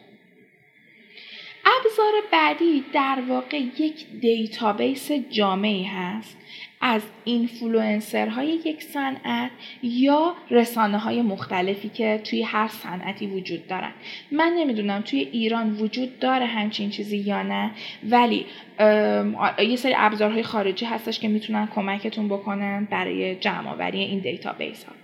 ابزار 1.64 2.12
بعدی 2.32 2.84
در 2.92 3.18
واقع 3.28 3.56
یک 3.56 4.06
database 4.20 5.12
جامعی 5.12 5.84
هست. 5.84 6.36
از 6.80 7.02
influencerهای 7.24 8.48
یک 8.48 8.82
صنعت 8.82 9.50
یا 9.82 10.34
رسانه 10.50 10.98
های 10.98 11.22
مختلفی 11.22 11.88
که 11.88 12.20
توی 12.24 12.42
هر 12.42 12.68
صنعتی 12.68 13.26
وجود 13.26 13.66
دارن. 13.66 13.92
من 14.32 14.52
نمی‌دونم 14.58 15.00
توی 15.00 15.20
ایران 15.20 15.72
وجود 15.72 16.18
داره 16.18 16.46
همچین 16.46 16.90
چیزی 16.90 17.16
یا 17.16 17.42
نه 17.42 17.70
ولی 18.10 18.46
یه 19.58 19.76
سری 19.76 19.94
ابزارهای 19.96 20.42
خارجی 20.42 20.84
هستش 20.84 21.18
که 21.18 21.28
می‌تونن 21.28 21.68
کمکتون 21.74 22.28
بکنن 22.28 22.88
برای 22.90 23.34
جمع 23.34 23.70
آوری 23.70 23.98
این 23.98 24.18
database 24.18 24.84
ها. 24.84 24.97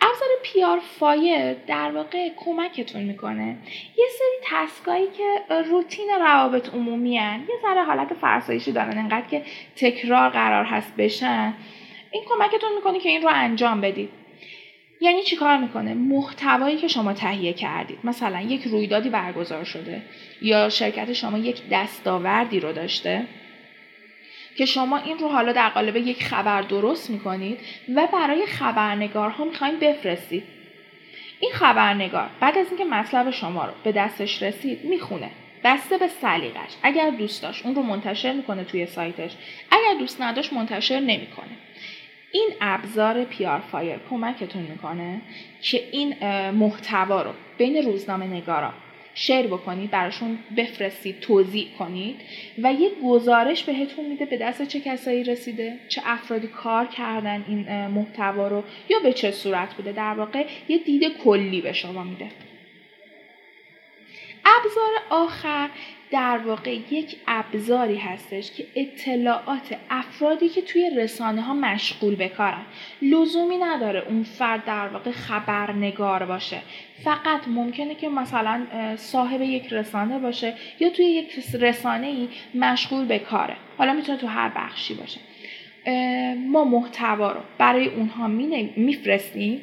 ابزار 0.00 0.28
PR 0.42 0.78
Fire 0.98 1.52
در 1.52 1.90
واقع 1.90 2.28
کمکتون 2.36 3.02
می‌کنه. 3.02 3.56
یه 3.98 4.06
سری 4.18 4.38
taskایی 4.44 5.06
که 5.06 5.54
روتین 5.70 6.08
روابط 6.20 6.74
عمومی 6.74 7.18
هن. 7.18 7.40
یه 7.48 7.54
ذره 7.62 7.84
حالت 7.84 8.14
فرسایشی 8.14 8.72
دارن 8.72 8.98
انقدر 8.98 9.26
که 9.26 9.42
تکرار 9.76 10.28
قرار 10.30 10.64
هست 10.64 10.96
بشن. 10.96 11.54
این 12.10 12.24
کمکتون 12.28 12.74
می‌کنه 12.74 13.00
که 13.00 13.08
این 13.08 13.22
رو 13.22 13.30
انجام 13.32 13.80
بدید. 13.80 14.10
یعنی 15.00 15.22
چیکار 15.22 15.56
می‌کنه؟ 15.56 15.94
محتوایی 15.94 16.76
که 16.76 16.88
شما 16.88 17.12
تهیه 17.12 17.52
کردید. 17.52 17.98
مثلا 18.04 18.40
یک 18.40 18.62
رویدادی 18.62 19.10
برگزار 19.10 19.64
شده 19.64 20.02
یا 20.42 20.68
شرکت 20.68 21.12
شما 21.12 21.38
یک 21.38 21.62
دستاوردی 21.70 22.60
رو 22.60 22.72
داشته. 22.72 23.26
که 24.58 24.66
شما 24.66 24.96
این 24.96 25.18
رو 25.18 25.28
حالا 25.28 25.52
در 25.52 25.68
قالب 25.68 25.96
یک 25.96 26.24
خبر 26.24 26.62
درست 26.62 27.10
می‌کنید 27.10 27.58
و 27.94 28.08
برای 28.12 28.46
خبرنگارها 28.46 29.44
می‌خواین 29.44 29.78
بفرستید. 29.78 30.42
این 31.40 31.52
خبرنگار 31.52 32.30
بعد 32.40 32.58
از 32.58 32.66
اینکه 32.68 32.84
مطلب 32.84 33.30
شما 33.30 33.64
رو 33.64 33.72
به 33.84 33.92
دستش 33.92 34.42
رسید 34.42 34.84
می‌خونه. 34.84 35.30
بسته 35.64 35.98
به 35.98 36.08
سلیقش 36.08 36.76
اگر 36.82 37.10
دوست 37.10 37.42
داشت 37.42 37.66
اون 37.66 37.74
رو 37.74 37.82
منتشر 37.82 38.32
می‌کنه 38.32 38.64
توی 38.64 38.86
سایتش. 38.86 39.36
اگر 39.70 39.98
دوست 39.98 40.20
نداشت 40.20 40.52
منتشر 40.52 41.00
نمی‌کنه. 41.00 41.56
این 42.32 42.50
ابزار 42.60 43.24
پیار 43.24 43.58
فایر 43.72 43.96
کمکتون 44.10 44.62
می‌کنه 44.62 45.20
که 45.62 45.88
این 45.92 46.14
محتوا 46.50 47.22
رو 47.22 47.30
بین 47.58 47.76
روزنامه 47.76 48.26
نگارا 48.26 48.72
شیر 49.18 49.46
بکنید 49.46 49.90
براشون 49.90 50.38
بفرستید 50.56 51.20
توضیح 51.20 51.68
کنید 51.78 52.16
و 52.62 52.72
یه 52.72 52.90
گزارش 53.04 53.64
بهتون 53.64 54.06
میده 54.06 54.24
به 54.24 54.36
دست 54.36 54.62
چه 54.62 54.80
کسایی 54.80 55.24
رسیده 55.24 55.78
چه 55.88 56.02
افرادی 56.04 56.46
کار 56.46 56.86
کردن 56.86 57.44
این 57.48 57.86
محتوا 57.86 58.48
رو 58.48 58.64
یا 58.88 58.98
به 58.98 59.12
چه 59.12 59.30
صورت 59.30 59.74
بوده. 59.74 59.92
در 59.92 60.14
واقع 60.14 60.46
یه 60.68 60.78
دید 60.78 61.18
کلی 61.24 61.60
به 61.60 61.72
شما 61.72 62.04
میده. 62.04 62.26
ابزار 64.46 64.90
آخر 65.10 65.70
در 66.10 66.38
واقع 66.38 66.78
یک 66.90 67.16
ابزاری 67.26 67.96
هستش 67.96 68.52
که 68.52 68.66
اطلاعات 68.74 69.76
افرادی 69.90 70.48
که 70.48 70.62
توی 70.62 70.90
رسانه 70.96 71.42
ها 71.42 71.54
مشغول 71.54 72.14
به 72.14 72.30
لزومی 73.02 73.56
نداره 73.56 74.04
اون 74.08 74.22
فرد 74.22 74.64
در 74.64 74.88
واقع 74.88 75.10
خبرنگار 75.10 76.24
باشه. 76.24 76.58
فقط 77.04 77.48
ممکنه 77.48 77.94
که 77.94 78.08
مثلا 78.08 78.66
صاحب 78.96 79.40
یک 79.40 79.72
رسانه 79.72 80.18
باشه 80.18 80.54
یا 80.80 80.90
توی 80.90 81.04
یک 81.04 81.32
رسانه 81.60 82.06
ای 82.06 82.28
مشغول 82.54 83.04
به 83.04 83.18
کاره. 83.18 83.56
حالا 83.78 83.92
می‌تونه 83.92 84.18
تو 84.18 84.26
هر 84.26 84.52
بخشی 84.56 84.94
باشه. 84.94 85.20
ما 86.46 86.64
محتوا 86.64 87.32
رو 87.32 87.40
برای 87.58 87.86
اونها 87.86 88.28
میفرستیم 88.76 89.60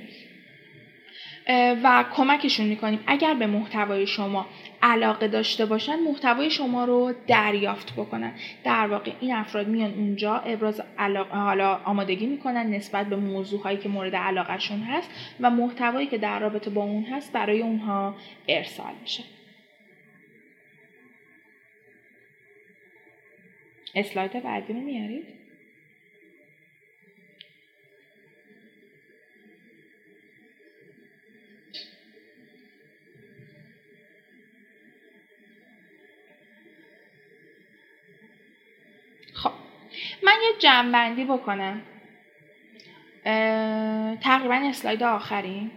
و 1.83 2.05
کمکشون 2.15 2.65
می‌کنیم. 2.65 2.99
اگر 3.07 3.33
به 3.33 3.47
محتوای 3.47 4.07
شما 4.07 4.45
علاقه 4.83 5.27
داشته 5.27 5.65
باشن 5.65 5.99
محتوای 5.99 6.49
شما 6.49 6.85
رو 6.85 7.13
دریافت 7.27 7.93
بکنن. 7.93 8.33
در 8.63 8.87
واقع 8.87 9.11
این 9.19 9.35
افراد 9.35 9.67
میان 9.67 9.93
اونجا 9.93 10.35
ابراز 10.35 10.81
علاقه 10.97 11.37
حالا 11.37 11.75
آمادگی 11.75 12.25
می‌کنن 12.25 12.67
نسبت 12.67 13.07
به 13.07 13.15
موضوع 13.15 13.61
هایی 13.61 13.77
که 13.77 13.89
مورد 13.89 14.15
علاقهشون 14.15 14.79
هست 14.79 15.09
و 15.39 15.49
محتوایی 15.49 16.07
که 16.07 16.17
در 16.17 16.39
رابطه 16.39 16.69
با 16.69 16.83
اون 16.83 17.03
هست 17.03 17.33
برای 17.33 17.61
اونها 17.61 18.15
ارسال 18.47 18.93
میشه. 19.01 19.23
اسلاید 23.95 24.43
بعدی 24.43 24.73
رو 24.73 24.79
میارید؟ 24.79 25.42
من 40.23 40.33
یه 40.43 40.59
جمعبندی 40.59 41.25
بکنم. 41.25 41.81
تقریبا 44.21 44.55
اسلاید 44.69 45.03
آخری. 45.03 45.71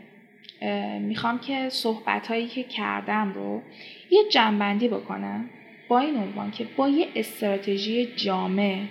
می‌خوام 1.00 1.38
که 1.38 1.68
صحبت 1.68 2.26
هایی 2.26 2.46
که 2.46 2.62
کردم 2.62 3.32
رو 3.32 3.62
یه 4.10 4.28
جمعبندی 4.30 4.88
بکنم 4.88 5.50
با 5.88 5.98
این 5.98 6.16
عنوان 6.16 6.50
که 6.50 6.64
با 6.76 6.88
یه 6.88 7.08
استراتژی 7.14 8.06
جامع 8.16 8.82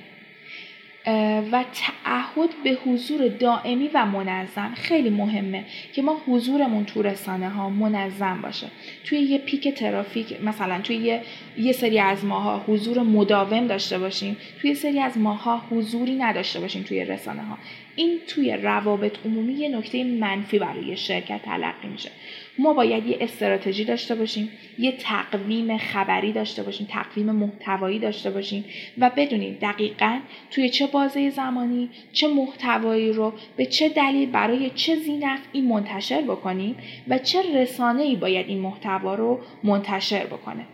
و 1.52 1.66
تعهد 1.74 2.50
به 2.64 2.78
حضور 2.86 3.28
دائمی 3.28 3.90
و 3.94 4.06
منظم. 4.06 4.74
خیلی 4.76 5.10
مهمه 5.10 5.66
که 5.94 6.02
ما 6.02 6.22
حضورمون 6.28 6.86
تو 6.86 7.02
رسانه 7.02 7.50
ها 7.50 7.70
منظم 7.70 8.42
باشه. 8.42 8.68
توی 9.04 9.20
یه 9.20 9.38
پیک 9.38 9.68
ترافیک 9.68 10.42
مثلا 10.44 10.82
توی 10.82 10.96
یه, 10.96 11.22
یه 11.58 11.72
سری 11.72 12.00
از 12.00 12.26
ماها 12.26 12.64
حضور 12.68 13.00
مداوم 13.00 13.68
داشته 13.68 14.00
باشیم. 14.00 14.38
توی 14.62 14.76
سری 14.76 15.00
از 15.00 15.18
ماها 15.18 15.62
حضوری 15.72 16.16
نداشته 16.16 16.60
باشیم 16.60 16.84
توی 16.84 17.06
رسانه 17.06 17.42
ها 17.42 17.58
این 17.96 18.20
توی 18.28 18.52
روابط 18.52 19.18
عمومی 19.26 19.54
یه 19.54 19.78
نکته 19.78 20.04
منفی 20.04 20.60
برای 20.60 20.98
شرکت 20.98 21.42
تلقی 21.44 21.88
میشه. 21.88 22.12
ما 22.60 22.74
باید 22.74 23.08
یه 23.08 23.18
استراتژی 23.22 23.86
داشته 23.86 24.16
باشیم 24.16 24.50
یه 24.80 24.92
تقویم 24.92 25.78
خبری 25.78 26.32
داشته 26.32 26.64
باشیم 26.64 26.88
تقویم 26.90 27.32
محتوایی 27.32 28.00
داشته 28.00 28.32
باشیم 28.32 28.66
و 28.98 29.12
بدونیم 29.18 29.58
دقیقا 29.62 30.20
توی 30.52 30.70
چه 30.70 30.88
بازه 30.88 31.30
زمانی 31.30 31.90
چه 32.14 32.28
محتوایی 32.28 33.14
رو 33.14 33.34
به 33.58 33.66
چه 33.66 33.90
دلیل 33.90 34.32
برای 34.32 34.70
چه 34.70 34.96
زینفعی 34.96 35.62
منتشر 35.62 36.22
بکنیم 36.22 36.76
و 37.08 37.18
چه 37.18 37.62
رسانه 37.62 38.04
ای 38.04 38.16
باید 38.16 38.48
این 38.48 38.60
محتوا 38.60 39.16
رو 39.16 39.40
منتشر 39.64 40.26
بکنه. 40.26 40.66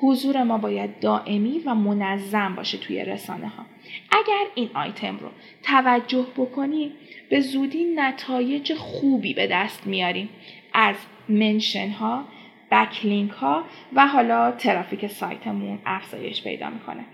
حضور 0.00 0.42
ما 0.42 0.58
باید 0.58 1.00
دائمی 1.00 1.62
و 1.66 1.74
منظم 1.74 2.54
باشه 2.54 2.78
توی 2.78 3.04
رسانه 3.04 3.48
ها 3.48 3.66
اگر 4.10 4.44
این 4.54 4.70
آیتم 4.74 5.18
رو 5.18 5.28
توجه 5.62 6.26
بکنیم 6.36 6.92
به 7.30 7.40
زودی 7.40 7.84
نتایج 7.84 8.74
خوبی 8.74 9.34
به 9.34 9.46
دست 9.46 9.86
میاریم. 9.86 10.28
از 10.80 10.96
منشن 11.28 11.88
ها 11.88 12.24
بکلینک 12.70 13.30
ها 13.30 13.64
و 13.92 14.06
حالا 14.06 14.52
ترافیک 14.52 15.06
سایتمون 15.06 15.78
افزایش 15.86 16.42
پیدا 16.42 16.70
می‌کنه. 16.70 17.04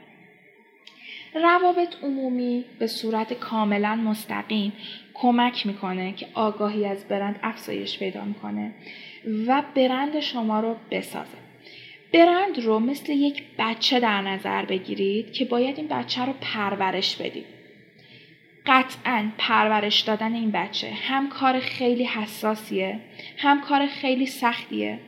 روابط 1.35 1.95
عمومی 2.03 2.65
به 2.79 2.87
صورت 2.87 3.33
کاملا 3.33 3.95
مستقیم 3.95 4.73
کمک 5.15 5.67
می‌کنه 5.67 6.12
که 6.12 6.27
آگاهی 6.35 6.87
از 6.87 7.09
برند 7.09 7.41
افزایش 7.43 7.99
پیدا 7.99 8.25
می‌کنه 8.25 8.75
و 9.47 9.62
برند 9.75 10.21
شما 10.21 10.61
رو 10.61 10.77
بسازه. 10.91 11.39
برند 12.15 12.59
رو 12.59 12.79
مثل 12.79 13.12
یک 13.12 13.43
بچه 13.59 14.01
در 14.01 14.23
نظر 14.23 14.65
بگیرید 14.65 15.33
که 15.33 15.45
باید 15.45 15.79
این 15.79 15.89
بچه 15.89 16.25
رو 16.25 16.33
پرورش 16.41 17.17
بدید. 17.17 17.54
قطعا 18.67 19.31
پرورش 19.39 20.01
دادن 20.01 20.35
این 20.35 20.51
بچه 20.51 20.91
هم 20.91 21.29
کار 21.29 21.61
خیلی 21.61 22.05
حساسیه 22.05 23.01
هم 23.39 23.61
کار 23.61 23.87
خیلی 23.87 24.27
سختیه. 24.27 24.99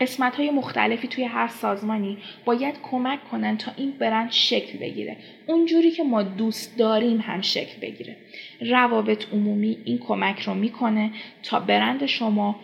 قسمت 0.00 0.36
های 0.36 0.50
مختلفی 0.50 1.08
توی 1.08 1.24
هر 1.24 1.48
سازمانی 1.48 2.18
باید 2.44 2.74
کمک 2.82 3.24
کنن 3.30 3.56
تا 3.56 3.72
این 3.76 3.90
برند 3.90 4.30
شکل 4.30 4.78
بگیره. 4.78 5.16
اونجوری 5.46 5.90
که 5.90 6.02
ما 6.02 6.22
دوست 6.22 6.78
داریم 6.78 7.20
هم 7.20 7.40
شکل 7.40 7.80
بگیره. 7.80 8.16
روابط 8.60 9.26
عمومی 9.32 9.78
این 9.84 9.98
کمک 9.98 10.40
رو 10.40 10.54
می‌کنه 10.54 11.10
تا 11.42 11.60
برند 11.60 12.06
شما 12.06 12.60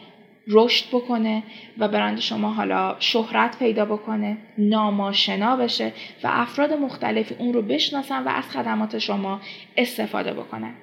رشد 0.49 0.89
بکنه 0.93 1.43
و 1.79 1.89
برند 1.89 2.21
شما 2.21 2.53
حالا 2.53 2.97
شهرت 2.99 3.59
پیدا 3.59 3.85
بکنه 3.85 4.37
ناماشنا 4.59 5.57
بشه 5.57 5.93
و 6.23 6.29
افراد 6.33 6.73
مختلفی 6.73 7.35
اون 7.39 7.53
رو 7.53 7.63
بشناسن 7.63 8.25
و 8.25 8.29
از 8.29 8.51
خدمات 8.51 8.99
شما 8.99 9.41
استفاده 9.77 10.33
بکنن. 10.33 10.75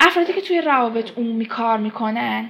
افرادی 0.00 0.32
که 0.32 0.40
توی 0.40 0.60
روابط 0.60 1.18
عمومی 1.18 1.46
کار 1.46 1.78
می‌کنن 1.78 2.48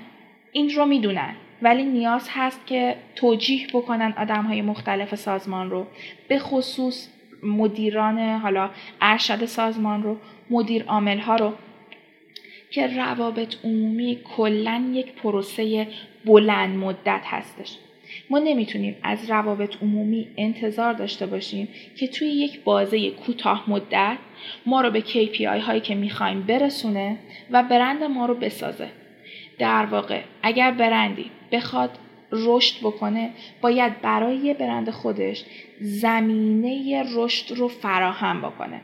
این 0.53 0.71
رو 0.71 0.87
می‌دونن. 0.87 1.35
ولی 1.63 1.85
نیاز 1.85 2.29
هست 2.33 2.67
که 2.67 2.97
توجیح 3.17 3.69
بکنن 3.75 4.15
آدم 4.19 4.43
های 4.45 4.63
مختلف 4.63 5.15
سازمان 5.15 5.71
رو. 5.71 5.87
به 6.29 6.39
خصوص 6.39 7.09
مدیران 7.43 8.19
حالا 8.19 8.71
ارشد 9.01 9.45
سازمان 9.45 10.03
رو 10.03 10.17
مدیر 10.51 10.85
عامل 10.85 11.19
ها 11.19 11.37
رو. 11.37 11.53
که 12.75 12.87
روابط 12.87 13.55
عمومی 13.65 14.19
کلا 14.37 14.91
یک 14.93 15.13
پروسه 15.13 15.87
بلند 16.25 16.77
مدت 16.77 17.21
هستش. 17.25 17.77
ما 18.31 18.39
نمی‌تونیم 18.39 18.97
از 19.03 19.31
روابط 19.31 19.75
عمومی 19.83 20.29
انتظار 20.37 20.93
داشته 20.93 21.27
باشیم 21.27 21.69
که 21.97 22.09
توی 22.09 22.29
یک 22.29 22.61
بازه 22.65 23.11
کوتاه 23.11 23.71
مدت 23.71 24.19
ما 24.67 24.81
رو 24.81 24.91
به 24.91 25.01
KPI 25.01 25.41
هایی 25.41 25.81
که 25.81 25.95
می‌خوایم 25.95 26.43
برسونه 26.43 27.19
و 27.51 27.63
برند 27.63 28.03
ما 28.03 28.27
رو 28.27 28.35
بسازه. 28.35 28.89
در 29.59 29.87
واقع 29.87 30.21
اگر 30.43 30.71
برندی 30.71 31.31
بخواد 31.53 31.91
رشد 32.33 32.81
بکنه 32.81 33.31
باید 33.61 34.01
برای 34.01 34.55
برند 34.55 34.91
خودش 34.91 35.45
زمینه 35.81 37.05
رشد 37.15 37.57
رو 37.57 37.69
فراهم 37.69 38.41
بکنه 38.43 38.81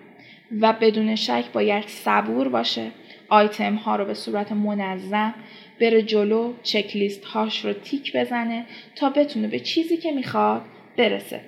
و 0.61 0.72
بدون 0.72 1.14
شک 1.14 1.45
باید 1.53 1.86
صبور 1.86 2.49
باشه. 2.49 2.91
آیتم 3.31 3.74
ها 3.74 3.97
رو 3.97 4.05
به 4.05 4.14
صورت 4.14 4.53
منظم 4.53 5.35
بره 5.81 6.03
جلو 6.03 6.53
چکلیست 6.62 7.24
هاش 7.24 7.64
رو 7.64 7.72
تیک 7.72 8.16
بزنه 8.16 8.66
تا 8.97 9.11
بتونه 9.11 9.49
به 9.49 9.61
چیزی 9.61 9.97
که 9.97 10.12
می‌خواد 10.12 10.62
برسه. 10.97 11.41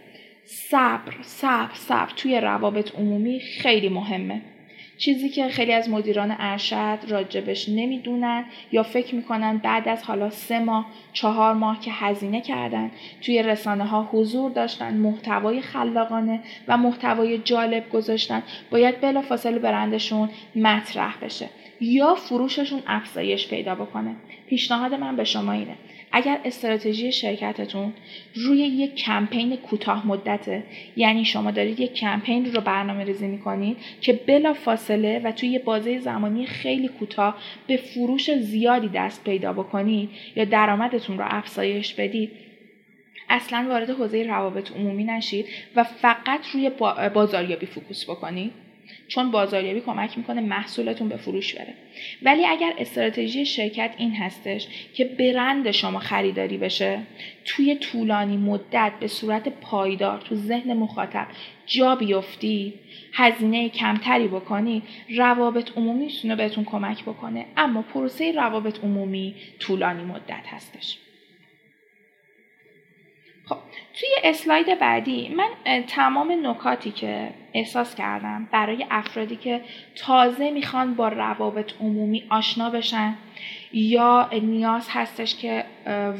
صبر 0.45 1.13
صبر 1.23 1.75
صبر 1.75 2.13
توی 2.17 2.41
روابط 2.41 2.95
عمومی 2.95 3.41
خیلی 3.41 3.89
مهمه. 3.89 4.43
چیزی 4.99 5.29
که 5.29 5.49
خیلی 5.49 5.73
از 5.73 5.89
مدیران 5.89 6.37
ارشد 6.39 6.99
راجبش 7.09 7.69
نمی‌دونن 7.69 8.45
یا 8.73 8.83
فکر 8.83 9.15
می‌کنن 9.15 9.59
بعد 9.59 9.89
از 9.89 10.03
حالا 10.03 10.31
سه 10.31 10.59
ماه 10.59 10.87
چهار 11.13 11.55
ماه 11.55 11.81
که 11.81 11.91
هزینه 11.93 12.41
کردن 12.41 12.91
توی 13.21 13.43
رسانه 13.43 13.85
ها 13.85 14.09
حضور 14.13 14.51
داشتن 14.51 14.95
محتوای 14.95 15.61
خلاقانه 15.61 16.41
و 16.69 16.77
محتوای 16.77 17.39
جالب 17.39 17.91
گذاشتن 17.91 18.43
باید 18.71 19.01
بلافاصله 19.01 19.59
برندشون 19.59 20.31
مطرح 20.57 21.19
بشه. 21.23 21.49
یا 21.83 22.15
فروششون 22.15 22.83
افزایش 22.87 23.49
پیدا 23.49 23.75
بکنه. 23.75 24.17
پیشنهاد 24.49 24.95
من 24.95 25.17
به 25.17 25.25
شما 25.25 25.53
اینه. 25.53 25.77
اگر 26.13 26.39
استراتژی 26.45 27.13
شرکتتون 27.13 27.93
روی 28.35 28.59
یک 28.59 28.95
کمپین 28.95 29.57
کوتاه 29.57 30.07
مدته 30.07 30.63
یعنی 30.97 31.25
شما 31.25 31.51
دارید 31.51 31.81
یک 31.81 31.95
کمپین 31.95 32.55
رو 32.55 32.61
برنامه 32.61 33.05
ریزی 33.05 33.27
می‌کنید 33.27 33.77
که 34.01 34.13
بلا 34.13 34.53
فاصله 34.53 35.21
و 35.25 35.33
توی 35.33 35.49
یه 35.49 35.59
بازه 35.59 35.99
زمانی 35.99 36.47
خیلی 36.47 36.89
کوتاه 36.89 37.37
به 37.67 37.77
فروش 37.77 38.31
زیادی 38.31 38.89
دست 38.89 39.25
پیدا 39.25 39.53
بکنید 39.53 40.11
یا 40.37 40.45
درآمدتون 40.45 41.19
رو 41.19 41.25
افزایش 41.29 41.95
بدید 41.95 42.31
اصلا 43.29 43.67
وارد 43.69 43.91
حوزه 43.91 44.23
روابط 44.23 44.73
عمومی 44.73 45.05
نشید 45.05 45.47
و 45.77 45.85
فقط 45.85 46.47
روی 46.55 46.71
بازاریابی 47.15 47.67
فوکوس 47.67 48.11
بکنید. 48.11 48.53
چون 49.15 49.31
بازاریابی 49.31 49.81
کمک 49.81 50.19
می‌کنه 50.19 50.41
محصولتون 50.41 51.09
به 51.09 51.17
فروش 51.17 51.55
بره. 51.55 51.75
ولی 52.23 52.47
اگر 52.47 52.73
استراتژی 52.79 53.47
شرکت 53.47 53.95
این 53.99 54.15
هستش 54.15 54.67
که 54.95 55.05
برند 55.05 55.71
شما 55.71 55.99
خریداری 55.99 56.59
بشه 56.59 56.99
توی 57.45 57.75
طولانی 57.75 58.37
مدت 58.37 58.93
به 59.01 59.07
صورت 59.07 59.49
پایدار 59.49 60.21
تو 60.21 60.35
ذهن 60.35 60.73
مخاطب 60.73 61.27
جا 61.67 61.95
بیفتی 61.97 62.75
هزینه 63.13 63.69
کمتری 63.69 64.29
بکنی 64.29 64.83
روابط 65.17 65.71
عمومی 65.77 66.05
می‌تونه 66.05 66.37
بهتون 66.37 66.65
کمک 66.65 67.03
بکنه. 67.03 67.47
اما 67.57 67.83
پروسه 67.83 68.33
روابط 68.33 68.85
عمومی 68.85 69.35
طولانی 69.59 70.03
مدت 70.03 70.47
هستش. 70.47 70.99
خب 73.53 73.59
توی 73.95 74.09
اسلاید 74.25 74.79
بعدی 74.79 75.29
من 75.29 75.83
تمام 75.87 76.47
نکاتی 76.47 76.91
که 76.91 77.31
احساس 77.55 77.95
کردم 77.95 78.49
برای 78.53 78.87
افرادی 78.91 79.37
که 79.37 79.61
تازه 79.97 80.51
می‌خوان 80.51 80.95
با 80.95 81.09
روابط 81.09 81.73
عمومی 81.81 82.25
آشنا 82.31 82.71
بشن 82.71 83.15
یا 83.73 84.29
نیاز 84.43 84.87
هستش 84.91 85.37
که 85.37 85.65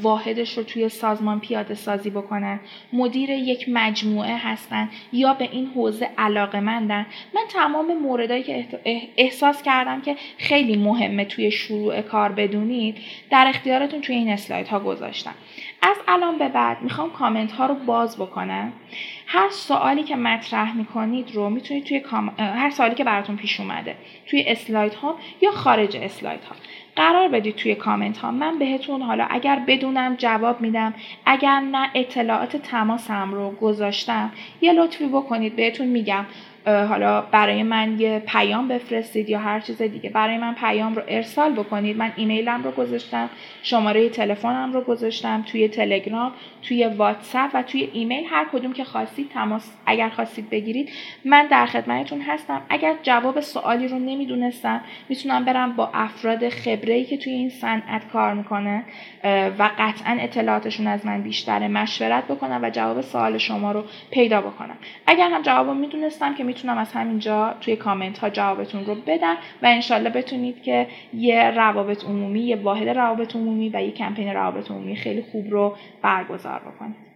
واحدش 0.03 0.59
رو 0.59 0.65
توی 0.65 0.89
سازمان 0.89 1.41
پیاده 1.41 1.75
سازی 1.75 2.11
بکنن؟ 2.11 2.61
مدیر 2.93 3.31
یک 3.31 3.67
مجموعه 3.69 4.37
هستن 4.37 4.91
یا 5.13 5.35
به 5.35 5.49
این 5.53 5.67
حوزه 5.67 6.11
علاقه 6.19 6.61
مندن؟ 6.61 7.07
من 7.35 7.43
تمام 7.49 7.99
موردهایی 7.99 8.43
که 8.43 8.67
احساس 9.17 9.63
کردم 9.63 10.01
که 10.01 10.17
خیلی 10.39 10.77
مهمه 10.77 11.25
توی 11.25 11.51
شروع 11.51 12.01
کار 12.01 12.33
بدونید 12.33 12.99
در 13.31 13.47
اختیارتون 13.49 14.01
توی 14.01 14.15
این 14.15 14.29
اسلاید 14.29 14.69
ها 14.69 14.81
گذاشتم. 14.81 15.35
از 15.83 15.97
الان 16.09 16.39
به 16.39 16.49
بعد 16.49 16.83
می‌خوام 16.83 17.11
کامنت 17.11 17.53
ها 17.53 17.67
رو 17.67 17.75
باز 17.75 18.17
بکنم. 18.17 18.73
هر 19.27 19.51
سوالی 19.51 20.03
که 20.03 20.17
مطرح 20.17 20.77
می‌کنید 20.77 21.35
رو 21.35 21.51
می‌تونید 21.51 21.85
توی 21.85 22.03
هر 22.39 22.71
سوالی 22.71 22.95
که 22.95 23.05
براتون 23.05 23.37
پیش 23.37 23.61
اومده 23.61 23.97
توی 24.27 24.45
اسلاید 24.47 24.95
ها 24.95 25.17
یا 25.43 25.51
خارج 25.51 25.97
اسلاید 25.97 26.45
ها 26.45 26.57
قرار 26.97 27.29
بدید 27.29 27.57
توی 27.57 27.75
کامنت 27.75 28.19
ها. 28.19 28.31
من 28.31 28.59
بهتون 28.59 29.03
حالا 29.03 29.27
اگر 29.31 29.63
بدونم 29.67 30.15
جواب 30.17 30.61
میدم. 30.61 30.95
اگر 31.27 31.61
نه 31.61 31.91
اطلاعات 31.95 32.57
تماسم 32.57 33.35
رو 33.35 33.51
گذاشتم. 33.51 34.33
یه 34.61 34.73
لطفی 34.73 35.07
بکنید 35.07 35.57
بهتون 35.57 35.87
میگم. 35.87 36.27
حالا 36.67 37.21
برای 37.21 37.63
من 37.63 38.01
یه 38.01 38.23
پیام 38.27 38.69
بفرستید 38.69 39.29
یا 39.29 39.39
هر 39.39 39.61
چیز 39.61 39.83
دیگه. 39.83 40.11
برای 40.11 40.39
من 40.39 40.55
پیام 40.55 40.95
رو 40.95 41.03
ارسال 41.09 41.53
بکنید. 41.53 41.97
من 41.97 42.13
ایمیلم 42.17 42.63
رو 42.65 42.71
گذاشتم 42.71 43.31
شماره 43.63 44.09
تلفنم 44.09 44.73
رو 44.73 44.81
گذاشتم 44.81 45.43
توی 45.43 45.69
تلگرام 45.69 46.33
توی 46.63 46.87
واتساپ 46.87 47.51
و 47.55 47.63
توی 47.63 47.91
ایمیل. 47.93 48.25
هر 48.31 48.47
کدوم 48.53 48.73
که 48.73 48.85
خواستید 48.85 49.31
تماس 49.31 49.73
اگر 49.87 50.09
خواستید 50.09 50.51
بگیرید. 50.51 50.91
من 51.25 51.47
در 51.47 51.67
خدمتتون 51.67 52.21
هستم. 52.21 52.63
اگر 52.69 52.95
جواب 53.03 53.41
سوالی 53.41 53.89
رو 53.89 53.99
نمی‌دونستم 53.99 54.81
می‌تونم 55.09 55.45
برم 55.45 55.73
با 55.73 55.91
افراد 55.95 56.49
خبره 56.49 57.05
که 57.05 57.17
توی 57.17 57.33
این 57.33 57.51
صنعت 57.51 58.09
کار 58.09 58.35
می‌کنه 58.35 58.85
و 59.59 59.71
قطعا 59.79 60.17
اطلاعاتشون 60.21 60.87
از 60.87 61.07
من 61.07 61.23
بیشتره 61.23 61.69
مشورت 61.69 62.25
بکنم 62.25 62.61
و 62.63 62.71
جواب 62.71 63.01
سوال 63.01 63.39
شما 63.39 63.73
رو 63.73 63.85
پیدا 64.11 64.41
بکنم. 64.41 64.77
اگر 65.07 65.31
هم 65.31 65.43
جواب 65.43 65.77
می‌دونستم 65.77 66.35
که 66.35 66.45
می‌تونم 66.53 66.79
از 66.79 66.93
همینجا 66.93 67.55
توی 67.61 67.77
کامنت 67.77 68.19
ها 68.19 68.31
جوابتون 68.31 68.85
رو 68.85 68.95
بدم 68.95 69.37
و 69.63 69.67
انشالله 69.67 70.11
بتونید 70.11 70.63
که 70.63 70.87
یه 71.15 71.51
روابط 71.51 72.05
عمومی 72.05 72.41
یه 72.41 72.57
واحد 72.57 72.89
روابط 72.89 73.37
عمومی 73.37 73.69
و 73.69 73.83
یه 73.83 73.91
کمپین 73.91 74.29
روابط 74.29 74.71
عمومی 74.71 74.97
خیلی 74.97 75.23
خوب 75.23 75.51
رو 75.51 75.77
برگزار 76.03 76.61
بکنید. 76.61 77.13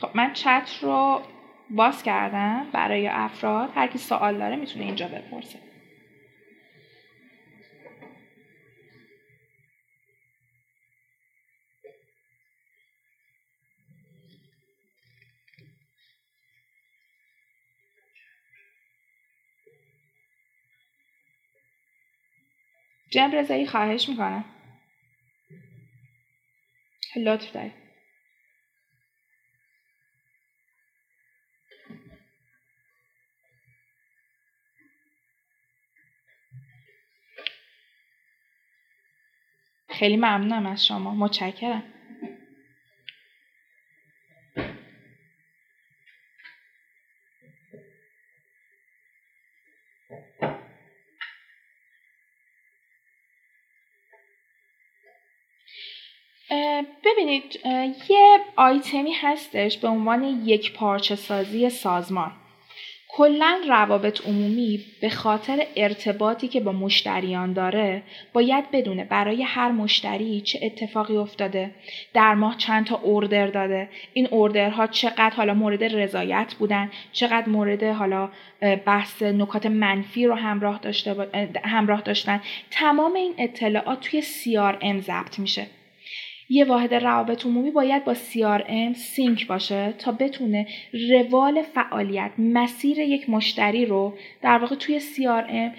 خب 0.00 0.10
من 0.14 0.32
چت 0.32 0.78
رو 0.82 1.20
باز 1.70 2.02
کردم 2.02 2.66
برای 2.72 3.08
افراد. 3.08 3.70
هر 3.74 3.86
کی 3.86 3.98
سوال 3.98 4.38
داره 4.38 4.56
می‌تونه 4.56 4.84
اینجا 4.84 5.08
بپرسه. 5.08 5.63
جنب 23.14 23.34
رضایی 23.34 23.66
خواهش 23.66 24.08
می‌کنم. 24.08 24.44
لطف 27.16 27.52
دارید. 27.52 27.72
خیلی 39.88 40.16
ممنونم 40.16 40.66
از 40.66 40.86
شما. 40.86 41.14
متشکرم. 41.14 41.93
ببینید 57.04 57.60
یه 58.08 58.38
آیتمی 58.56 59.12
هستش 59.12 59.78
به 59.78 59.88
عنوان 59.88 60.24
یک 60.44 60.72
پارچه 60.72 61.16
سازی 61.16 61.70
سازمان. 61.70 62.32
کلا 63.16 63.60
روابط 63.68 64.26
عمومی 64.26 64.80
به 65.00 65.10
خاطر 65.10 65.66
ارتباطی 65.76 66.48
که 66.48 66.60
با 66.60 66.72
مشتریان 66.72 67.52
داره 67.52 68.02
باید 68.32 68.70
بدونه 68.70 69.04
برای 69.04 69.42
هر 69.42 69.72
مشتری 69.72 70.40
چه 70.40 70.60
اتفاقی 70.62 71.16
افتاده 71.16 71.70
در 72.14 72.34
ماه 72.34 72.56
چند 72.56 72.86
تا 72.86 72.96
اوردر 72.96 73.46
داده 73.46 73.88
این 74.12 74.28
اوردرها 74.30 74.86
چقدر 74.86 75.30
حالا 75.30 75.54
مورد 75.54 75.84
رضایت 75.84 76.54
بودن 76.58 76.90
چقدر 77.12 77.48
مورد 77.48 77.82
حالا 77.82 78.30
بحث 78.86 79.22
نکات 79.22 79.66
منفی 79.66 80.26
رو 80.26 80.34
همراه, 80.34 80.78
داشته 80.82 81.28
همراه 81.64 82.00
داشتن. 82.00 82.40
تمام 82.70 83.14
این 83.14 83.34
اطلاعات 83.38 84.00
توی 84.00 84.22
CRM 84.22 85.00
ضبط 85.00 85.38
میشه. 85.38 85.66
یه 86.48 86.64
واحد 86.64 86.94
روابط 86.94 87.46
عمومی 87.46 87.70
باید 87.70 88.04
با 88.04 88.14
CRM 88.14 88.96
سینک 88.96 89.46
باشه 89.46 89.92
تا 89.98 90.12
بتونه 90.12 90.66
روال 91.10 91.62
فعالیت 91.62 92.32
مسیر 92.38 92.98
یک 92.98 93.30
مشتری 93.30 93.86
رو 93.86 94.18
در 94.42 94.58
واقع 94.58 94.76
توی 94.76 95.00
CRM 95.00 95.76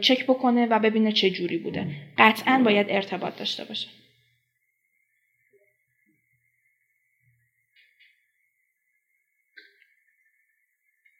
چک 0.00 0.26
بکنه 0.26 0.66
و 0.66 0.78
ببینه 0.78 1.12
چه 1.12 1.30
جوری 1.30 1.58
بوده. 1.58 1.86
قطعا 2.18 2.62
باید 2.64 2.86
ارتباط 2.90 3.38
داشته 3.38 3.64
باشه. 3.64 3.88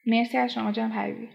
مرسی 0.06 0.38
از 0.38 0.52
شما 0.52 0.72
جان 0.72 0.92
حبیبی. 0.92 1.28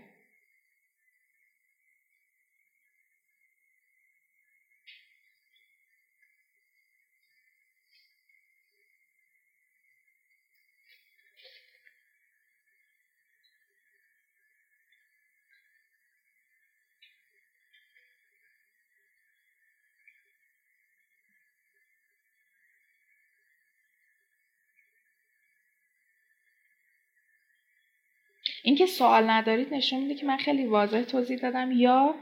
اینکه 28.69 28.85
سوال 28.85 29.29
ندارید 29.29 29.73
نشون 29.73 29.99
میده 29.99 30.15
که 30.15 30.25
من 30.25 30.37
خیلی 30.37 30.65
واضح 30.65 31.03
توضیح 31.03 31.37
دادم 31.37 31.71
یا 31.71 32.15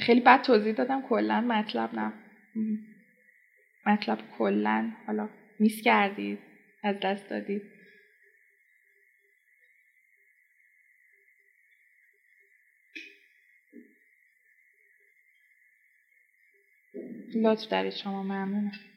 خیلی 0.00 0.20
بد 0.20 0.42
توضیح 0.42 0.74
دادم 0.74 1.02
کلا 1.02 1.40
مطلب 1.40 1.94
نه. 1.94 2.12
مطلب 3.86 4.18
کلا 4.38 4.92
حالا 5.06 5.28
میس 5.58 5.82
کردید 5.82 6.38
از 6.82 6.96
دست 7.02 7.30
دادید. 7.30 7.62
لطف 17.34 17.68
دارید 17.68 17.92
شما 17.92 18.22
ممنونم. 18.22 18.91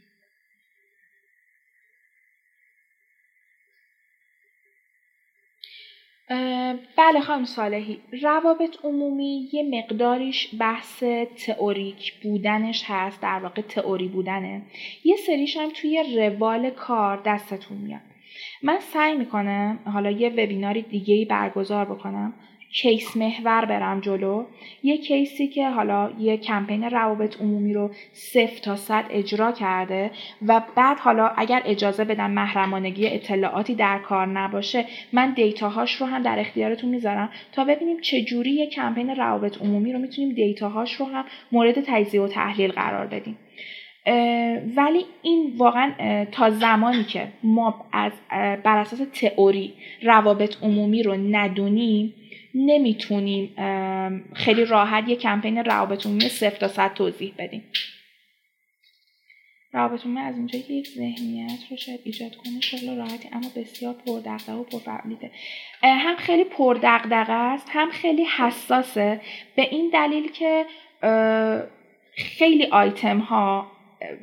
بله 6.97 7.19
خانم 7.25 7.45
صالحی. 7.45 7.99
روابط 8.21 8.77
عمومی 8.83 9.49
یه 9.53 9.63
مقداریش 9.63 10.55
بحث 10.59 11.03
تئوریک 11.45 12.13
بودنش 12.23 12.83
هست 12.87 13.21
در 13.21 13.39
واقع 13.39 13.61
تئوری 13.61 14.07
بودنه. 14.07 14.61
یه 15.03 15.15
سریش 15.15 15.57
هم 15.57 15.69
توی 15.69 16.03
روال 16.17 16.69
کار 16.69 17.21
دستتون 17.25 17.77
میاد. 17.77 18.01
من 18.63 18.79
سعی 18.79 19.15
می‌کنم 19.15 19.79
حالا 19.93 20.11
یه 20.11 20.29
وبیناری 20.29 20.81
دیگه 20.81 21.15
ای 21.15 21.25
برگزار 21.25 21.85
بکنم. 21.85 22.33
کیس 22.81 23.17
محور 23.17 23.65
برم 23.65 23.99
جلو. 23.99 24.45
یه 24.83 24.97
کیسی 24.97 25.47
که 25.47 25.69
حالا 25.69 26.11
یه 26.19 26.37
کمپین 26.37 26.83
روابط 26.83 27.41
عمومی 27.41 27.73
رو 27.73 27.91
صفر 28.11 28.59
تا 28.63 28.75
صد 28.75 29.05
اجرا 29.09 29.51
کرده 29.51 30.11
و 30.47 30.61
بعد 30.75 30.99
حالا 30.99 31.27
اگر 31.27 31.61
اجازه 31.65 32.03
بدم 32.03 32.31
محرمانگی 32.31 33.07
اطلاعاتی 33.07 33.75
در 33.75 33.99
کار 33.99 34.27
نباشه 34.27 34.85
من 35.13 35.33
دیتاهاش 35.33 35.95
رو 35.95 36.07
هم 36.07 36.23
در 36.23 36.39
اختیارتون 36.39 36.89
می‌ذارم 36.89 37.29
تا 37.51 37.63
ببینیم 37.63 38.01
چه 38.01 38.21
جوری 38.21 38.51
یه 38.51 38.69
کمپین 38.69 39.09
روابط 39.09 39.61
عمومی 39.61 39.93
رو 39.93 39.99
می‌تونیم 39.99 40.35
دیتاهاش 40.35 40.93
رو 40.93 41.05
هم 41.05 41.25
مورد 41.51 41.81
تجزیه 41.87 42.21
و 42.21 42.27
تحلیل 42.27 42.71
قرار 42.71 43.07
بدیم. 43.07 43.37
ولی 44.75 45.05
این 45.21 45.53
واقعا 45.57 45.91
تا 46.31 46.49
زمانی 46.49 47.03
که 47.03 47.27
ما 47.43 47.85
از 47.91 48.11
بر 48.63 48.77
اساس 48.77 49.01
تئوری 49.13 49.73
روابط 50.03 50.63
عمومی 50.63 51.03
رو 51.03 51.13
ندونیم 51.13 52.13
نمی‌تونیم 52.55 53.55
خیلی 54.33 54.65
راحت 54.65 55.09
یه 55.09 55.15
کمپین 55.15 55.57
روابط 55.57 56.05
عمومی 56.05 56.29
صفر 56.29 56.57
تا 56.57 56.67
صد 56.67 56.93
توضیح 56.93 57.33
بدیم. 57.37 57.63
روابط 59.73 60.05
عمومی 60.05 60.19
از 60.19 60.37
اینجا 60.37 60.59
یک 60.59 60.87
ذهنیت 60.87 61.59
رو 61.71 61.77
شاید 61.77 61.99
ایجاد 62.03 62.35
کنه 62.35 62.61
شغل 62.61 62.97
راحتی 62.97 63.29
اما 63.33 63.49
بسیار 63.55 63.93
پردقدقه 63.93 64.53
و 64.53 64.63
پرفعالیته. 64.63 65.31
هم 65.81 66.15
خیلی 66.15 66.43
پردقدقه 66.43 67.33
است 67.33 67.67
هم 67.69 67.91
خیلی 67.91 68.23
حساسه 68.23 69.21
به 69.55 69.61
این 69.61 69.89
دلیل 69.93 70.31
که 70.31 70.65
خیلی 72.17 72.65
آیتم 72.65 73.19
ها 73.19 73.74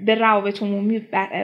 به 0.06 0.14
روابط 0.14 0.62
عمومی 0.62 0.98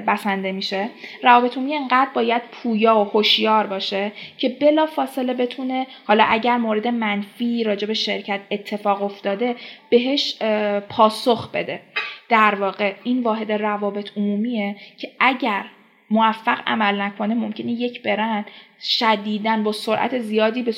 بسنده 0.06 0.52
میشه. 0.52 0.88
روابط 1.22 1.56
عمومی 1.56 1.74
انقدر 1.74 2.10
باید 2.14 2.42
پویا 2.52 2.98
و 2.98 3.04
هوشیار 3.04 3.66
باشه 3.66 4.12
که 4.38 4.48
بلا 4.48 4.86
فاصله 4.86 5.34
بتونه 5.34 5.86
حالا 6.04 6.24
اگر 6.28 6.56
مورد 6.56 6.88
منفی 6.88 7.64
راجع 7.64 7.86
به 7.86 7.94
شرکت 7.94 8.40
اتفاق 8.50 9.02
افتاده 9.02 9.56
بهش 9.90 10.42
پاسخ 10.88 11.50
بده. 11.50 11.80
در 12.28 12.54
واقع 12.54 12.94
این 13.04 13.22
واحد 13.22 13.52
روابط 13.52 14.10
عمومیه 14.16 14.76
که 14.98 15.10
اگر 15.20 15.64
موفق 16.10 16.58
عمل 16.66 17.00
نکنه 17.00 17.34
ممکنه 17.34 17.72
یک 17.72 18.02
برند 18.02 18.44
شدیدن 18.80 19.62
با 19.62 19.72
سرعت 19.72 20.18
زیادی 20.18 20.62
به 20.62 20.74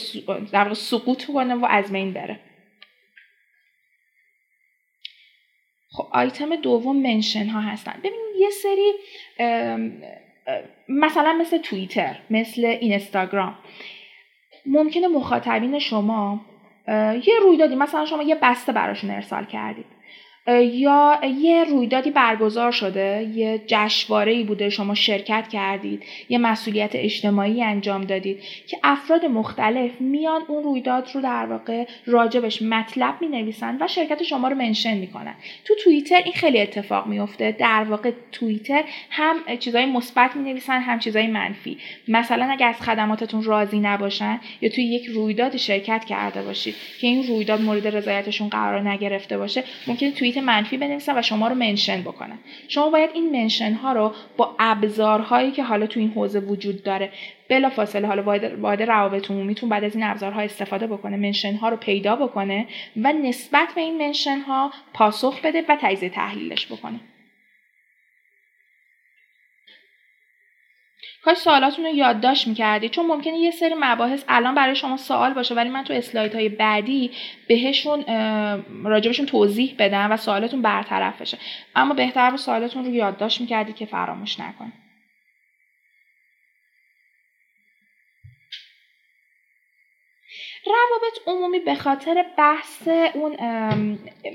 در 0.53 0.75
سقوط 0.75 1.25
کنه 1.25 1.55
و 1.55 1.67
از 1.71 1.93
بین 1.93 2.13
بره. 2.13 2.41
خب 5.93 6.09
آیتم 6.13 6.57
دوم 6.57 7.03
منشن 7.03 7.47
ها 7.47 7.61
هستن. 7.61 7.95
ببینید 7.99 8.37
یه 8.39 8.51
سری 8.51 8.93
مثلا 10.89 11.33
مثل 11.33 11.59
توییتر 11.59 12.17
مثل 12.31 12.65
اینستاگرام. 12.65 13.59
ممکنه 14.67 15.09
مخاطبین 15.09 15.79
شما 15.79 16.41
یه 17.27 17.35
رویدادی 17.43 17.75
مثلا 17.75 18.07
شما 18.07 18.23
یه 18.23 18.35
بسته 18.35 18.73
براشون 18.73 19.11
ارسال 19.11 19.45
کردید. 19.45 19.87
یا 20.47 21.21
یه 21.41 21.65
رویدادی 21.65 22.11
برگزار 22.11 22.73
شده 22.73 23.31
یه 23.35 23.63
جشنواره 23.67 24.33
ای 24.33 24.45
بوده 24.45 24.71
شما 24.71 24.95
شرکت 24.95 25.49
کردید 25.49 26.03
یه 26.29 26.39
مسئولیت 26.39 26.91
اجتماعی 26.95 27.63
انجام 27.63 28.05
دادید 28.05 28.41
که 28.67 28.79
افراد 28.83 29.25
مختلف 29.25 30.01
میان 30.01 30.43
اون 30.49 30.65
رویداد 30.65 31.09
رو 31.15 31.21
در 31.21 31.47
واقع 31.47 31.87
راجبش 32.07 32.63
مطلب 32.63 33.15
می 33.21 33.27
نویسن 33.27 33.79
و 33.81 33.89
شرکت 33.89 34.23
شما 34.23 34.49
رو 34.49 34.57
منشن 34.57 34.97
می‌کنن. 34.97 35.35
تو 35.65 35.75
توییتر 35.85 36.23
این 36.25 36.35
خیلی 36.35 36.61
اتفاق 36.61 37.07
میفته 37.07 37.53
در 37.53 37.85
واقع 37.85 38.11
توییتر 38.33 38.85
هم 39.11 39.37
چیزای 39.59 39.87
مثبت 39.87 40.37
می 40.37 40.51
نویسن 40.51 40.81
هم 40.81 40.99
چیزای 40.99 41.27
منفی. 41.27 41.79
مثلا 42.09 42.45
اگر 42.51 42.69
از 42.69 42.83
خدماتتون 42.83 43.43
راضی 43.43 43.81
نباشن 43.81 44.41
یا 44.61 44.69
توی 44.69 44.85
یک 44.85 45.07
رویداد 45.07 45.57
شرکت 45.57 46.05
کرده 46.05 46.43
باشید 46.43 46.75
که 47.01 47.07
این 47.07 47.27
رویداد 47.27 47.61
مورد 47.61 47.97
رضایتشون 47.97 48.49
قرار 48.49 48.89
نگرفته 48.89 49.39
باشه 49.39 49.65
ممکنه 49.87 50.11
توییت 50.41 50.57
منفی 50.57 50.77
بنویسن 50.77 51.19
و 51.19 51.23
شما 51.23 51.49
رو 51.49 51.55
منشن 51.55 52.03
بکنن. 52.03 52.39
شما 52.69 52.91
باید 52.91 53.11
این 53.15 53.43
منشن 53.43 53.73
ها 53.73 53.93
رو 53.93 54.13
با 54.37 54.57
ابزارهایی 54.59 55.51
که 55.51 55.63
حالا 55.63 55.87
تو 55.87 56.01
این 56.01 56.11
حوزه 56.11 56.41
وجود 56.41 56.83
داره 56.83 57.13
بلا 57.49 57.71
فاصله 57.71 58.07
حالا 58.07 58.23
واحد 58.61 58.83
روابط 58.83 59.31
عمومیتون 59.31 59.69
بعد 59.69 59.85
از 59.85 59.95
این 59.95 60.05
ابزارها 60.05 60.41
استفاده 60.41 60.87
بکنه 60.87 61.17
منشن 61.17 61.55
ها 61.55 61.69
رو 61.69 61.77
پیدا 61.77 62.17
بکنه 62.17 62.67
و 62.97 63.13
نسبت 63.13 63.69
به 63.75 63.81
این 63.81 63.99
منشن 63.99 64.39
ها 64.39 64.71
پاسخ 64.95 65.41
بده 65.45 65.65
و 65.69 65.77
تجزیه 65.81 66.09
تحلیلش 66.09 66.67
بکنه. 66.67 67.01
کاش 71.25 71.37
سوالاتون 71.37 71.85
رو 71.85 71.95
یادداشت 71.95 72.47
می‌کردی. 72.47 72.89
چون 72.89 73.07
ممکنه 73.07 73.39
یه 73.39 73.51
سری 73.51 73.75
مباحث 73.79 74.25
الان 74.29 74.55
برای 74.55 74.75
شما 74.75 74.97
سوال 74.97 75.35
باشه 75.35 75.55
ولی 75.55 75.69
من 75.69 75.85
تو 75.85 75.93
اسلاید 75.93 76.35
های 76.35 76.49
بعدی 76.49 77.11
بهشون 77.49 78.05
راجبشون 78.85 79.27
توضیح 79.27 79.75
بدم 79.79 80.13
و 80.13 80.17
سوالاتون 80.17 80.63
برطرف 80.63 81.21
بشه. 81.21 81.39
اما 81.77 81.95
بهتر 81.95 82.31
بود 82.31 82.39
سوالاتون 82.39 82.85
رو 82.85 82.91
یادداشت 82.91 83.41
می‌کردی 83.41 83.73
که 83.73 83.87
فراموش 83.87 84.41
نکن 84.41 84.73
روابط 90.73 91.19
عمومی 91.27 91.59
به 91.59 91.75
خاطر 91.75 92.25
بحث 92.39 92.89
اون 93.15 93.37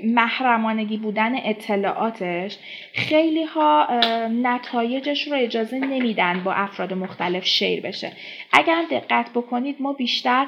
محرمانگی 0.04 0.96
بودن 0.96 1.32
اطلاعاتش 1.44 2.58
خیلی 2.92 3.44
ها 3.44 4.00
نتایجش 4.42 5.28
رو 5.28 5.36
اجازه 5.36 5.78
نمیدن 5.78 6.42
با 6.44 6.52
افراد 6.52 6.92
مختلف 6.92 7.44
شیر 7.44 7.80
بشه. 7.80 8.12
اگر 8.52 8.84
دقت 8.90 9.30
بکنید 9.34 9.76
ما 9.80 9.92
بیشتر 9.92 10.46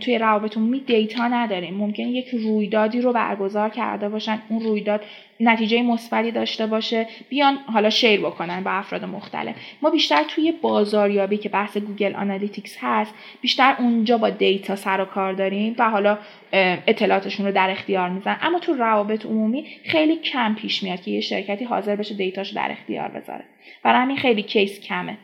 توی 0.00 0.18
روابط 0.18 0.56
عمومی 0.56 0.80
data 0.80 1.28
نداریم. 1.28 1.74
ممکن 1.74 2.02
یک 2.02 2.28
رویدادی 2.28 3.00
رو 3.00 3.12
برگزار 3.12 3.68
کرده 3.68 4.08
باشن. 4.08 4.42
اون 4.48 4.60
رویداد 4.60 5.04
نتیجه 5.42 5.82
مثبتی 5.82 6.30
داشته 6.30 6.66
باشه 6.66 7.06
بیان 7.28 7.54
حالا 7.54 7.90
share 7.90 8.20
بکنن 8.20 8.64
با 8.64 8.70
افراد 8.70 9.04
مختلف. 9.04 9.54
ما 9.82 9.90
بیشتر 9.90 10.22
توی 10.28 10.52
بازاریابی 10.52 11.36
که 11.36 11.48
بحث 11.48 11.76
Google 11.76 12.14
Analytics 12.14 12.76
هست 12.80 13.14
بیشتر 13.40 13.76
اونجا 13.78 14.18
با 14.18 14.30
data 14.30 14.76
سر 14.76 15.00
و 15.00 15.04
کار 15.04 15.32
داریم 15.32 15.74
و 15.78 15.90
حالا 15.90 16.18
اطلاعاتشون 16.52 17.46
رو 17.46 17.52
در 17.52 17.70
اختیار 17.70 18.08
میذارن 18.08 18.36
اما 18.42 18.58
تو 18.58 18.72
روابط 18.72 19.26
عمومی 19.26 19.66
خیلی 19.84 20.16
کم 20.16 20.54
پیش 20.54 20.82
میاد 20.82 21.00
که 21.00 21.10
یه 21.10 21.20
شرکتی 21.20 21.64
حاضر 21.64 21.96
بشه 21.96 22.14
dataشو 22.14 22.54
در 22.54 22.68
اختیار 22.70 23.08
بذاره. 23.08 23.44
برای 23.82 24.00
همین 24.00 24.16
خیلی 24.16 24.42
کیس 24.42 24.80
کمه. 24.80 25.16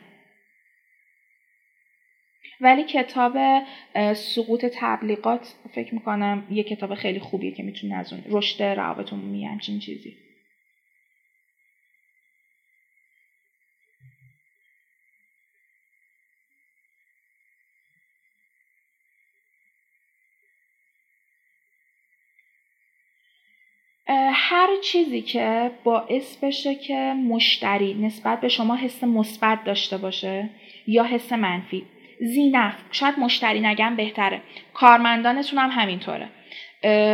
ولی 2.61 2.85
کتاب 2.85 3.37
سقوط 4.15 4.67
تبلیغات 4.75 5.55
فکر 5.75 5.95
می‌کنم 5.95 6.47
یه 6.51 6.63
کتاب 6.63 6.95
خیلی 6.95 7.21
خوبیه 7.21 7.51
که 7.51 7.63
می‌تونه 7.63 7.95
از 7.95 8.13
اون 8.13 8.23
رشد 8.29 8.63
روابط 8.63 9.13
عمومی 9.13 9.45
همچین 9.45 9.79
چیزی. 9.79 10.17
هر 24.33 24.69
چیزی 24.83 25.23
که 25.23 25.71
باعث 25.85 26.37
بشه 26.37 26.75
که 26.75 27.15
مشتری 27.29 27.95
نسبت 27.95 28.41
به 28.41 28.49
شما 28.49 28.77
حس 28.77 29.05
مثبت 29.05 29.65
داشته 29.65 29.97
باشه 29.97 30.51
یا 30.87 31.05
حس 31.05 31.33
منفی 31.33 31.87
زینف. 32.21 32.75
شاید 32.91 33.19
مشتری 33.19 33.61
نگم 33.61 33.97
بهتره. 33.97 34.41
کارمندانتون 34.75 35.59
هم 35.59 35.71
همینطوره. 35.71 36.29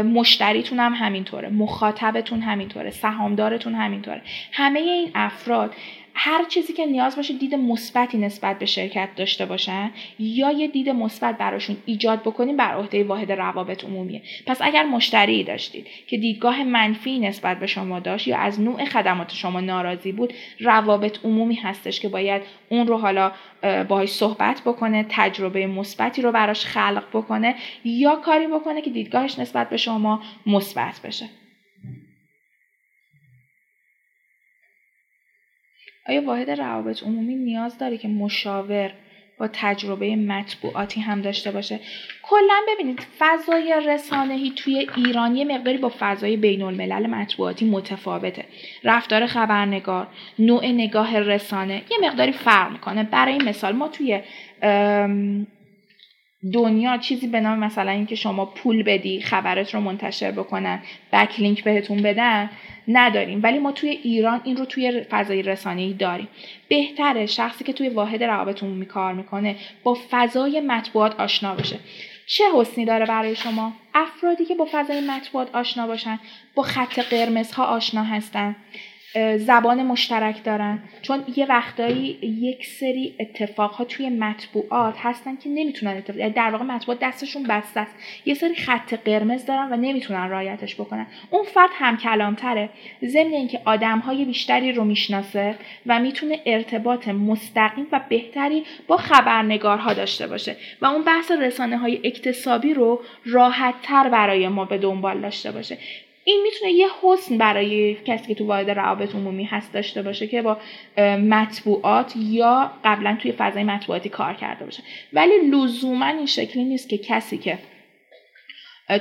مشتریتون 0.03 0.81
هم 0.81 0.95
همینطوره. 0.95 1.49
مخاطبتون 1.49 2.41
همینطوره. 2.41 2.91
سهامدارتون 2.91 3.75
همینطوره. 3.75 4.23
همه 4.53 4.81
این 4.81 5.11
افراد 5.15 5.75
هر 6.15 6.45
چیزی 6.45 6.73
که 6.73 6.87
نیاز 6.87 7.17
باشه 7.17 7.35
دید 7.35 7.55
مثبتی 7.55 8.19
نسبت 8.19 8.59
به 8.59 8.67
شرکت 8.67 9.09
داشته 9.17 9.47
باشن 9.47 9.91
یا 10.19 10.51
یه 10.51 10.69
دید 10.69 10.91
مثبت 10.91 11.39
براشون 11.39 11.77
ایجاد 11.87 12.21
بکنیم 12.21 12.57
بر 12.57 12.75
عهده 12.75 13.05
واحد 13.05 13.33
روابط 13.33 13.85
عمومیه. 13.85 14.23
پس 14.47 14.59
اگر 14.63 14.85
مشتری 14.85 15.45
داشتید 15.45 15.87
که 16.07 16.19
دیدگاه 16.19 16.65
منفی 16.65 17.19
نسبت 17.19 17.61
به 17.61 17.67
شما 17.67 18.01
داشت 18.01 18.29
یا 18.29 18.39
از 18.39 18.61
نوع 18.61 18.85
خدمات 18.85 19.33
شما 19.35 19.61
ناراضی 19.61 20.13
بود 20.13 20.35
روابط 20.61 21.19
عمومی 21.25 21.55
هستش 21.55 22.01
که 22.01 22.09
باید 22.09 22.43
اون 22.69 22.87
رو 22.87 22.99
حالا 22.99 23.33
باهاش 23.89 24.09
صحبت 24.09 24.63
بکنه 24.67 25.07
تجربه 25.09 25.67
مثبتی 25.67 26.23
رو 26.23 26.33
براش 26.33 26.65
خلق 26.65 27.05
بکنه 27.13 27.55
یا 27.85 28.17
کاری 28.17 28.47
بکنه 28.47 28.83
که 28.83 28.91
دیدگاهش 28.91 29.39
نسبت 29.39 29.71
به 29.71 29.77
شما 29.77 30.23
مثبت 30.47 31.01
بشه. 31.05 31.27
آیا 36.09 36.23
واحد 36.23 36.51
روابط 36.51 37.03
عمومی 37.03 37.35
نیاز 37.35 37.79
داره 37.79 37.99
که 37.99 38.09
مشاور 38.09 38.93
با 39.39 39.49
تجربه 39.53 40.17
مطبوعاتی 40.17 41.01
هم 41.01 41.23
داشته 41.23 41.51
باشه؟ 41.51 41.81
کلا 42.23 42.61
ببینید 42.69 43.07
فضای 43.19 43.81
رسانهی 43.87 44.53
توی 44.57 44.89
ایران 44.97 45.37
یه 45.37 45.45
مقداری 45.45 45.79
با 45.79 45.93
فضای 45.99 46.37
بین 46.37 46.63
الملل 46.63 47.07
مطبوعاتی 47.07 47.65
متفاوته. 47.65 48.45
رفتار 48.85 49.27
خبرنگار 49.27 50.07
نوع 50.39 50.67
نگاه 50.67 51.19
رسانه 51.19 51.83
یه 51.91 52.09
مقداری 52.09 52.33
فرق 52.33 52.73
می‌کنه. 52.73 53.03
برای 53.03 53.39
مثال 53.39 53.73
ما 53.73 53.89
توی 53.89 54.21
دنیا 56.53 56.99
چیزی 56.99 57.27
به 57.27 57.41
نام 57.41 57.59
مثلا 57.59 57.91
اینکه 57.91 58.15
شما 58.15 58.47
پول 58.47 58.83
بدی 58.83 59.21
خبرت 59.21 59.75
رو 59.75 59.81
منتشر 59.81 60.31
بکنن 60.31 60.83
بکلینک 61.13 61.65
بهتون 61.65 62.03
بدن 62.03 62.51
نداریم. 62.89 63.41
ولی 63.43 63.59
ما 63.59 63.73
توی 63.73 63.91
ایران 63.91 64.41
این 64.45 64.57
رو 64.57 64.65
توی 64.65 65.03
فضای 65.11 65.43
رسانه‌ای 65.43 65.93
داریم. 65.93 66.29
بهتره 66.69 67.27
شخصی 67.27 67.65
که 67.65 67.73
توی 67.73 67.89
واحد 67.89 68.25
روابط 68.25 68.63
عمومی 68.63 68.87
کار 68.87 69.13
می‌کنه 69.15 69.57
با 69.83 69.99
فضای 70.11 70.61
مطبوعات 70.61 71.21
آشنا 71.21 71.55
بشه 71.55 71.77
چه 72.27 72.45
حسنی 72.55 72.85
داره 72.85 73.07
برای 73.07 73.37
شما؟ 73.37 73.73
افرادی 73.95 74.45
که 74.45 74.55
با 74.55 74.69
فضای 74.73 75.01
مطبوعات 75.01 75.55
آشنا 75.55 75.87
باشن 75.87 76.19
با 76.55 76.63
خط 76.63 76.99
قرمزها 76.99 77.65
آشنا 77.65 78.05
هستن. 78.05 78.57
زبان 79.37 79.83
مشترک 79.83 80.45
دارن. 80.45 80.79
چون 81.03 81.25
یه 81.37 81.47
وقتایی 81.47 82.19
یک 82.23 82.67
سری 82.67 83.15
اتفاقها 83.21 83.85
توی 83.85 84.11
مطبوعات 84.11 84.95
هستن 84.99 85.37
که 85.37 85.49
نمی‌تونن 85.49 85.97
اتفاق 85.97 86.17
یعنی 86.17 86.33
در 86.33 86.51
واقع 86.51 86.65
مطبوعات 86.65 86.99
دستشون 87.01 87.43
بسته 87.43 87.81
است. 87.81 87.95
یه 88.25 88.35
سری 88.35 88.55
خط 88.55 88.95
قرمز 88.95 89.47
دارن 89.47 89.73
و 89.73 89.77
نمی‌تونن 89.77 90.29
رایتش 90.29 90.75
بکنن. 90.75 91.07
اون 91.31 91.45
فرد 91.45 91.71
هم 91.73 91.97
کلامتره 91.97 92.69
ضمن 93.05 93.33
اینکه 93.33 93.61
آدمهای 93.65 94.25
بیشتری 94.25 94.73
رو 94.73 94.85
می‌شناسه 94.85 95.55
و 95.87 96.01
می‌تونه 96.01 96.41
ارتباط 96.47 97.09
مستقیم 97.09 97.87
و 97.93 98.01
بهتری 98.09 98.65
با 98.87 98.97
خبرنگارها 98.97 99.95
داشته 99.95 100.27
باشه 100.27 100.57
و 100.81 100.87
اون 100.87 101.05
بحث 101.05 101.31
رسانه 101.31 101.79
های 101.79 102.01
اکتسابی 102.05 102.75
رو 102.75 103.03
راحت 103.25 103.75
تر 103.83 104.09
برای 104.09 104.49
ما 104.49 104.65
به 104.65 104.79
دنبال 104.79 105.21
داشته 105.21 105.53
باشه. 105.53 105.79
این 106.27 106.43
می‌تونه 106.43 106.73
یه 106.73 106.89
حسن 107.03 107.39
برای 107.39 107.95
کسی 107.95 108.27
که 108.27 108.35
تو 108.35 108.47
واحد 108.47 108.71
روابط 108.71 109.15
عمومی 109.15 109.45
هست 109.45 109.73
داشته 109.73 110.03
باشه 110.03 110.27
که 110.27 110.43
با 110.43 110.61
مطبوعات 111.17 112.15
یا 112.17 112.73
قبلا 112.85 113.19
توی 113.23 113.33
فضای 113.33 113.65
مطبوعاتی 113.65 114.09
کار 114.09 114.35
کرده 114.35 114.65
باشه. 114.65 114.83
ولی 115.13 115.39
لزوما 115.39 116.07
این 116.07 116.27
شکلی 116.27 116.65
نیست 116.65 116.89
که 116.89 116.99
کسی 116.99 117.39
که 117.39 117.59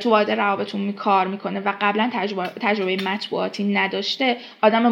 تو 0.01 0.09
واحد 0.09 0.31
روابط 0.31 0.75
عمومی 0.75 0.93
کار 0.93 1.27
می‌کنه 1.27 1.59
و 1.59 1.73
قبلا 1.81 2.09
تجربه, 2.13 2.47
تجربه 2.61 3.03
مطبوعاتی 3.03 3.63
نداشته 3.63 4.37
آدم 4.61 4.87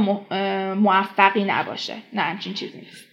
موفقی 0.74 1.44
نباشه. 1.44 1.96
نه 2.14 2.22
همچین 2.22 2.54
چیزی 2.54 2.78
نیست. 2.78 3.08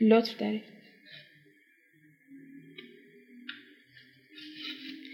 لطف 0.00 0.36
دارید. 0.36 0.69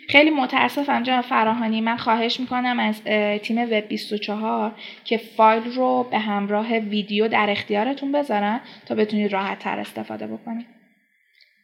خیلی 0.08 0.30
متاسفم 0.30 1.02
جناب 1.02 1.24
فراهانی 1.24 1.80
من 1.80 1.96
خواهش 1.96 2.40
می‌کنم 2.40 2.80
از 2.80 3.02
تیم 3.42 3.58
وب 3.58 3.88
24 3.88 4.74
که 5.04 5.16
فایل 5.18 5.62
رو 5.64 6.08
به 6.10 6.18
همراه 6.18 6.78
ویدیو 6.78 7.28
در 7.28 7.50
اختیارتون 7.50 8.12
بذارن 8.12 8.60
تا 8.86 8.94
بتونید 8.94 9.32
راحت 9.32 9.58
تر 9.58 9.78
استفاده 9.78 10.26
بکنید. 10.26 10.66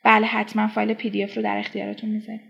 بله 0.05 0.26
حتما 0.26 0.66
فایل 0.66 0.95
پی 0.95 1.11
دی 1.11 1.24
اف 1.24 1.36
رو 1.36 1.43
در 1.43 1.59
اختیارتون 1.59 2.11
می‌ذاریم. 2.11 2.49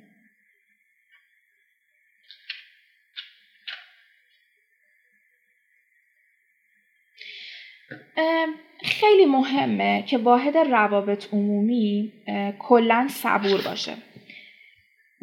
خیلی 8.85 9.27
مهمه 9.27 10.05
که 10.07 10.19
واحد 10.19 10.57
روابط 10.57 11.35
عمومی 11.35 12.13
کلا 12.59 13.07
صبور 13.11 13.63
باشه 13.63 13.95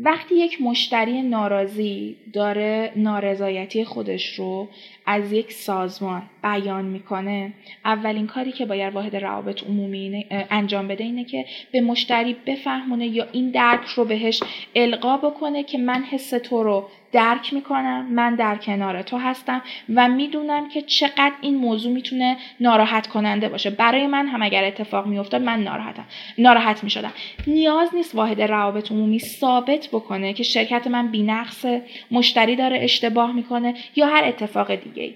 وقتی 0.03 0.35
یک 0.35 0.61
مشتری 0.61 1.21
ناراضی 1.21 2.17
داره 2.33 2.91
نارضایتی 2.95 3.85
خودش 3.85 4.39
رو 4.39 4.67
از 5.11 5.31
یک 5.31 5.51
سازمان 5.51 6.21
بیان 6.43 6.85
می‌کنه 6.85 7.53
اولین 7.85 8.27
کاری 8.27 8.51
که 8.51 8.65
باید 8.65 8.93
واحد 8.93 9.15
روابط 9.15 9.63
عمومی 9.63 10.25
انجام 10.31 10.87
بده 10.87 11.03
اینه 11.03 11.23
که 11.25 11.45
به 11.71 11.81
مشتری 11.81 12.35
بفهمونه 12.45 13.07
یا 13.07 13.27
این 13.31 13.51
درک 13.51 13.85
رو 13.85 14.05
بهش 14.05 14.43
القا 14.75 15.17
بکنه 15.17 15.63
که 15.63 15.77
من 15.77 16.03
حس 16.11 16.29
تو 16.29 16.63
رو 16.63 16.89
درک 17.11 17.53
می‌کنم 17.53 18.05
من 18.05 18.35
در 18.35 18.55
کنار 18.55 19.01
تو 19.01 19.17
هستم 19.17 19.61
و 19.95 20.07
می‌دونم 20.07 20.69
که 20.69 20.81
چقدر 20.81 21.33
این 21.41 21.55
موضوع 21.55 21.93
می‌تونه 21.93 22.37
ناراحت 22.59 23.07
کننده 23.07 23.49
باشه. 23.49 23.69
برای 23.69 24.07
من 24.07 24.27
هم 24.27 24.41
اگر 24.41 24.63
اتفاق 24.63 25.05
میافتاد 25.05 25.41
من 25.41 25.63
ناراحتم 25.63 26.05
ناراحت 26.37 26.83
می‌شدم. 26.83 27.11
نیاز 27.47 27.95
نیست 27.95 28.15
واحد 28.15 28.41
روابط 28.41 28.91
عمومی 28.91 29.19
ثابت 29.19 29.87
بکنه 29.87 30.33
که 30.33 30.43
شرکت 30.43 30.87
من 30.87 31.07
بینقصه 31.07 31.81
مشتری 32.11 32.55
داره 32.55 32.79
اشتباه 32.81 33.31
می‌کنه 33.31 33.73
یا 33.95 34.07
هر 34.07 34.23
اتفاق 34.23 34.75
دیگه. 34.75 34.98
ای. 35.03 35.15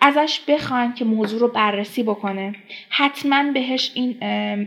ازش 0.00 0.40
بخواین 0.48 0.92
که 0.92 1.04
موضوع 1.04 1.40
رو 1.40 1.48
بررسی 1.48 2.02
بکنه 2.02 2.54
حتما 2.88 3.52
بهش 3.52 3.90
این 3.94 4.16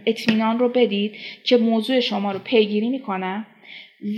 اطمینان 0.06 0.60
رو 0.60 0.70
بدید 0.70 1.16
که 1.44 1.58
موضوع 1.58 2.00
شما 2.00 2.32
رو 2.32 2.40
پیگیری 2.40 2.90
می‌کنم 2.90 3.46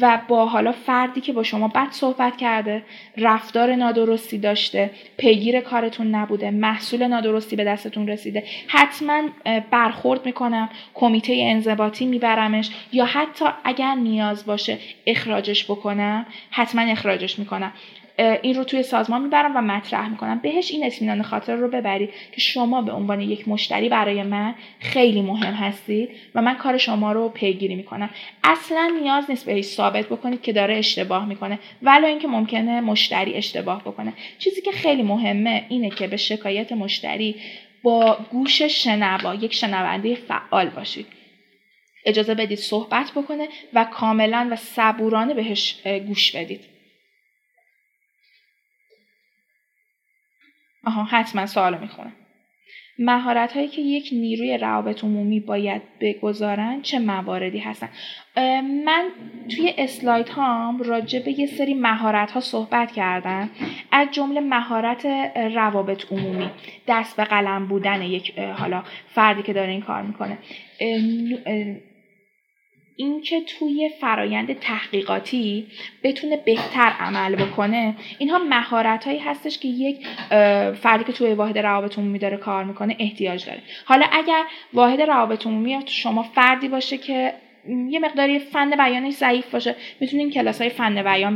و 0.02 0.22
با 0.28 0.46
حالا 0.46 0.72
فردی 0.72 1.22
که 1.22 1.34
با 1.34 1.44
شما 1.44 1.68
بد 1.68 1.92
صحبت 1.92 2.38
کرده 2.38 2.84
رفتار 3.18 3.76
نادرستی 3.76 4.38
داشته 4.38 4.90
پیگیر 5.18 5.62
کارتون 5.62 6.16
نبوده 6.16 6.52
محصول 6.52 7.08
نادرستی 7.08 7.56
به 7.56 7.64
دستتون 7.64 8.08
رسیده 8.08 8.44
حتما 8.68 9.24
برخورد 9.72 10.26
می‌کنم 10.26 10.70
کمیته 10.94 11.38
انضباطی 11.40 12.06
میبرمش 12.06 12.70
یا 12.92 13.06
حتی 13.06 13.46
اگر 13.64 13.96
نیاز 13.96 14.46
باشه 14.46 14.78
اخراجش 15.08 15.66
بکنم 15.66 16.26
حتما 16.52 16.82
اخراجش 16.82 17.40
می‌کنم 17.40 17.74
این 18.18 18.56
رو 18.56 18.64
توی 18.64 18.84
سازمان 18.84 19.22
می‌برم 19.22 19.58
و 19.58 19.62
مطرح 19.62 20.10
می‌کنم. 20.10 20.40
بهش 20.40 20.72
این 20.72 20.86
اطمینان 20.86 21.22
خاطر 21.22 21.56
رو 21.56 21.68
ببرید 21.68 22.10
که 22.32 22.42
شما 22.42 22.82
به 22.82 22.92
عنوان 22.92 23.22
یک 23.22 23.48
مشتری 23.48 23.90
برای 23.90 24.24
من 24.24 24.56
خیلی 24.80 25.22
مهم 25.22 25.54
هستید 25.54 26.10
و 26.36 26.42
من 26.42 26.56
کار 26.56 26.78
شما 26.78 27.12
رو 27.12 27.30
پیگیری 27.30 27.76
می‌کنم. 27.76 28.10
اصلا 28.44 28.92
نیاز 29.02 29.30
نیست 29.30 29.46
بهش 29.46 29.66
ثابت 29.66 30.06
بکنید 30.06 30.42
که 30.42 30.54
داره 30.54 30.78
اشتباه 30.78 31.26
می‌کنه 31.26 31.60
ولی 31.82 32.06
اینکه 32.06 32.28
ممکنه 32.28 32.82
مشتری 32.82 33.34
اشتباه 33.34 33.82
بکنه. 33.82 34.14
چیزی 34.40 34.62
که 34.62 34.72
خیلی 34.72 35.04
مهمه 35.04 35.66
اینه 35.70 35.90
که 35.90 36.08
به 36.08 36.18
شکایت 36.18 36.72
مشتری 36.72 37.36
با 37.84 38.18
گوش 38.32 38.62
شنوا 38.62 39.36
یک 39.36 39.54
شنونده 39.54 40.16
فعال 40.16 40.70
باشید. 40.70 41.06
اجازه 42.06 42.36
بدید 42.36 42.58
صحبت 42.58 43.12
بکنه 43.16 43.48
و 43.74 43.84
کاملا 43.84 44.48
و 44.52 44.56
صبورانه 44.56 45.34
بهش 45.34 45.76
گوش 46.08 46.36
بدید. 46.36 46.77
آها 50.88 51.04
حتما 51.04 51.46
سوال 51.46 51.78
می‌خونم. 51.78 52.14
مهارت 53.00 53.54
هایی 53.54 53.68
که 53.68 53.82
یک 53.82 54.10
نیروی 54.12 54.58
روابط 54.58 55.04
عمومی 55.04 55.40
باید 55.40 55.82
بگذارن 56.02 56.82
چه 56.82 57.00
مواردی 57.00 57.60
هستن؟ 57.60 57.90
من 58.86 59.10
توی 59.50 59.74
اسلاید 59.78 60.30
هام 60.30 60.84
راجع 60.84 61.20
به 61.20 61.40
یه 61.40 61.46
سری 61.46 61.74
مهارت 61.74 62.32
ها 62.32 62.40
صحبت 62.40 62.92
کردم. 62.92 63.50
از 63.92 64.08
جمله 64.12 64.40
مهارت 64.40 65.06
روابط 65.36 66.12
عمومی 66.12 66.50
دست 66.88 67.18
به 67.18 67.24
قلم 67.24 67.68
بودن 67.68 68.02
یک 68.02 68.40
حالا 68.40 68.84
فردی 69.08 69.44
که 69.44 69.54
داره 69.54 69.72
این 69.72 69.82
کار 69.82 70.02
می‌کنه. 70.02 70.38
اینکه 73.00 73.42
توی 73.42 73.90
فرایند 74.02 74.60
تحقیقاتی 74.60 75.68
بتونه 76.04 76.38
بهتر 76.38 76.94
عمل 77.00 77.36
بکنه 77.36 77.96
اینها 78.20 78.38
مهارت 78.38 79.06
هایی 79.06 79.20
هستش 79.20 79.58
که 79.58 79.68
یک 79.68 80.08
فردی 80.76 81.04
که 81.04 81.14
توی 81.14 81.34
واحد 81.34 81.58
روابط 81.58 81.98
عمومی 81.98 82.20
داره 82.20 82.38
کار 82.38 82.64
می‌کنه 82.64 82.96
احتیاج 83.00 83.46
داره. 83.46 83.62
حالا 83.86 84.06
اگر 84.12 84.44
واحد 84.74 85.02
روابط 85.02 85.48
عمومی 85.48 85.80
شما 85.86 86.24
فردی 86.24 86.68
باشه 86.68 86.98
که 86.98 87.34
یه 87.90 88.00
مقداری 88.00 88.40
فن 88.40 88.70
بیانش 88.70 89.14
ضعیف 89.14 89.52
باشه 89.52 89.76
می‌تونین 90.00 90.32
کلاس 90.32 90.62
های 90.62 90.70
فن 90.70 91.04
بیان 91.04 91.36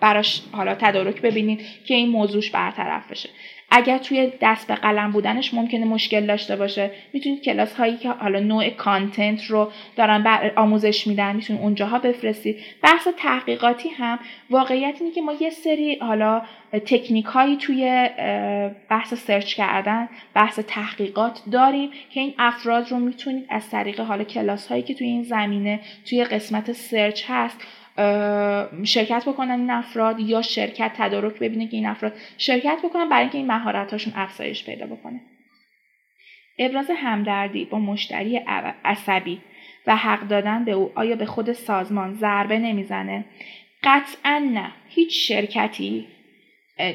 براش 0.00 0.42
حالا 0.52 0.74
تدارک 0.74 1.22
ببینید 1.22 1.60
که 1.86 1.94
این 1.94 2.08
موضوعش 2.08 2.50
برطرف 2.50 3.10
بشه. 3.10 3.28
اگر 3.70 3.98
توی 3.98 4.32
دست 4.40 4.68
به 4.68 4.74
قلم 4.74 5.12
بودنش 5.12 5.54
ممکنه 5.54 5.84
مشکل 5.84 6.26
داشته 6.26 6.56
باشه. 6.56 6.90
می‌تونید 7.12 7.42
کلاس 7.42 7.74
هایی 7.74 7.96
که 7.96 8.10
حالا 8.10 8.40
نوع 8.40 8.68
کانتنت 8.68 9.44
رو 9.44 9.72
دارن 9.96 10.50
آموزش 10.56 11.06
میدن 11.06 11.36
می‌تونید 11.36 11.62
اونجاها 11.62 11.98
بفرستید. 11.98 12.56
بحث 12.82 13.08
تحقیقاتی 13.16 13.88
هم 13.88 14.18
واقعیت 14.50 14.96
اینه 15.00 15.14
که 15.14 15.22
ما 15.22 15.32
یه 15.40 15.50
سری 15.50 15.98
حالا 15.98 16.42
تکنیک 16.72 17.24
هایی 17.24 17.56
توی 17.56 18.08
بحث 18.90 19.14
سرچ 19.14 19.54
کردن 19.54 20.08
بحث 20.34 20.58
تحقیقات 20.58 21.42
داریم 21.52 21.90
که 22.10 22.20
این 22.20 22.34
افراد 22.38 22.90
رو 22.90 22.98
می‌تونید 22.98 23.46
از 23.48 23.70
طریق 23.70 24.00
حالا 24.00 24.24
کلاس 24.24 24.66
هایی 24.66 24.82
که 24.82 24.94
توی 24.94 25.06
این 25.06 25.22
زمینه 25.22 25.80
توی 26.08 26.24
قسمت 26.24 26.72
سرچ 26.72 27.24
هست 27.28 27.66
شرکت 28.84 29.24
بکنن 29.28 29.60
این 29.60 29.70
افراد 29.70 30.20
یا 30.20 30.42
شرکت 30.42 30.92
تدارک 30.96 31.38
ببینه 31.38 31.68
که 31.68 31.76
این 31.76 31.86
افراد 31.86 32.12
شرکت 32.38 32.78
بکنن 32.84 33.08
برای 33.08 33.22
اینکه 33.22 33.38
این 33.38 33.46
مهارت‌هاشون 33.46 34.12
افزایش 34.16 34.64
پیدا 34.64 34.86
بکنه. 34.86 35.20
ابراز 36.58 36.90
همدردی 36.96 37.64
با 37.64 37.78
مشتری 37.78 38.36
عصبی 38.84 39.40
و 39.86 39.96
حق 39.96 40.28
دادن 40.28 40.64
به 40.64 40.72
او 40.72 40.92
آیا 40.94 41.16
به 41.16 41.26
خود 41.26 41.52
سازمان 41.52 42.14
ضربه 42.14 42.58
نمی‌زنه؟ 42.58 43.24
قطعا 43.84 44.50
نه. 44.52 44.72
هیچ 44.88 45.28
شرکتی 45.28 46.06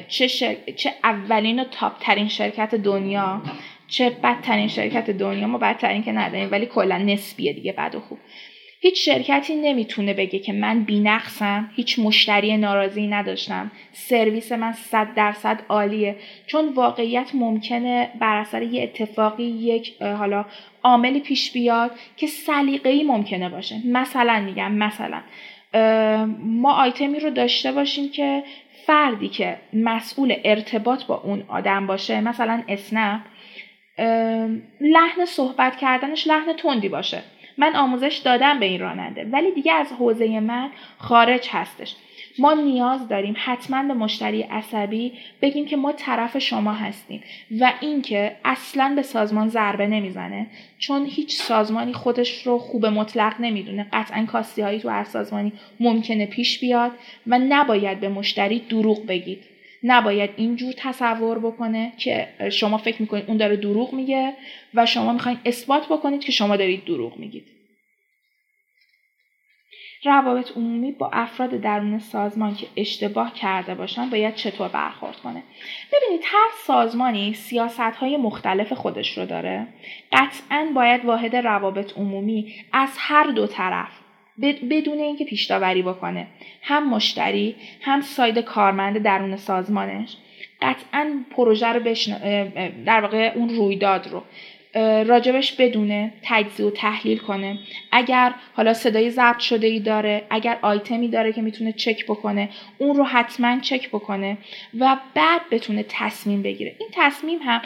چه, 0.08 0.28
چه 0.76 0.94
اولین 1.04 1.60
و 1.60 1.64
تاپ 1.64 1.98
ترین 1.98 2.28
شرکت 2.28 2.74
دنیا 2.74 3.42
چه 3.88 4.10
بدترین 4.10 4.68
شرکت 4.68 5.10
دنیا 5.10 5.46
ما 5.46 5.58
بدترین 5.58 6.02
که 6.02 6.12
نداریم 6.12 6.48
ولی 6.52 6.66
کلا 6.66 6.98
نسبیه 6.98 7.52
دیگه 7.52 7.72
بد 7.72 7.94
و 7.94 8.00
خوب. 8.00 8.18
هیچ 8.84 9.04
شرکتی 9.04 9.54
نمی‌تونه 9.54 10.14
بگه 10.14 10.38
که 10.38 10.52
من 10.52 10.84
بینقصم 10.84 11.70
هیچ 11.76 11.98
مشتری 11.98 12.56
ناراضی 12.56 13.06
نداشتم. 13.06 13.70
سرویس 13.92 14.52
من 14.52 14.72
صد 14.72 15.14
درصد 15.14 15.60
عالیه. 15.68 16.16
چون 16.46 16.68
واقعیت 16.68 17.30
ممکنه 17.34 18.10
بر 18.20 18.36
اثر 18.36 18.62
یه 18.62 18.82
اتفاقی 18.82 19.44
یک 19.44 20.02
حالا 20.02 20.44
عاملی 20.82 21.20
پیش 21.20 21.52
بیاد 21.52 21.90
که 22.16 22.26
سلیقه‌ای 22.26 23.02
ممکنه 23.02 23.48
باشه. 23.48 23.76
مثلا 23.86 24.40
میگم 24.40 24.72
مثلا. 24.72 25.20
ما 26.38 26.72
آیتمی 26.72 27.20
رو 27.20 27.30
داشته 27.30 27.72
باشیم 27.72 28.10
که 28.10 28.44
فردی 28.86 29.28
که 29.28 29.56
مسئول 29.72 30.34
ارتباط 30.44 31.04
با 31.04 31.20
اون 31.24 31.44
آدم 31.48 31.86
باشه 31.86 32.20
مثلا 32.20 32.62
اسنپ 32.68 33.20
لحن 34.80 35.24
صحبت 35.26 35.76
کردنش 35.76 36.26
لحن 36.26 36.52
تندی 36.52 36.88
باشه. 36.88 37.22
من 37.58 37.76
آموزش 37.76 38.20
دادم 38.24 38.60
به 38.60 38.66
این 38.66 38.80
راننده 38.80 39.24
ولی 39.24 39.50
دیگه 39.50 39.72
از 39.72 39.92
حوزه 39.92 40.40
من 40.40 40.70
خارج 40.98 41.48
هستش. 41.50 41.96
ما 42.38 42.54
نیاز 42.54 43.08
داریم 43.08 43.34
حتما 43.38 43.82
به 43.82 43.94
مشتری 43.94 44.42
عصبی 44.42 45.12
بگیم 45.42 45.66
که 45.66 45.76
ما 45.76 45.92
طرف 45.92 46.38
شما 46.38 46.72
هستیم 46.72 47.22
و 47.60 47.72
اینکه 47.80 48.36
اصلا 48.44 48.92
به 48.96 49.02
سازمان 49.02 49.48
ضربه 49.48 49.86
نمی‌زنه 49.86 50.46
چون 50.78 51.06
هیچ 51.06 51.36
سازمانی 51.36 51.92
خودش 51.92 52.46
رو 52.46 52.58
خوب 52.58 52.86
مطلق 52.86 53.40
نمی‌دونه. 53.40 53.86
قطعا 53.92 54.24
کاستی 54.24 54.62
هایی 54.62 54.80
تو 54.80 54.88
هر 54.88 55.04
سازمانی 55.04 55.52
ممکنه 55.80 56.26
پیش 56.26 56.60
بیاد 56.60 56.92
و 57.26 57.38
نباید 57.38 58.00
به 58.00 58.08
مشتری 58.08 58.58
دروغ 58.58 59.06
بگید. 59.06 59.53
نباید 59.84 60.30
اینجور 60.36 60.74
تصور 60.76 61.38
بکنه 61.38 61.92
که 61.96 62.28
شما 62.50 62.78
فکر 62.78 63.02
می‌کنید 63.02 63.24
اون 63.28 63.36
داره 63.36 63.56
دروغ 63.56 63.92
میگه 63.92 64.32
و 64.74 64.86
شما 64.86 65.12
می‌خواین 65.12 65.38
اثبات 65.44 65.86
بکنید 65.86 66.20
که 66.20 66.32
شما 66.32 66.56
دارید 66.56 66.84
دروغ 66.84 67.16
میگید. 67.16 67.46
روابط 70.04 70.56
عمومی 70.56 70.92
با 70.92 71.10
افراد 71.12 71.50
درون 71.50 71.98
سازمان 71.98 72.54
که 72.54 72.66
اشتباه 72.76 73.34
کرده 73.34 73.74
باشن 73.74 74.10
باید 74.10 74.34
چطور 74.34 74.68
برخورد 74.68 75.16
کنه؟ 75.16 75.42
ببینید 75.92 76.24
هر 76.24 76.48
سازمانی 76.66 77.34
سیاست 77.34 77.80
های 77.80 78.16
مختلف 78.16 78.72
خودش 78.72 79.18
رو 79.18 79.26
داره. 79.26 79.66
قطعا 80.12 80.70
باید 80.74 81.04
واحد 81.04 81.36
روابط 81.36 81.98
عمومی 81.98 82.54
از 82.72 82.90
هر 82.98 83.24
دو 83.24 83.46
طرف 83.46 84.03
بدون 84.42 84.98
اینکه 84.98 85.24
پیش 85.24 85.44
داوری 85.44 85.82
بکنه. 85.82 86.26
هم 86.62 86.90
مشتری 86.90 87.56
هم 87.80 88.00
ساید 88.00 88.38
کارمند 88.38 88.98
درون 88.98 89.36
سازمانش. 89.36 90.16
قطعا 90.62 91.24
پروژه 91.30 91.66
رو 91.66 91.80
بشن... 91.80 92.48
در 92.84 93.00
واقع 93.00 93.32
اون 93.34 93.48
رویداد 93.48 94.08
رو. 94.08 94.22
راجبش 95.06 95.52
بدونه 95.52 96.12
تجزیه 96.22 96.66
و 96.66 96.70
تحلیل 96.70 97.18
کنه. 97.18 97.58
اگر 97.92 98.34
حالا 98.54 98.74
صدای 98.74 99.10
ضبط 99.10 99.38
شده 99.38 99.66
ای 99.66 99.80
داره 99.80 100.22
اگر 100.30 100.58
آیتمی 100.62 101.08
داره 101.08 101.32
که 101.32 101.42
می‌تونه 101.42 101.72
چک 101.72 102.04
بکنه 102.04 102.48
اون 102.78 102.96
رو 102.96 103.04
حتما 103.04 103.60
چک 103.60 103.88
بکنه 103.88 104.38
و 104.78 104.96
بعد 105.14 105.40
بتونه 105.50 105.84
تصمیم 105.88 106.42
بگیره. 106.42 106.76
این 106.78 106.88
تصمیم 106.92 107.38
هم 107.42 107.60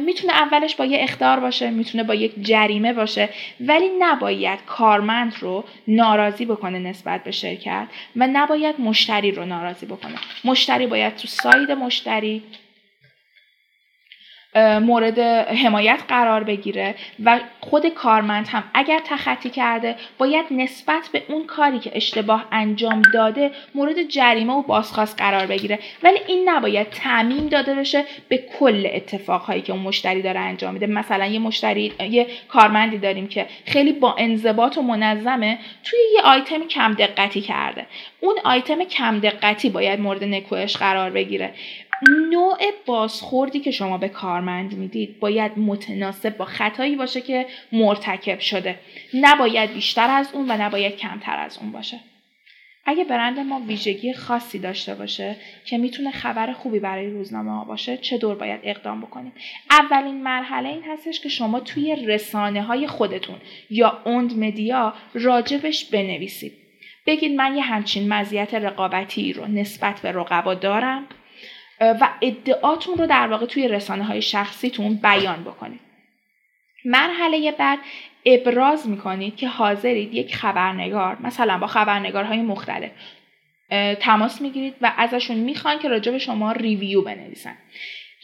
می‌تونه 0.00 0.32
اولش 0.32 0.74
با 0.74 0.84
یه 0.84 0.98
اختار 1.00 1.40
باشه 1.40 1.70
می‌تونه 1.70 2.04
با 2.04 2.14
یک 2.14 2.32
جریمه 2.42 2.92
باشه 2.92 3.28
ولی 3.60 3.90
نباید 3.98 4.58
کارمند 4.66 5.34
رو 5.40 5.64
ناراضی 5.88 6.44
بکنه 6.44 6.78
نسبت 6.78 7.24
به 7.24 7.30
شرکت 7.30 7.86
و 8.16 8.28
نباید 8.32 8.80
مشتری 8.80 9.30
رو 9.30 9.44
ناراضی 9.44 9.86
بکنه. 9.86 10.14
مشتری 10.44 10.86
باید 10.86 11.16
تو 11.16 11.28
ساید 11.28 11.70
مشتری 11.70 12.42
مورد 14.56 15.18
حمایت 15.64 16.00
قرار 16.08 16.44
بگیره 16.44 16.94
و 17.24 17.40
خود 17.60 17.86
کارمند 17.86 18.48
هم 18.48 18.64
اگر 18.74 19.00
تخطی 19.06 19.50
کرده 19.50 19.96
باید 20.18 20.46
نسبت 20.50 21.08
به 21.12 21.22
اون 21.28 21.46
کاری 21.46 21.78
که 21.78 21.90
اشتباه 21.94 22.48
انجام 22.52 23.02
داده 23.14 23.50
مورد 23.74 24.02
جریمه 24.02 24.52
و 24.52 24.62
بازخواست 24.62 25.18
قرار 25.18 25.46
بگیره. 25.46 25.78
ولی 26.02 26.18
این 26.26 26.48
نباید 26.48 26.90
تعمیم 26.90 27.48
داده 27.48 27.74
بشه 27.74 28.04
به 28.28 28.38
کل 28.58 28.88
اتفاقهایی 28.92 29.62
که 29.62 29.72
اون 29.72 29.82
مشتری 29.82 30.22
داره 30.22 30.40
انجام 30.40 30.74
میده. 30.74 30.86
مثلا 30.86 31.26
یه 31.26 31.38
مشتری 31.38 31.92
یه 32.10 32.26
کارمندی 32.48 32.98
داریم 32.98 33.26
که 33.26 33.46
خیلی 33.66 33.92
با 33.92 34.14
انضباط 34.18 34.78
و 34.78 34.82
منظمه 34.82 35.58
توی 35.84 35.98
یه 36.14 36.22
آیتم 36.22 36.68
کم 36.68 36.92
دقتی 36.92 37.40
کرده. 37.40 37.86
اون 38.20 38.34
آیتم 38.44 38.84
کم 38.84 39.18
دقتی 39.20 39.70
باید 39.70 40.00
مورد 40.00 40.24
نکوهش 40.24 40.76
قرار 40.76 41.10
بگیره. 41.10 41.54
نوع 42.30 42.58
بازخوردی 42.86 43.60
که 43.60 43.70
شما 43.70 43.98
به 43.98 44.08
کارمند 44.08 44.74
می‌دید 44.74 45.20
باید 45.20 45.58
متناسب 45.58 46.36
با 46.36 46.44
خطایی 46.44 46.96
باشه 46.96 47.20
که 47.20 47.46
مرتکب 47.72 48.40
شده. 48.40 48.78
نباید 49.14 49.74
بیشتر 49.74 50.10
از 50.10 50.30
اون 50.32 50.50
و 50.50 50.56
نباید 50.62 50.96
کمتر 50.96 51.36
از 51.36 51.58
اون 51.58 51.72
باشه. 51.72 52.00
اگه 52.86 53.04
برند 53.04 53.38
ما 53.38 53.60
ویژگی 53.60 54.12
خاصی 54.12 54.58
داشته 54.58 54.94
باشه 54.94 55.36
که 55.64 55.78
می‌تونه 55.78 56.10
خبر 56.10 56.52
خوبی 56.52 56.78
برای 56.78 57.10
روزنامه 57.10 57.52
ها 57.52 57.64
باشه 57.64 57.96
چه 57.96 58.18
دور 58.18 58.34
باید 58.34 58.60
اقدام 58.62 59.00
بکنیم؟ 59.00 59.32
اولین 59.70 60.22
مرحله 60.22 60.68
این 60.68 60.82
هستش 60.82 61.20
که 61.20 61.28
شما 61.28 61.60
توی 61.60 61.96
رسانه 62.06 62.62
های 62.62 62.86
خودتون 62.86 63.36
یا 63.70 64.02
owned 64.04 64.38
media 64.38 64.94
راجبش 65.14 65.84
بنویسید. 65.84 66.52
بگید 67.06 67.32
من 67.32 67.56
یه 67.56 67.62
همچین 67.62 68.08
مزیت 68.08 68.54
رقابتی 68.54 69.32
رو 69.32 69.46
نسبت 69.46 70.00
به 70.00 70.12
رقبا 70.12 70.54
دارم. 70.54 71.06
و 71.80 72.08
ادعاتون 72.22 72.98
رو 72.98 73.06
در 73.06 73.26
واقع 73.26 73.46
توی 73.46 73.68
رسانه 73.68 74.04
های 74.04 74.22
شخصیتون 74.22 74.94
بیان 74.94 75.44
بکنید. 75.44 75.80
مرحله 76.84 77.52
بعد 77.52 77.78
ابراز 78.26 78.88
می‌کنید 78.88 79.36
که 79.36 79.48
حاضرید 79.48 80.14
یک 80.14 80.36
خبرنگار 80.36 81.16
مثلا 81.20 81.58
با 81.58 81.66
خبرنگارهای 81.66 82.42
مختلف 82.42 82.90
تماس 84.00 84.42
می‌گیرید 84.42 84.74
و 84.80 84.92
ازشون 84.96 85.36
می‌خوان 85.36 85.78
که 85.78 85.88
راجع 85.88 86.12
به 86.12 86.18
شما 86.18 86.52
review 86.52 87.02
بنویسن. 87.02 87.56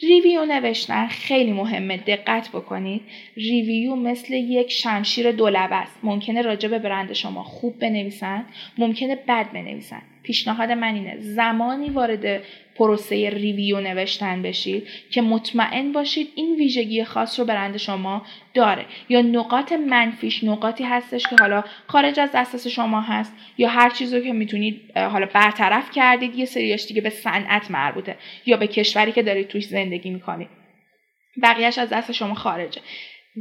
review 0.03 0.45
نوشتن 0.45 1.07
خیلی 1.07 1.51
مهمه 1.51 1.97
دقت 1.97 2.49
بکنید. 2.49 3.01
ریویو 3.37 3.95
مثل 3.95 4.33
یک 4.33 4.71
شمشیر 4.71 5.31
دولبه 5.31 5.75
است. 5.75 5.99
ممکنه 6.03 6.41
راجع 6.41 6.69
به 6.69 6.79
برند 6.79 7.13
شما 7.13 7.43
خوب 7.43 7.79
بنویسن 7.79 8.45
ممکنه 8.77 9.15
بد 9.15 9.51
بنویسن. 9.51 10.01
پیشنهاد 10.23 10.71
من 10.71 10.95
اینه 10.95 11.17
زمانی 11.19 11.89
وارد 11.89 12.43
پروسه 12.81 13.29
ریویو 13.29 13.79
نوشتن 13.79 14.41
بشید 14.41 14.87
که 15.11 15.21
مطمئن 15.21 15.91
باشید 15.91 16.31
این 16.35 16.55
ویژگی 16.55 17.03
خاص 17.03 17.39
رو 17.39 17.45
برند 17.45 17.77
شما 17.77 18.25
داره. 18.53 18.85
یا 19.09 19.21
نقاط 19.21 19.71
منفیش 19.71 20.43
نقاطی 20.43 20.83
هستش 20.83 21.27
که 21.27 21.35
حالا 21.39 21.63
خارج 21.87 22.19
از 22.19 22.29
دسترس 22.33 22.67
شما 22.67 23.01
هست 23.01 23.33
یا 23.57 23.69
هر 23.69 23.89
چیزی 23.89 24.21
که 24.21 24.33
می‌تونید 24.33 24.97
حالا 24.97 25.25
برطرف 25.25 25.91
کردید 25.91 26.35
یه 26.35 26.45
سریاش 26.45 26.85
دیگه 26.85 27.01
به 27.01 27.09
صنعت 27.09 27.71
مربوطه 27.71 28.17
یا 28.45 28.57
به 28.57 28.67
کشوری 28.67 29.11
که 29.11 29.23
دارید 29.23 29.47
توش 29.47 29.65
زندگی 29.65 30.09
می‌کنید. 30.09 30.49
بقیهش 31.43 31.77
از 31.77 31.89
دست 31.89 32.11
شما 32.11 32.33
خارجه. 32.33 32.81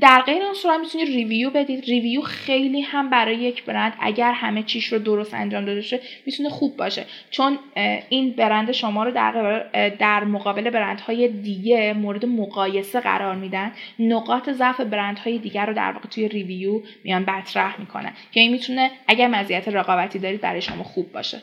در 0.01 0.23
غیر 0.27 0.43
اون 0.43 0.55
صورت 0.55 0.81
می‌تونید 0.81 1.09
ریویو 1.09 1.51
بدید 1.51 1.85
ریویو 1.85 2.21
خیلی 2.21 2.81
هم 2.81 3.11
برای 3.11 3.37
یک 3.37 3.65
برند 3.65 3.93
اگر 4.01 4.33
همه 4.33 4.63
چیش 4.63 4.87
رو 4.87 4.99
درست 4.99 5.35
انجام 5.35 5.65
داده 5.65 5.81
شه 5.81 6.01
می‌تونه 6.27 6.49
خوب 6.49 6.77
باشه. 6.77 7.05
چون 7.31 7.59
این 8.09 8.31
برند 8.31 8.73
شما 8.73 9.05
رو 9.05 9.11
در, 9.11 9.65
در 9.89 10.25
مقابل 10.25 10.71
برندهای 10.71 11.29
دیگه 11.29 11.93
مورد 11.93 12.27
مقایسه 12.27 13.01
قرار 13.01 13.35
میدن. 13.35 13.73
نقاط 13.99 14.51
ضعف 14.51 14.81
برندهای 14.81 15.39
دیگر 15.39 15.67
رو 15.67 15.75
در 15.75 15.93
واقع 15.93 16.09
توی 16.09 16.29
review 16.29 16.83
میان 17.05 17.31
مطرح 17.31 17.81
می‌کنن. 17.81 18.13
که 18.33 18.41
این 18.41 18.53
می‌تونه 18.53 18.91
اگر 19.09 19.29
مزیت 19.29 19.69
رقابتی 19.69 20.19
دارید 20.19 20.41
برای 20.41 20.63
شما 20.63 20.83
خوب 20.83 21.13
باشه. 21.13 21.43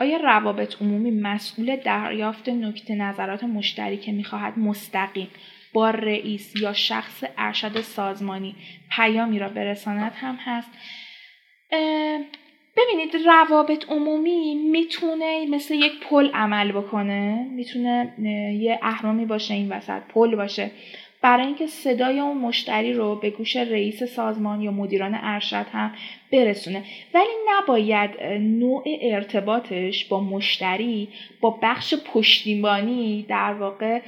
آیا 0.00 0.16
روابط 0.16 0.82
عمومی 0.82 1.10
مسئول 1.10 1.76
دریافت 1.76 2.48
نکته 2.48 2.94
نظرات 2.94 3.44
مشتری 3.44 3.96
که 3.96 4.12
می‌خواهد 4.12 4.58
مستقیم 4.58 5.28
با 5.72 5.90
رئیس 5.90 6.56
یا 6.56 6.72
شخص 6.72 7.24
ارشد 7.38 7.80
سازمانی 7.80 8.54
پیامی 8.96 9.38
را 9.38 9.48
برساند 9.48 10.12
هم 10.14 10.38
هست؟ 10.40 10.70
ببینید 12.76 13.16
روابط 13.26 13.84
عمومی 13.90 14.54
می‌تونه 14.54 15.46
مثل 15.46 15.74
یک 15.74 15.92
پل 16.00 16.30
عمل 16.34 16.72
بکنه. 16.72 17.48
می‌تونه 17.50 18.14
یه 18.60 18.78
اهرامی 18.82 19.26
باشه 19.26 19.54
این 19.54 19.72
وسط 19.72 20.02
پل 20.02 20.36
باشه. 20.36 20.70
برای 21.22 21.46
اینکه 21.46 21.66
صدای 21.66 22.20
اون 22.20 22.38
مشتری 22.38 22.92
رو 22.92 23.16
به 23.16 23.30
گوش 23.30 23.56
رئیس 23.56 24.02
سازمان 24.02 24.60
یا 24.60 24.70
مدیران 24.70 25.18
ارشد 25.22 25.66
هم 25.72 25.94
برسونه. 26.32 26.84
ولی 27.14 27.32
نباید 27.48 28.10
نوع 28.40 28.84
ارتباطش 29.02 30.04
با 30.04 30.20
مشتری 30.20 31.08
با 31.40 31.58
بخش 31.62 31.94
پشتیبانی 31.94 33.26
در 33.28 33.52
واقع 33.52 34.00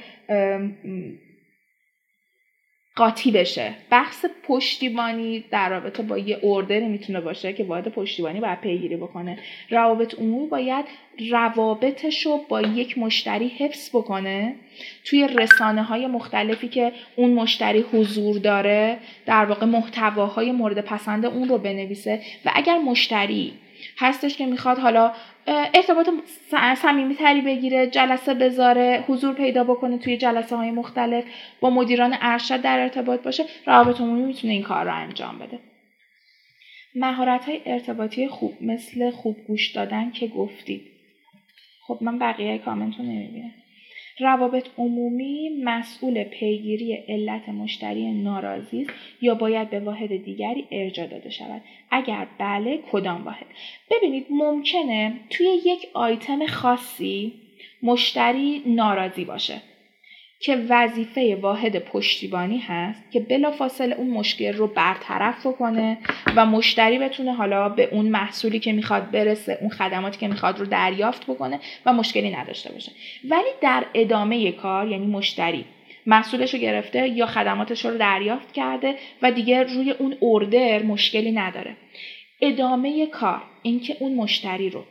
قاطی 2.95 3.31
بشه. 3.31 3.73
بحث 3.89 4.25
پشتیبانی 4.43 5.43
در 5.51 5.69
رابطه 5.69 6.03
با 6.03 6.17
یه 6.17 6.39
اردری 6.43 6.85
می‌تونه 6.85 7.21
باشه 7.21 7.53
که 7.53 7.63
باید 7.63 7.87
پشتیبانی 7.87 8.39
باید 8.39 8.61
پیگیری 8.61 8.97
بکنه. 8.97 9.39
روابط 9.69 10.19
عمومی 10.19 10.47
باید 10.47 10.85
روابطش 11.31 12.25
رو 12.25 12.45
با 12.49 12.61
یک 12.61 12.97
مشتری 12.97 13.47
حفظ 13.47 13.89
بکنه. 13.89 14.55
توی 15.05 15.27
رسانه 15.27 15.83
های 15.83 16.07
مختلفی 16.07 16.67
که 16.67 16.91
اون 17.15 17.33
مشتری 17.33 17.85
حضور 17.93 18.37
داره 18.37 18.97
در 19.25 19.45
واقع 19.45 19.65
محتواهای 19.65 20.51
مورد 20.51 20.81
پسند 20.81 21.25
اون 21.25 21.49
رو 21.49 21.57
بنویسه. 21.57 22.21
و 22.45 22.51
اگر 22.55 22.77
مشتری 22.77 23.53
هستش 23.97 24.37
که 24.37 24.45
می‌خواد 24.45 24.79
حالا 24.79 25.11
ارتباط 25.47 26.09
صمیمی 26.77 27.15
تری 27.15 27.41
بگیره 27.41 27.87
جلسه 27.87 28.33
بذاره 28.33 29.03
حضور 29.07 29.33
پیدا 29.33 29.63
بکنه 29.63 29.97
توی 29.97 30.17
جلسه 30.17 30.55
های 30.55 30.71
مختلف 30.71 31.23
با 31.59 31.69
مدیران 31.69 32.17
ارشد 32.21 32.61
در 32.61 32.79
ارتباط 32.79 33.21
باشه. 33.21 33.45
روابط 33.65 34.01
عمومی 34.01 34.21
می‌تونه 34.21 34.53
این 34.53 34.63
کار 34.63 34.85
رو 34.85 34.95
انجام 34.95 35.39
بده. 35.39 35.59
مهارت 36.95 37.45
های 37.45 37.61
ارتباطی 37.65 38.27
خوب 38.27 38.57
مثل 38.61 39.11
خوب 39.11 39.37
گوش 39.47 39.71
دادن 39.71 40.11
که 40.11 40.27
گفتید 40.27 40.81
خب 41.87 41.97
من 42.01 42.19
بقیه 42.19 42.57
کامنت 42.57 42.97
رو 42.97 43.03
نمی‌بینم. 43.03 43.53
روابط 44.19 44.67
عمومی 44.77 45.49
مسئول 45.63 46.23
پیگیری 46.23 46.93
علت 46.93 47.49
مشتری 47.49 48.11
ناراضی 48.11 48.81
است 48.81 48.91
یا 49.21 49.35
باید 49.35 49.69
به 49.69 49.79
واحد 49.79 50.23
دیگری 50.23 50.67
ارجا 50.71 51.05
داده 51.05 51.29
شود؟ 51.29 51.61
اگر 51.91 52.27
بله 52.37 52.79
کدام 52.91 53.25
واحد؟ 53.25 53.45
ببینید 53.91 54.25
ممکنه 54.29 55.13
توی 55.29 55.47
یک 55.65 55.87
آیتم 55.93 56.45
خاصی 56.45 57.33
مشتری 57.83 58.63
ناراضی 58.65 59.25
باشه. 59.25 59.61
که 60.43 60.65
وظیفه 60.69 61.37
واحد 61.41 61.79
پشتیبانی 61.79 62.57
هست 62.57 63.11
که 63.11 63.19
بلافاصله 63.19 63.95
اون 63.95 64.09
مشکل 64.09 64.53
رو 64.53 64.67
برطرف 64.67 65.47
بکنه 65.47 65.97
و 66.35 66.45
مشتری 66.45 66.99
بتونه 66.99 67.33
حالا 67.33 67.69
به 67.69 67.89
اون 67.91 68.05
محصولی 68.05 68.59
که 68.59 68.71
می‌خواد 68.73 69.11
برسه 69.11 69.57
اون 69.61 69.69
خدماتی 69.69 70.19
که 70.19 70.27
می‌خواد 70.27 70.59
رو 70.59 70.65
دریافت 70.65 71.25
بکنه 71.25 71.59
و 71.85 71.93
مشکلی 71.93 72.31
نداشته 72.31 72.71
باشه. 72.71 72.91
ولی 73.29 73.49
در 73.61 73.85
ادامه 73.93 74.51
کار 74.51 74.87
یعنی 74.87 75.05
مشتری 75.05 75.65
محصولش 76.05 76.53
رو 76.53 76.59
گرفته 76.59 77.07
یا 77.07 77.25
خدماتش 77.25 77.85
رو 77.85 77.97
دریافت 77.97 78.51
کرده 78.51 78.95
و 79.21 79.31
دیگه 79.31 79.63
روی 79.63 79.91
اون 79.91 80.15
اوردر 80.19 80.83
مشکلی 80.83 81.31
نداره. 81.31 81.75
ادامه 82.41 83.07
کار 83.07 83.41
اینکه 83.63 83.97
اون 83.99 84.15
مشتری 84.15 84.69
رو 84.69 84.83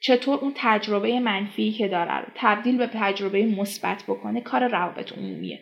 چطور 0.00 0.38
اون 0.38 0.52
تجربه 0.54 1.20
منفی 1.20 1.72
که 1.72 1.88
داره 1.88 2.18
رو 2.18 2.26
تبدیل 2.34 2.76
به 2.76 2.86
تجربه 2.94 3.46
مثبت 3.46 4.02
بکنه 4.08 4.40
کار 4.40 4.68
روابط 4.68 5.12
عمومیه. 5.12 5.60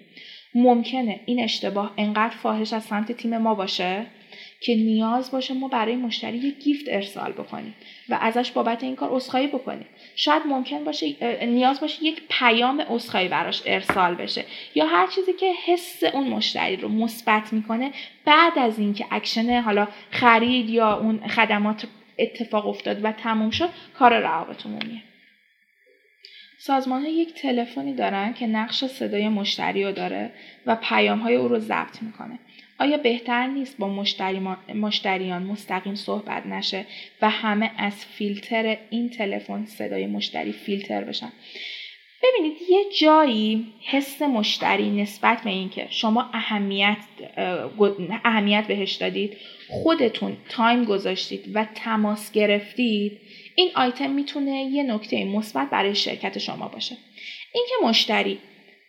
ممکنه 0.54 1.20
این 1.26 1.40
اشتباه 1.40 1.94
انقدر 1.96 2.36
فاحش 2.36 2.72
از 2.72 2.84
سمت 2.84 3.12
تیم 3.12 3.38
ما 3.38 3.54
باشه 3.54 4.06
که 4.60 4.74
نیاز 4.74 5.30
باشه 5.30 5.54
ما 5.54 5.68
برای 5.68 5.96
مشتری 5.96 6.38
یک 6.38 6.58
گیفت 6.58 6.84
ارسال 6.88 7.32
بکنیم 7.32 7.74
و 8.08 8.18
ازش 8.20 8.50
بابت 8.50 8.82
این 8.82 8.96
کار 8.96 9.08
عذرخواهی 9.12 9.46
بکنیم. 9.46 9.86
شاید 10.16 10.42
ممکن 10.46 10.84
باشه 10.84 11.06
نیاز 11.46 11.80
باشه 11.80 12.04
یک 12.04 12.22
پیام 12.28 12.80
عذرخواهی 12.80 13.28
براش 13.28 13.62
ارسال 13.66 14.14
بشه 14.14 14.44
یا 14.74 14.86
هر 14.86 15.06
چیزی 15.06 15.32
که 15.32 15.52
حس 15.66 16.04
اون 16.04 16.28
مشتری 16.28 16.76
رو 16.76 16.88
مثبت 16.88 17.52
می‌کنه 17.52 17.90
بعد 18.24 18.58
از 18.58 18.78
اینکه 18.78 19.06
اکشن 19.10 19.60
حالا 19.60 19.88
خرید 20.10 20.70
یا 20.70 20.96
اون 20.96 21.26
خدمات 21.26 21.86
اتفاق 22.18 22.66
افتاد 22.66 23.05
و 23.05 23.12
تموم 23.12 23.51
شد 23.51 23.68
کار 23.94 24.20
روابط 24.20 24.66
عمومیه 24.66 25.02
سازمان 26.59 27.02
ها 27.02 27.09
یک 27.09 27.34
تلفنی 27.34 27.94
دارن 27.94 28.32
که 28.32 28.47
نقش 28.47 28.84
صدای 28.84 29.28
مشتری 29.28 29.84
رو 29.84 29.93
داره 29.93 30.32
و 30.66 30.76
پیام 30.76 31.18
های 31.18 31.34
او 31.34 31.48
رو 31.48 31.59
ضبط 31.59 32.02
می‌کنه. 32.02 32.38
آیا 32.78 32.97
بهتر 32.97 33.47
نیست 33.47 33.78
با 33.78 33.88
مشتری 33.88 34.38
مشتریان 34.74 35.43
مستقیم 35.43 35.94
صحبت 35.94 36.47
نشه 36.47 36.86
و 37.22 37.30
همه 37.30 37.70
از 37.78 38.06
فیلتر 38.06 38.78
این 38.90 39.10
تلفن 39.10 39.64
صدای 39.64 40.06
مشتری 40.06 40.52
فیلتر 40.52 41.05
بشن؟ 41.05 41.32
ببینید 42.22 42.56
یه 42.68 42.84
جایی 43.01 43.72
حس 43.84 44.22
مشتری 44.22 44.90
نسبت 44.90 45.43
به 45.44 45.51
اینکه 45.51 45.86
شما 45.90 46.30
اهمیت 46.34 46.97
اهمیت 48.24 48.66
بهش 48.66 48.93
دادید 48.93 49.36
خودتون 49.68 50.36
تایم 50.48 50.84
گذاشتید 50.84 51.44
و 51.55 51.66
تماس 51.74 52.32
گرفتید 52.32 53.20
این 53.56 53.70
آیتم 53.74 54.10
می‌تونه 54.10 54.62
یه 54.62 54.82
نکته 54.82 55.24
مثبت 55.24 55.70
برای 55.70 55.94
شرکت 55.94 56.38
شما 56.38 56.68
باشه. 56.68 56.97
اینکه 57.55 57.74
مشتری 57.88 58.38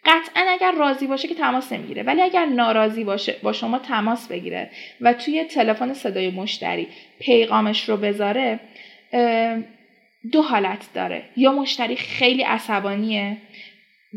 قطعا 0.05 0.45
اگر 0.49 0.71
راضی 0.71 1.07
باشه 1.07 1.27
که 1.27 1.35
تماس 1.35 1.73
نمی‌گیره 1.73 2.03
ولی 2.03 2.21
اگر 2.21 2.45
ناراضی 2.45 3.03
باشه 3.03 3.35
با 3.43 3.53
شما 3.53 3.79
تماس 3.79 4.27
بگیره 4.27 4.71
و 5.01 5.13
توی 5.13 5.43
تلفن 5.43 5.93
صدای 5.93 6.29
مشتری 6.29 6.87
پیغامش 7.19 7.89
رو 7.89 7.97
بذاره 7.97 8.59
دو 10.31 10.41
حالت 10.41 10.89
داره. 10.93 11.23
یا 11.37 11.51
مشتری 11.51 11.95
خیلی 11.95 12.43
عصبانیه 12.43 13.37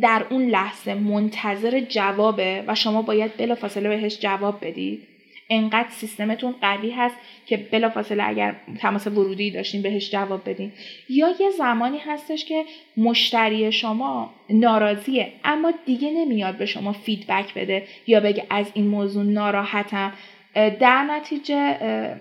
در 0.03 0.27
اون 0.31 0.47
لحظه 0.47 0.95
منتظر 0.95 1.81
جوابه 1.81 2.65
و 2.67 2.75
شما 2.75 3.03
باید 3.03 3.37
بلافاصله 3.37 3.89
بهش 3.89 4.19
جواب 4.19 4.65
بدید. 4.65 5.07
انقدر 5.51 5.89
سیستمتون 5.91 6.55
قوی 6.61 6.91
هست 6.91 7.17
که 7.47 7.57
بلافاصله 7.57 8.29
اگر 8.29 8.57
تماس 8.79 9.07
ورودی 9.07 9.51
داشتین 9.51 9.83
بهش 9.83 10.11
جواب 10.11 10.49
بدین. 10.49 10.73
یا 11.09 11.29
یه 11.41 11.51
زمانی 11.51 11.99
هستش 11.99 12.45
که 12.45 12.65
مشتری 12.97 13.73
شما 13.73 14.35
ناراضیه 14.51 15.33
اما 15.45 15.73
دیگه 15.87 16.11
نمیاد 16.11 16.57
به 16.57 16.67
شما 16.67 16.93
فیدبک 16.93 17.55
بده 17.55 17.87
یا 18.07 18.21
بگه 18.21 18.47
از 18.51 18.67
این 18.75 18.87
موضوع 18.87 19.25
ناراحتم. 19.25 20.13
در 20.55 21.03
نتیجه 21.03 21.79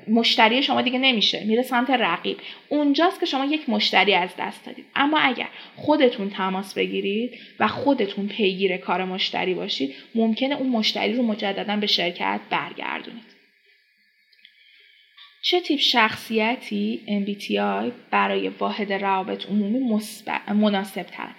مشتری 0.08 0.64
شما 0.64 0.82
دیگه 0.82 1.00
نمیشه 1.00 1.44
میره 1.44 1.62
سمت 1.62 1.90
رقیب. 1.90 2.38
اونجاست 2.70 3.20
که 3.20 3.26
شما 3.26 3.46
یک 3.46 3.70
مشتری 3.70 4.14
از 4.14 4.30
دست 4.40 4.66
دادید. 4.66 4.86
اما 4.96 5.20
اگر 5.20 5.48
خودتون 5.76 6.30
تماس 6.30 6.74
بگیرید 6.74 7.32
و 7.60 7.68
خودتون 7.68 8.28
پیگیر 8.28 8.78
کار 8.78 9.06
مشتری 9.06 9.54
باشید 9.54 9.96
ممکنه 10.16 10.56
اون 10.56 10.70
مشتری 10.70 11.14
رو 11.14 11.24
مجددا 11.24 11.76
به 11.76 11.88
شرکت 11.88 12.40
برگردونید. 12.50 13.40
چه 15.42 15.62
تیپ 15.62 15.80
شخصیتی 15.80 17.02
MBTI 17.08 17.92
برای 18.12 18.48
واحد 18.48 18.94
روابط 18.94 19.46
عمومی 19.46 20.00
مناسب 20.48 21.04
تر؟ 21.04 21.30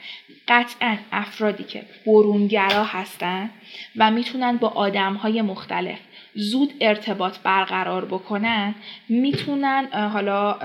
قطعا 0.48 0.96
افرادی 1.12 1.64
که 1.64 1.82
برونگرا 2.06 2.84
هستند 2.84 3.50
و 3.96 4.10
می‌تونن 4.10 4.56
با 4.56 4.68
آدم 4.68 5.14
های 5.14 5.42
مختلف 5.42 5.98
زود 6.34 6.74
ارتباط 6.80 7.38
برقرار 7.38 8.04
بکنن 8.04 8.74
می‌تونن 9.08 9.88
حالا 10.12 10.58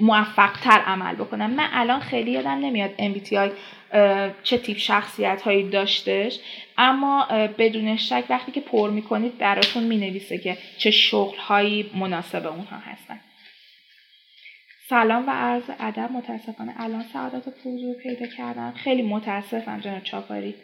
موفقتر 0.00 0.80
عمل 0.86 1.14
بکنن. 1.14 1.46
من 1.46 1.68
الان 1.72 2.00
خیلی 2.00 2.30
یادم 2.30 2.50
نمیاد 2.50 2.90
MBTI 2.96 3.50
چه 4.42 4.58
تیپ 4.58 4.76
شخصیت 4.76 5.42
هایی 5.42 5.70
داشتش 5.70 6.38
اما 6.78 7.26
بدون 7.58 7.96
شک 7.96 8.24
وقتی 8.30 8.52
که 8.52 8.60
پر 8.60 8.90
می‌کنید 8.90 9.38
براتون 9.38 9.82
می‌نویسه 9.82 10.38
که 10.38 10.58
چه 10.78 10.90
شغل 10.90 11.38
هایی 11.38 11.90
مناسب 11.94 12.46
اونها 12.46 12.76
هستن. 12.76 13.20
سلام 14.88 15.28
و 15.28 15.30
عرض 15.30 15.62
ادب 15.80 16.10
متاسفانه 16.12 16.74
الان 16.76 17.04
سعادت 17.12 17.44
حضور 17.64 17.96
پیدا 18.02 18.26
کردم. 18.26 18.72
خیلی 18.72 19.02
متاسفم 19.02 19.80
جناب 19.80 20.02
چاپاری. 20.02 20.54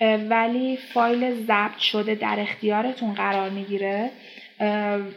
ولی 0.00 0.76
فایل 0.76 1.30
ضبط 1.30 1.78
شده 1.78 2.14
در 2.14 2.36
اختیارتون 2.40 3.14
قرار 3.14 3.50
می‌گیره. 3.50 4.10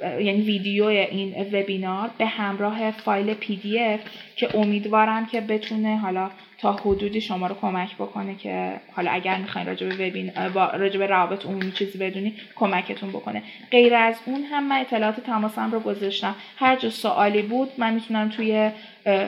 یعنی 0.04 0.42
ویدیو 0.42 0.86
این 0.86 1.36
وبینار 1.54 2.10
به 2.18 2.26
همراه 2.26 2.92
فایل 2.92 3.34
PDF 3.34 4.00
که 4.36 4.58
امیدوارم 4.58 5.26
که 5.26 5.42
بتونه 5.42 5.98
حالا 5.98 6.30
تا 6.58 6.74
حدودی 6.74 7.22
شما 7.22 7.48
رو 7.48 7.56
کمک 7.62 7.96
بکنه 7.96 8.36
که 8.36 8.74
حالا 8.94 9.12
اگر 9.12 9.38
می‌خواین 9.38 9.68
راجع 9.68 9.88
به 9.88 10.08
وبین 10.08 10.32
راجع 10.54 11.00
به 11.00 11.08
روابط 11.08 11.46
عمومی 11.46 11.72
چیزی 11.72 11.98
بدونی 11.98 12.34
کمکتون 12.56 13.10
بکنه. 13.10 13.44
غیر 13.72 13.96
از 13.96 14.16
اون 14.26 14.44
هم 14.44 14.68
من 14.68 14.80
اطلاعات 14.80 15.20
تماسم 15.20 15.72
رو 15.72 15.80
گذاشتم. 15.80 16.36
هر 16.58 16.76
جا 16.76 16.90
سوالی 16.90 17.42
بود 17.42 17.70
من 17.78 17.94
می‌تونم 17.94 18.30
توی 18.30 18.72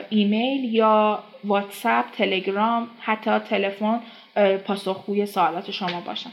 ایمیل 0.08 0.74
یا 0.74 1.24
واتساپ 1.44 2.04
تلگرام 2.18 2.88
حتی 3.00 3.38
تلفن 3.38 4.00
پاسخگوی 4.64 5.26
سوالات 5.26 5.70
شما 5.70 6.00
باشم. 6.00 6.32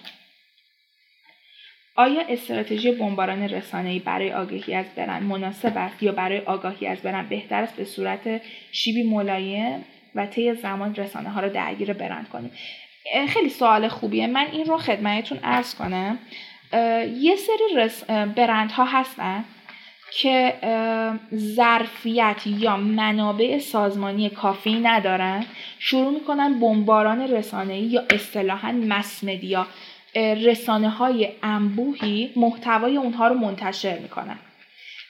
آیا 1.96 2.22
استراتژی 2.30 2.92
بمباران 2.92 3.50
رسانه‌ای 3.50 4.00
برای 4.00 4.34
آگاهی 4.34 4.74
از 4.74 4.86
برند 4.96 5.24
مناسب 5.24 5.78
است 5.78 6.04
یا 6.04 6.12
برای 6.12 6.40
آگاهی 6.40 6.88
از 6.88 7.02
برند 7.02 7.30
بهتر 7.30 7.64
است 7.64 7.76
به 7.76 7.86
صورت 7.86 8.42
شیبی 8.72 9.04
ملایم 9.04 9.86
و 10.16 10.26
طی 10.26 10.54
زمان 10.54 10.96
رسانه 10.96 11.30
ها 11.30 11.42
رو 11.42 11.50
درگیر 11.50 11.94
برند 11.94 12.30
کنیم؟ 12.30 12.52
خیلی 13.30 13.50
سوال 13.50 13.88
خوبیه. 13.88 14.28
من 14.28 14.48
این 14.52 14.66
رو 14.66 14.78
خدمتتون 14.78 15.40
ارز 15.44 15.76
کنم. 15.76 16.20
یه 17.18 17.36
سری 17.36 17.76
رس... 17.76 18.04
برند 18.10 18.72
ها 18.72 18.86
هستن. 18.86 19.46
که 20.12 20.54
ظرفیت 21.36 22.42
یا 22.48 22.78
منابع 22.78 23.60
سازمانی 23.60 24.30
کافی 24.30 24.80
ندارن. 24.80 25.46
شروع 25.80 26.14
می‌کنن 26.14 26.60
بمباران 26.60 27.22
رسانه‌ای 27.22 27.82
یا 27.82 28.04
اصطلاحا 28.10 28.72
مسمدیا 28.72 29.68
رسانه 30.16 30.90
های 30.90 31.30
انبوهی 31.44 32.34
محتوای 32.36 32.98
اونها 32.98 33.28
رو 33.28 33.36
منتشر 33.36 34.00
می‌کنن. 34.00 34.40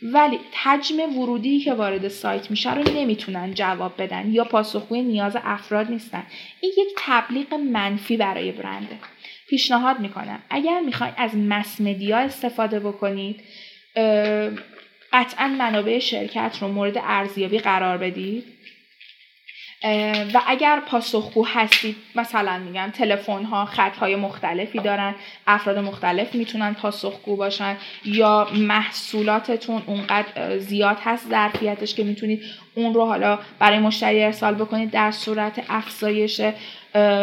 ولی 0.01 0.39
حجم 0.63 1.19
ورودی 1.19 1.59
که 1.59 1.73
وارد 1.73 2.07
سایت 2.07 2.51
میشه 2.51 2.75
رو 2.75 2.83
نمی‌تونن 2.95 3.53
جواب 3.53 3.93
بدن 3.97 4.31
یا 4.31 4.43
پاسخگوی 4.43 5.01
نیاز 5.01 5.37
افراد 5.43 5.91
نیستن. 5.91 6.23
این 6.61 6.71
یک 6.77 6.87
تبلیغ 6.97 7.53
منفی 7.53 8.17
برای 8.17 8.51
برنده 8.51 8.97
پیشنهاد 9.49 9.99
می‌کنم. 9.99 10.39
اگر 10.49 10.79
می‌خواید 10.79 11.13
از 11.17 11.35
مسمدیا 11.35 12.17
استفاده 12.17 12.79
بکنید 12.79 13.39
قطعا 15.17 15.47
منابع 15.47 15.99
شرکت 15.99 16.57
رو 16.61 16.67
مورد 16.67 16.97
ارزیابی 16.97 17.59
قرار 17.59 17.97
بدید. 17.97 18.43
و 20.33 20.41
اگر 20.47 20.79
پاسخگو 20.79 21.45
هستید 21.45 21.95
مثلا 22.15 22.57
میگم 22.57 22.91
تلفن 22.93 23.43
ها 23.43 23.65
خط 23.65 23.97
های 23.97 24.15
مختلفی 24.15 24.79
دارن 24.79 25.15
افراد 25.47 25.77
مختلف 25.77 26.35
می‌تونن 26.35 26.73
پاسخگو 26.73 27.35
باشن 27.35 27.77
یا 28.05 28.47
محصولاتتون 28.53 29.81
اونقدر 29.85 30.57
زیاد 30.57 30.97
هست 31.03 31.29
ظرفیتش 31.29 31.95
که 31.95 32.03
می‌تونید 32.03 32.43
اون 32.75 32.93
رو 32.93 33.05
حالا 33.05 33.39
برای 33.59 33.79
مشتری 33.79 34.23
ارسال 34.23 34.55
بکنید 34.55 34.91
در 34.91 35.11
صورت 35.11 35.65
افزایش 35.69 36.41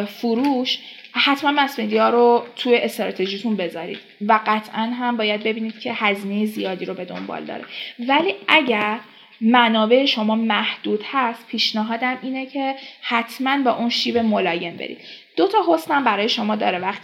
فروش 0.07 0.79
حتما 1.17 1.53
مس 1.53 1.81
رو 1.81 2.45
توی 2.57 2.77
استراتژیتون 2.77 3.57
بذارید 3.57 3.99
و 4.29 4.41
قطعا 4.47 4.83
هم 4.83 5.17
باید 5.17 5.43
ببینید 5.43 5.81
که 5.81 5.93
هزینه 5.93 6.47
زیادی 6.47 6.85
رو 6.85 6.95
به 6.95 7.05
دنبال 7.05 7.45
داره. 7.45 7.65
ولی 8.09 8.35
اگر 8.49 8.99
منابع 9.41 10.05
شما 10.05 10.35
محدود 10.35 11.05
هست 11.13 11.47
پیشنهادم 11.47 12.19
اینه 12.23 12.47
که 12.47 12.75
حتما 13.01 13.63
با 13.63 13.71
اون 13.71 13.89
شیب 13.89 14.19
ملایم 14.19 14.77
برید. 14.77 14.99
دو 15.37 15.49
تا 15.49 15.59
حسنم 15.69 16.05
برای 16.05 16.29
شما 16.29 16.57
داره 16.57 16.79
وقت 16.79 17.03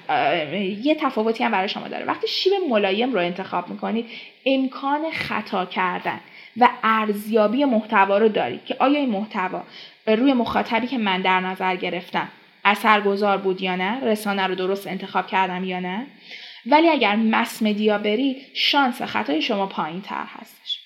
یه 0.82 0.95
تفاوتی 0.95 1.45
هم 1.45 1.51
برای 1.51 1.69
شما 1.69 1.89
داره. 1.89 2.05
وقتی 2.05 2.28
شیب 2.28 2.53
ملایم 2.69 3.12
رو 3.12 3.19
انتخاب 3.19 3.69
می‌کنید 3.69 4.07
امکان 4.47 5.11
خطا 5.12 5.66
کردن 5.66 6.20
و 6.57 6.69
ارزیابی 6.82 7.65
محتوا 7.65 8.19
رو 8.19 8.28
دارید 8.28 8.65
که 8.65 8.77
آیا 8.78 8.99
این 8.99 9.11
محتوا 9.11 9.62
روی 10.07 10.32
مخاطبی 10.32 10.87
که 10.87 10.99
من 10.99 11.23
در 11.23 11.41
نظر 11.41 11.77
گرفتم 11.77 12.28
اثرگذار 12.65 13.39
بود 13.39 13.62
یا 13.62 13.77
نه 13.77 14.01
رسانه 14.01 14.47
رو 14.47 14.55
درست 14.55 14.87
انتخاب 14.87 15.27
کردم 15.27 15.65
یا 15.65 15.81
نه. 15.81 16.07
ولی 16.66 16.89
اگر 16.89 17.16
مس 17.16 17.62
مدیا 17.62 17.99
برید 17.99 18.37
شانس 18.55 19.03
خطای 19.03 19.43
شما 19.43 19.66
پایین 19.66 20.01
تر 20.01 20.24
هستش. 20.27 20.78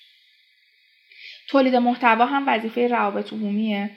تولید 1.47 1.75
محتوا 1.75 2.25
هم 2.25 2.43
وظیفه 2.47 2.87
روابط 2.87 3.33
عمومیه. 3.33 3.89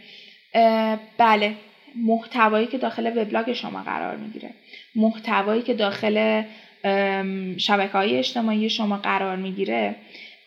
بله 1.18 1.54
محتوایی 1.96 2.66
که 2.66 2.78
داخل 2.78 3.18
وبلاگ 3.18 3.52
شما 3.52 3.82
قرار 3.82 4.16
می‌گیره. 4.16 4.50
محتوایی 4.94 5.62
که 5.62 5.74
داخل 5.74 6.42
شبکه 7.58 7.92
های 7.92 8.18
اجتماعی 8.18 8.70
شما 8.70 8.96
قرار 8.96 9.36
می‌گیره. 9.36 9.94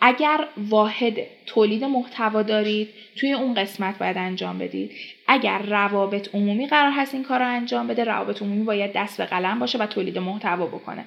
اگر 0.02 0.48
واحد 0.58 1.14
تولید 1.46 1.84
محتوا 1.84 2.42
دارید 2.44 2.90
توی 3.16 3.34
اون 3.34 3.54
قسمت 3.54 3.98
باید 3.98 4.18
انجام 4.18 4.58
بدید. 4.58 4.92
اگر 5.28 5.62
روابط 5.62 6.36
عمومی 6.36 6.68
قرار 6.68 6.92
هست 6.92 7.14
این 7.14 7.24
کار 7.24 7.40
رو 7.40 7.48
انجام 7.48 7.88
بده 7.88 8.04
روابط 8.04 8.42
عمومی 8.42 8.64
باید 8.64 8.92
دست 8.94 9.18
به 9.18 9.26
قلم 9.26 9.60
باشه 9.60 9.78
و 9.78 9.86
تولید 9.86 10.18
محتوا 10.18 10.66
بکنه. 10.66 11.06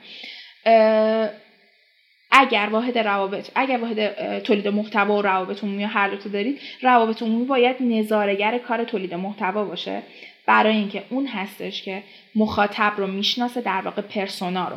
اگر 2.30 2.68
واحد 2.72 2.98
روابط 2.98 3.50
اگر 3.54 3.78
واحد 3.78 4.38
تولید 4.42 4.68
محتوا 4.68 5.18
و 5.18 5.22
روابط 5.22 5.64
عمومی 5.64 5.84
هر 5.84 6.08
دو 6.08 6.28
دارید 6.28 6.60
روابط 6.82 7.22
عمومی 7.22 7.44
باید 7.44 7.76
نظارگر 7.80 8.58
کار 8.58 8.84
تولید 8.84 9.14
محتوا 9.14 9.64
باشه. 9.64 10.02
برای 10.46 10.76
اینکه 10.76 11.02
اون 11.10 11.26
هستش 11.26 11.82
که 11.82 12.02
مخاطب 12.34 12.92
رو 12.96 13.06
می‌شناسه 13.06 13.60
در 13.60 13.80
واقع 13.80 14.02
پرسونا 14.02 14.68
رو. 14.68 14.76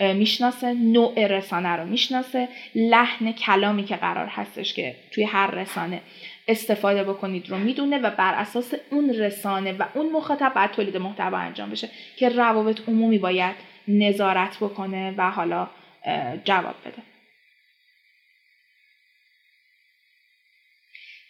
می‌شناسه 0.00 0.72
نوع 0.74 1.26
رسانه 1.26 1.68
رو 1.68 1.86
می‌شناسه. 1.86 2.48
لحن 2.74 3.32
کلامی 3.32 3.84
که 3.84 3.96
قرار 3.96 4.26
هستش 4.26 4.74
که 4.74 4.96
توی 5.10 5.24
هر 5.24 5.50
رسانه 5.50 6.00
استفاده 6.48 7.04
بکنید 7.04 7.50
رو 7.50 7.58
می‌دونه 7.58 7.98
و 7.98 8.10
بر 8.10 8.34
اساس 8.34 8.74
اون 8.90 9.10
رسانه 9.10 9.72
و 9.72 9.84
اون 9.94 10.12
مخاطب 10.12 10.52
بعد 10.54 10.70
تولید 10.72 10.96
محتوا 10.96 11.38
انجام 11.38 11.70
بشه 11.70 11.88
که 12.16 12.28
روابط 12.28 12.88
عمومی 12.88 13.18
باید 13.18 13.56
نظارت 13.88 14.56
بکنه 14.56 15.14
و 15.16 15.30
حالا 15.30 15.70
جواب 16.44 16.74
بده. 16.84 17.02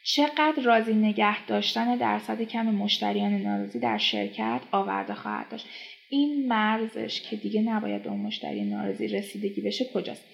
چقدر 0.04 0.62
راضی 0.64 0.94
نگه 0.94 1.46
داشتن 1.46 1.96
درصد 1.96 2.42
کم 2.42 2.66
مشتریان 2.66 3.32
ناراضی 3.32 3.78
در 3.78 3.98
شرکت 3.98 4.60
آورده 4.72 5.14
خواهد 5.14 5.48
داشت؟ 5.48 5.66
این 6.10 6.48
مرزش 6.48 7.20
که 7.20 7.36
دیگه 7.36 7.62
نباید 7.62 8.02
به 8.02 8.10
اون 8.10 8.20
مشتری 8.20 8.64
ناراضی 8.64 9.08
رسیدگی 9.08 9.60
بشه 9.60 9.84
کجاست؟ 9.94 10.24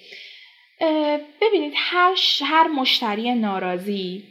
ببینید 1.41 1.73
هر, 1.77 2.15
هر 2.43 2.69
مشتری 2.69 3.35
ناراضی 3.35 4.25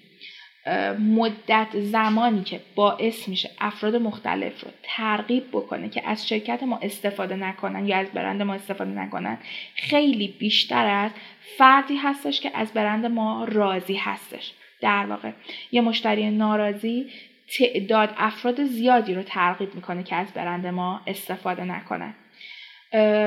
مدت 1.00 1.68
زمانی 1.74 2.44
که 2.44 2.60
باعث 2.76 3.28
میشه 3.28 3.50
افراد 3.60 3.96
مختلف 3.96 4.64
رو 4.64 4.72
ترغیب 4.84 5.48
بکنه 5.52 5.90
که 5.90 6.10
از 6.10 6.28
شرکت 6.28 6.64
ما 6.64 6.80
استفاده 6.82 7.36
نکنن 7.36 7.88
یا 7.88 7.98
از 7.98 8.08
برند 8.08 8.42
ما 8.42 8.54
استفاده 8.54 8.92
نکنن 8.92 9.38
خیلی 9.76 10.28
بیشتر 10.28 10.88
از 10.88 11.12
فردی 11.58 11.96
هستش 11.96 12.42
که 12.42 12.52
از 12.54 12.74
برند 12.74 13.06
ما 13.06 13.44
راضی 13.44 13.96
هستش. 13.96 14.54
در 14.82 15.06
واقع 15.06 15.32
یه 15.72 15.82
مشتری 15.82 16.30
ناراضی 16.30 17.06
تعداد 17.58 18.14
افراد 18.18 18.64
زیادی 18.64 19.14
رو 19.14 19.24
ترغیب 19.24 19.76
می‌کنه 19.76 20.04
که 20.04 20.16
از 20.16 20.28
برند 20.34 20.68
ما 20.68 21.02
استفاده 21.08 21.64
نکنن 21.64 22.16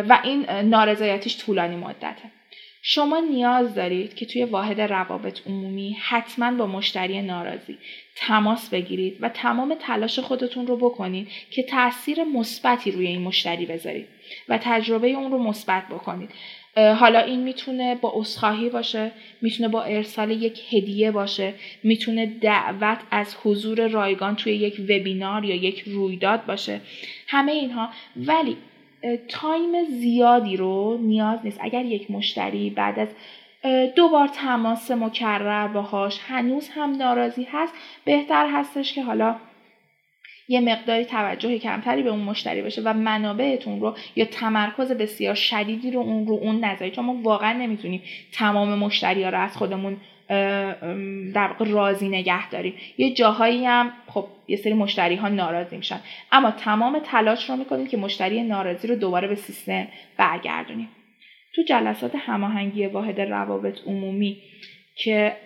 و 0.09 0.21
این 0.25 0.51
نارضایتیش 0.51 1.39
طولانی 1.39 1.77
مدته. 1.77 2.31
شما 2.83 3.21
نیاز 3.31 3.75
دارید 3.75 4.15
که 4.15 4.27
توی 4.27 4.45
واحد 4.45 4.81
روابط 4.81 5.47
عمومی 5.47 5.97
حتما 6.01 6.53
با 6.53 6.67
مشتری 6.67 7.23
ناراضی 7.23 7.79
تماس 8.17 8.69
بگیرید 8.69 9.19
و 9.21 9.29
تمام 9.29 9.75
تلاش 9.81 10.19
خودتون 10.19 10.67
رو 10.67 10.77
بکنید 10.77 11.29
که 11.51 11.63
تاثیر 11.63 12.25
مثبتی 12.25 12.91
روی 12.91 13.07
این 13.07 13.23
مشتری 13.23 13.67
بذارید 13.67 14.09
و 14.49 14.59
تجربه 14.63 15.09
اون 15.09 15.33
رو 15.33 15.39
مثبت 15.39 15.89
بکنید. 15.89 16.31
حالا 16.77 17.19
این 17.19 17.41
می‌تونه 17.41 17.95
با 17.95 18.13
اصخاهی 18.17 18.71
باشه 18.71 19.11
می‌تونه 19.43 19.69
با 19.69 19.83
ارسال 19.83 20.31
یک 20.31 20.75
هدیه 20.75 21.11
باشه 21.11 21.55
می‌تونه 21.85 22.27
دعوت 22.27 22.99
از 23.11 23.37
حضور 23.45 23.89
رایگان 23.89 24.37
توی 24.37 24.53
یک 24.53 24.81
وبینار 24.81 25.45
یا 25.45 25.55
یک 25.55 25.83
رویداد 25.87 26.47
باشه. 26.47 26.81
همه 27.29 27.53
اینها. 27.53 27.89
ولی 28.17 28.57
تایم 29.29 29.85
زیادی 29.85 30.57
رو 30.57 30.99
نیاز 31.03 31.39
نیست. 31.45 31.59
اگر 31.63 31.85
یک 31.85 32.11
مشتری 32.11 32.71
بعد 32.71 32.99
از 32.99 33.09
دو 33.97 34.09
بار 34.09 34.29
تماس 34.29 34.91
مکرر 34.91 35.69
باهاش 35.69 36.21
هنوز 36.27 36.69
هم 36.69 36.97
ناراضی 36.97 37.47
هست 37.53 37.75
بهتر 38.05 38.51
هستش 38.53 38.93
که 38.93 39.03
حالا 39.03 39.37
یه 40.49 40.61
مقداری 40.61 41.05
توجه 41.05 41.59
کمتری 41.59 42.03
به 42.03 42.11
اون 42.11 42.21
مشتری 42.21 42.63
بشه 42.63 42.83
و 42.85 42.93
منابعتون 42.93 43.81
رو 43.81 43.97
یا 44.17 44.25
تمرکز 44.25 44.93
بسیار 44.93 45.35
شدیدی 45.35 45.91
رو 45.91 46.01
اون 46.01 46.27
رو 46.27 46.35
اون 46.35 46.65
نذارید 46.65 46.95
چون 46.95 47.05
ما 47.05 47.15
واقعا 47.23 47.53
نمی‌تونیم 47.53 48.03
تمام 48.33 48.79
مشتری 48.79 49.23
ها 49.23 49.31
رو 49.31 49.41
از 49.41 49.57
خودمون 49.57 49.97
در 51.35 51.53
راضی 51.59 52.09
نگه 52.09 52.51
داریم. 52.51 52.75
یه 52.99 53.15
جاهایی 53.15 53.65
هم 53.65 53.93
خب 54.07 54.27
یه 54.49 54.57
سری 54.57 54.73
مشتری 54.73 55.17
ها 55.17 55.29
ناراضی 55.29 55.77
میشن. 55.77 56.01
اما 56.33 56.51
تمام 56.51 56.99
تلاش 57.05 57.51
رو 57.51 57.57
می‌کنیم 57.57 57.87
که 57.87 57.97
مشتری 57.97 58.43
ناراضی 58.43 58.89
رو 58.89 58.95
دوباره 58.95 59.29
به 59.29 59.35
سیستم 59.35 59.89
برگردونیم. 60.17 60.89
تو 61.55 61.63
جلسات 61.63 62.13
هماهنگی 62.15 62.87
واحد 62.87 63.21
روابط 63.21 63.79
عمومی 63.87 64.43
که 64.97 65.37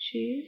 چی؟ 0.00 0.42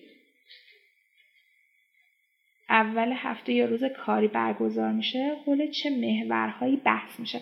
اول 2.73 3.13
هفته 3.17 3.53
یا 3.53 3.67
روز 3.67 3.85
کاری 3.85 4.29
برگزار 4.29 4.93
میشه 4.93 5.37
حول 5.47 5.71
چه 5.71 5.91
محورهایی 5.91 6.77
بحث 6.77 7.21
میشه. 7.21 7.41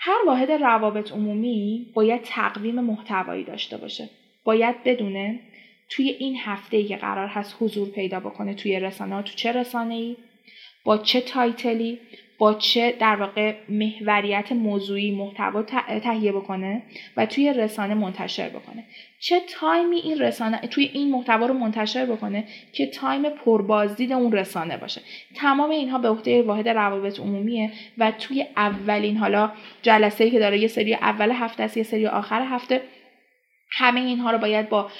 هر 0.00 0.18
واحد 0.26 0.50
روابط 0.50 1.12
عمومی 1.12 1.86
باید 1.94 2.22
تقویم 2.22 2.80
محتوایی 2.80 3.44
داشته 3.44 3.76
باشه. 3.76 4.10
باید 4.44 4.84
بدونه 4.84 5.40
توی 5.88 6.08
این 6.08 6.36
هفته 6.40 6.84
که 6.84 6.96
قرار 6.96 7.28
هست 7.28 7.56
حضور 7.60 7.88
پیدا 7.88 8.20
بکنه 8.20 8.54
توی 8.54 8.80
رسانه 8.80 9.14
ها 9.14 9.22
تو 9.22 9.32
چه 9.34 9.52
رسانه 9.52 9.94
ای 9.94 10.16
با 10.84 10.98
چه 10.98 11.20
تایتلی 11.20 11.98
با 12.38 12.54
چه 12.54 12.94
در 12.98 13.16
واقع 13.16 13.54
محوریت 13.68 14.52
موضوعی 14.52 15.10
محتوا 15.10 15.62
تهیه 16.02 16.32
بکنه 16.32 16.82
و 17.16 17.26
توی 17.26 17.52
رسانه 17.52 17.94
منتشر 17.94 18.48
بکنه. 18.48 18.84
چه 19.20 19.40
time 19.60 19.89
ی 19.89 19.96
این 19.96 20.18
رسانه 20.18 20.58
توی 20.58 20.90
این 20.92 21.10
محتوا 21.10 21.46
رو 21.46 21.54
منتشر 21.54 22.06
بکنه 22.06 22.44
که 22.72 22.86
time 22.86 23.22
پربازدید 23.30 24.12
اون 24.12 24.32
رسانه 24.32 24.76
باشه. 24.76 25.00
تمام 25.34 25.70
اینها 25.70 25.98
به 25.98 26.08
عهده 26.08 26.42
واحد 26.42 26.68
روابط 26.68 27.20
عمومیه 27.20 27.72
و 27.98 28.10
توی 28.10 28.46
اولین 28.56 29.16
حالا 29.16 29.52
جلسه 29.82 30.30
که 30.30 30.38
داره 30.38 30.58
یه 30.58 30.68
سری 30.68 30.94
اول 30.94 31.30
هفته 31.30 31.62
است 31.62 31.76
یه 31.76 31.82
سری 31.82 32.06
آخر 32.06 32.42
هفته 32.42 32.82
همه 33.76 34.00
اینها 34.00 34.30
رو 34.30 34.38
باید 34.38 34.68
با 34.68 34.90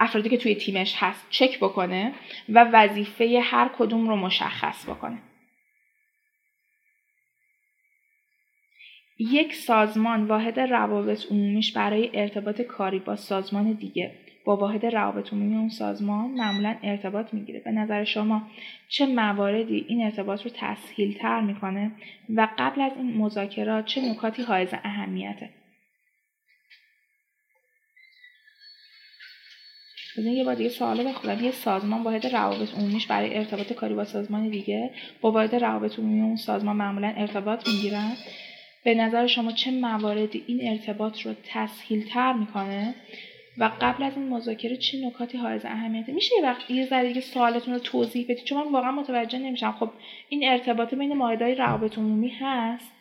افرادی 0.00 0.28
که 0.28 0.36
توی 0.36 0.54
تیمش 0.54 0.94
هست 0.98 1.26
چک 1.30 1.58
بکنه 1.58 2.12
و 2.48 2.64
وظیفه 2.72 3.40
هر 3.44 3.70
کدوم 3.78 4.08
رو 4.08 4.16
مشخص 4.16 4.88
بکنه. 4.88 5.18
یک 9.30 9.54
سازمان 9.54 10.24
واحد 10.24 10.60
روابط 10.60 11.26
عمومیش 11.30 11.72
برای 11.72 12.10
ارتباط 12.14 12.60
کاری 12.60 12.98
با 12.98 13.16
سازمان 13.16 13.72
دیگه. 13.72 14.12
با 14.44 14.56
واحد 14.56 14.86
روابط 14.86 15.32
عمومی 15.32 15.56
اون 15.56 15.68
سازمان 15.68 16.30
معمولا 16.30 16.76
ارتباط 16.82 17.34
می‌گیره. 17.34 17.60
به 17.60 17.70
نظر 17.70 18.04
شما 18.04 18.42
چه 18.88 19.06
مواردی 19.06 19.84
این 19.88 20.04
ارتباط 20.04 20.42
رو 20.42 20.50
تسهیل 20.54 21.18
تر 21.18 21.40
می‌کنه 21.40 21.92
و 22.36 22.48
قبل 22.58 22.80
از 22.80 22.92
این 22.96 23.16
مذاکرات 23.16 23.84
چه 23.84 24.00
نکاتی 24.00 24.42
حائز 24.42 24.68
اهمیته؟ 24.72 25.50
بزنین 30.18 30.36
یه 30.36 30.44
بار 30.44 30.54
دیگه 30.54 30.70
سوال 30.70 31.08
بخونم. 31.08 31.44
یه 31.44 31.50
سازمان 31.50 32.02
واحد 32.02 32.26
روابط 32.26 32.74
عمومیش 32.74 33.06
برای 33.06 33.38
ارتباط 33.38 33.72
کاری 33.72 33.94
با 33.94 34.04
سازمان 34.04 34.48
دیگه 34.48 34.90
با 35.20 35.32
واحد 35.32 35.54
روابط 35.54 35.98
عمومی 35.98 36.20
اون 36.20 36.36
سازمان 36.36 36.76
معمولا 36.76 37.12
ارتباط 37.16 37.68
می‌گیرن. 37.68 38.12
به 38.84 38.94
نظر 38.94 39.26
شما 39.26 39.52
چه 39.52 39.70
مواردی 39.70 40.44
این 40.46 40.70
ارتباط 40.70 41.20
رو 41.20 41.34
تسهیل 41.44 42.08
تر 42.08 42.32
می‌کنه؟ 42.32 42.94
و 43.58 43.70
قبل 43.80 44.02
از 44.02 44.16
این 44.16 44.28
مذاکره 44.28 44.76
چه 44.76 45.06
نکاتی 45.06 45.38
حائز 45.38 45.64
اهمیته 45.64 46.12
میشه 46.12 46.34
وقت 46.42 46.70
یه 46.70 46.86
ذره 46.86 47.08
دیگه 47.08 47.20
سوالتون 47.20 47.74
رو 47.74 47.80
توضیح 47.80 48.24
بدید؟ 48.24 48.44
چون 48.44 48.64
من 48.64 48.72
واقعا 48.72 48.92
متوجه 48.92 49.38
نمیشم. 49.38 49.72
خب 49.72 49.90
این 50.28 50.48
ارتباط 50.48 50.94
بین 50.94 51.16
ماهدهای 51.16 51.54
روابط 51.54 51.98
عمومی 51.98 52.28
هست؟ 52.28 52.92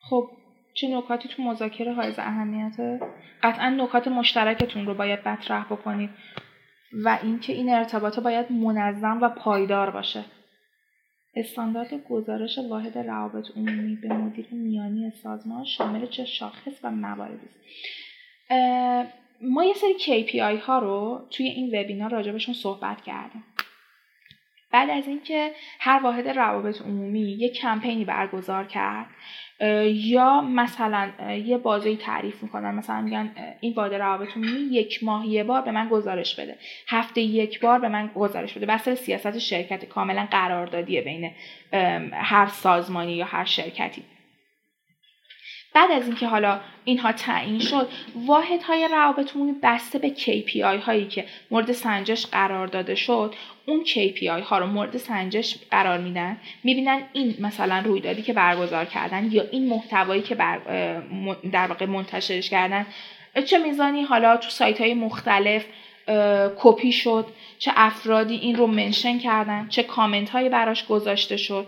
خب 0.00 0.30
چه 0.74 0.88
نکاتی 0.88 1.28
تو 1.28 1.42
مذاکره 1.42 1.92
حائز 1.92 2.18
اهمیته 2.18 3.00
قطعا 3.42 3.70
نکات 3.70 4.08
مشترکتون 4.08 4.86
رو 4.86 4.94
باید 4.94 5.28
مطرح 5.28 5.64
بکنید. 5.64 6.10
و 7.04 7.18
اینکه 7.22 7.52
این 7.52 7.74
ارتباط 7.74 8.20
باید 8.20 8.52
منظم 8.52 9.18
و 9.22 9.28
پایدار 9.28 9.90
باشه. 9.90 10.24
استاندارد 11.36 11.94
گزارش 12.08 12.58
واحد 12.58 12.98
روابط 12.98 13.50
عمومی 13.56 13.96
به 13.96 14.08
مدیر 14.08 14.46
میانی 14.50 15.10
سازمان 15.10 15.64
شامل 15.64 16.06
چه 16.06 16.24
شاخص 16.24 16.72
و 16.82 16.90
مواردی 16.90 17.46
است؟ 17.46 17.60
ما 19.42 19.64
یه 19.64 19.74
سری 19.74 19.98
KPI 19.98 20.60
ها 20.62 20.78
رو 20.78 21.26
توی 21.30 21.46
این 21.46 21.80
وبینار 21.80 22.10
راجبشون 22.10 22.54
صحبت 22.54 23.00
کردیم. 23.00 23.44
بعد 24.72 24.90
از 24.90 25.08
اینکه 25.08 25.50
هر 25.80 26.00
واحد 26.02 26.28
روابط 26.28 26.82
عمومی 26.82 27.20
یک 27.20 27.52
کمپینی 27.52 28.04
برگزار 28.04 28.64
کرد 28.64 29.06
یا 29.86 30.40
مثلا 30.40 31.10
یه 31.44 31.58
بازی 31.58 31.96
تعریف 31.96 32.42
می‌کنن 32.42 32.74
مثلا 32.74 33.00
میگن 33.00 33.30
این 33.60 33.74
واحد 33.74 33.94
روابط 33.94 34.36
عمومی 34.36 34.60
یک 34.60 35.04
ماه 35.04 35.26
یه 35.26 35.44
بار 35.44 35.62
به 35.62 35.70
من 35.70 35.88
گزارش 35.88 36.40
بده. 36.40 36.56
هفته 36.88 37.20
یک 37.20 37.60
بار 37.60 37.78
به 37.78 37.88
من 37.88 38.10
گزارش 38.14 38.54
بده. 38.54 38.66
بسته 38.66 38.94
سیاست 38.94 39.38
شرکت 39.38 39.84
کاملا 39.84 40.28
قراردادیه 40.30 41.02
بین 41.02 41.30
هر 42.12 42.46
سازمانی 42.46 43.12
یا 43.12 43.24
هر 43.24 43.44
شرکتی. 43.44 44.02
بعد 45.74 45.90
از 45.90 46.06
اینکه 46.06 46.26
حالا 46.26 46.60
اینها 46.84 47.12
تعیین 47.12 47.58
شد 47.58 47.88
واحد 48.26 48.62
های 48.62 48.88
روابط 48.92 49.32
بسته 49.62 49.98
به 49.98 50.10
KPI 50.10 50.84
هایی 50.84 51.06
که 51.06 51.24
مورد 51.50 51.72
سنجش 51.72 52.26
قرار 52.26 52.66
داده 52.66 52.94
شد 52.94 53.34
اون 53.66 53.84
KPI 53.84 54.42
ها 54.44 54.58
رو 54.58 54.66
مورد 54.66 54.96
سنجش 54.96 55.56
قرار 55.70 55.98
میدن 55.98 56.36
می‌بینن 56.64 57.02
این 57.12 57.36
مثلا 57.40 57.82
رویدادی 57.84 58.22
که 58.22 58.32
برگزار 58.32 58.84
کردن 58.84 59.28
یا 59.32 59.44
این 59.50 59.68
محتوایی 59.68 60.22
که 60.22 60.34
بر 60.34 60.58
در 61.52 61.66
واقع 61.66 61.86
منتشرش 61.86 62.50
کردن 62.50 62.86
چه 63.46 63.58
میزانی 63.58 64.02
حالا 64.02 64.36
تو 64.36 64.50
سایت 64.50 64.80
های 64.80 64.94
مختلف 64.94 65.64
کپی 66.58 66.92
شد 66.92 67.26
چه 67.58 67.72
افرادی 67.74 68.34
این 68.34 68.56
رو 68.56 68.66
منشن 68.66 69.18
کردن 69.18 69.68
چه 69.68 69.82
کامنت 69.82 70.30
هایی 70.30 70.48
براش 70.48 70.86
گذاشته 70.86 71.36
شد. 71.36 71.66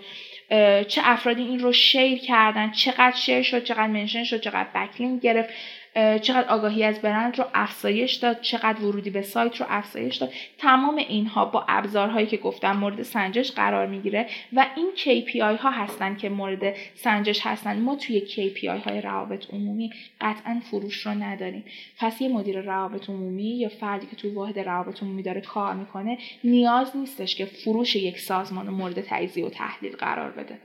چه 0.88 1.00
افرادی 1.04 1.42
این 1.42 1.60
رو 1.60 1.72
شیر 1.72 2.18
کردن 2.18 2.70
چقدر 2.70 3.16
شیر 3.16 3.42
شد 3.42 3.64
چقدر 3.64 3.86
منشن 3.86 4.24
شد 4.24 4.40
چقدر 4.40 4.68
بکلینگ 4.74 5.20
گرفت. 5.20 5.50
چقدر 5.94 6.48
آگاهی 6.48 6.84
از 6.84 7.02
برند 7.02 7.38
رو 7.38 7.44
افزایش 7.54 8.14
داد 8.14 8.40
چقدر 8.40 8.84
ورودی 8.84 9.10
به 9.10 9.22
سایت 9.22 9.56
رو 9.56 9.66
افزایش 9.68 10.16
داد. 10.16 10.32
تمام 10.58 10.96
اینها 10.96 11.44
با 11.44 11.64
ابزارهایی 11.68 12.26
که 12.26 12.36
گفتم 12.36 12.76
مورد 12.76 13.02
سنجش 13.02 13.52
قرار 13.52 13.86
می‌گیره 13.86 14.26
و 14.52 14.66
این 14.76 14.90
KPI 14.96 15.60
ها 15.60 15.70
هستن 15.70 16.16
که 16.16 16.28
مورد 16.28 16.74
سنجش 16.94 17.46
هستن. 17.46 17.80
ما 17.80 17.96
توی 17.96 18.20
KPI 18.20 18.86
های 18.88 19.00
روابط 19.00 19.54
عمومی 19.54 19.90
قطعا 20.20 20.60
فروش 20.70 21.06
رو 21.06 21.12
نداریم. 21.12 21.64
پس 21.98 22.20
یه 22.20 22.28
مدیر 22.28 22.60
روابط 22.60 23.10
عمومی 23.10 23.58
یا 23.58 23.68
فردی 23.68 24.06
که 24.06 24.16
توی 24.16 24.30
واحد 24.30 24.58
روابط 24.58 25.02
عمومی 25.02 25.22
داره 25.22 25.40
کار 25.40 25.74
می‌کنه 25.74 26.18
نیاز 26.44 26.96
نیستش 26.96 27.36
که 27.36 27.44
فروش 27.44 27.96
یک 27.96 28.18
سازمان 28.18 28.68
مورد 28.68 29.00
تجزیه 29.00 29.46
و 29.46 29.50
تحلیل 29.50 29.96
قرار 29.96 30.30
بده. 30.30 30.58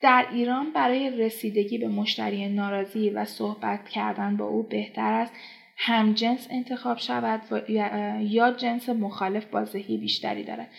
در 0.00 0.26
ایران 0.32 0.72
برای 0.72 1.10
رسیدگی 1.10 1.78
به 1.78 1.88
مشتری 1.88 2.48
ناراضی 2.48 3.10
و 3.10 3.24
صحبت 3.24 3.88
کردن 3.88 4.36
با 4.36 4.44
او 4.44 4.62
بهتر 4.62 5.12
است. 5.12 5.34
همجنس 5.78 6.48
انتخاب 6.50 6.98
شود 6.98 7.42
و 7.50 7.70
یا 8.20 8.50
جنس 8.50 8.88
مخالف 8.88 9.46
بازدهی 9.46 9.98
بیشتری 9.98 10.44
دارد. 10.44 10.70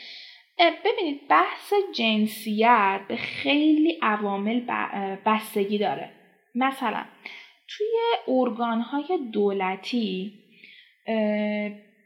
ببینید 0.60 1.28
بحث 1.28 1.74
جنسیت 1.96 3.02
به 3.08 3.16
خیلی 3.16 4.00
عوامل 4.02 4.62
بستگی 5.26 5.78
داره. 5.78 6.10
مثلا 6.56 7.06
توی 7.68 7.88
ارگانهای 8.28 9.20
دولتی 9.32 10.34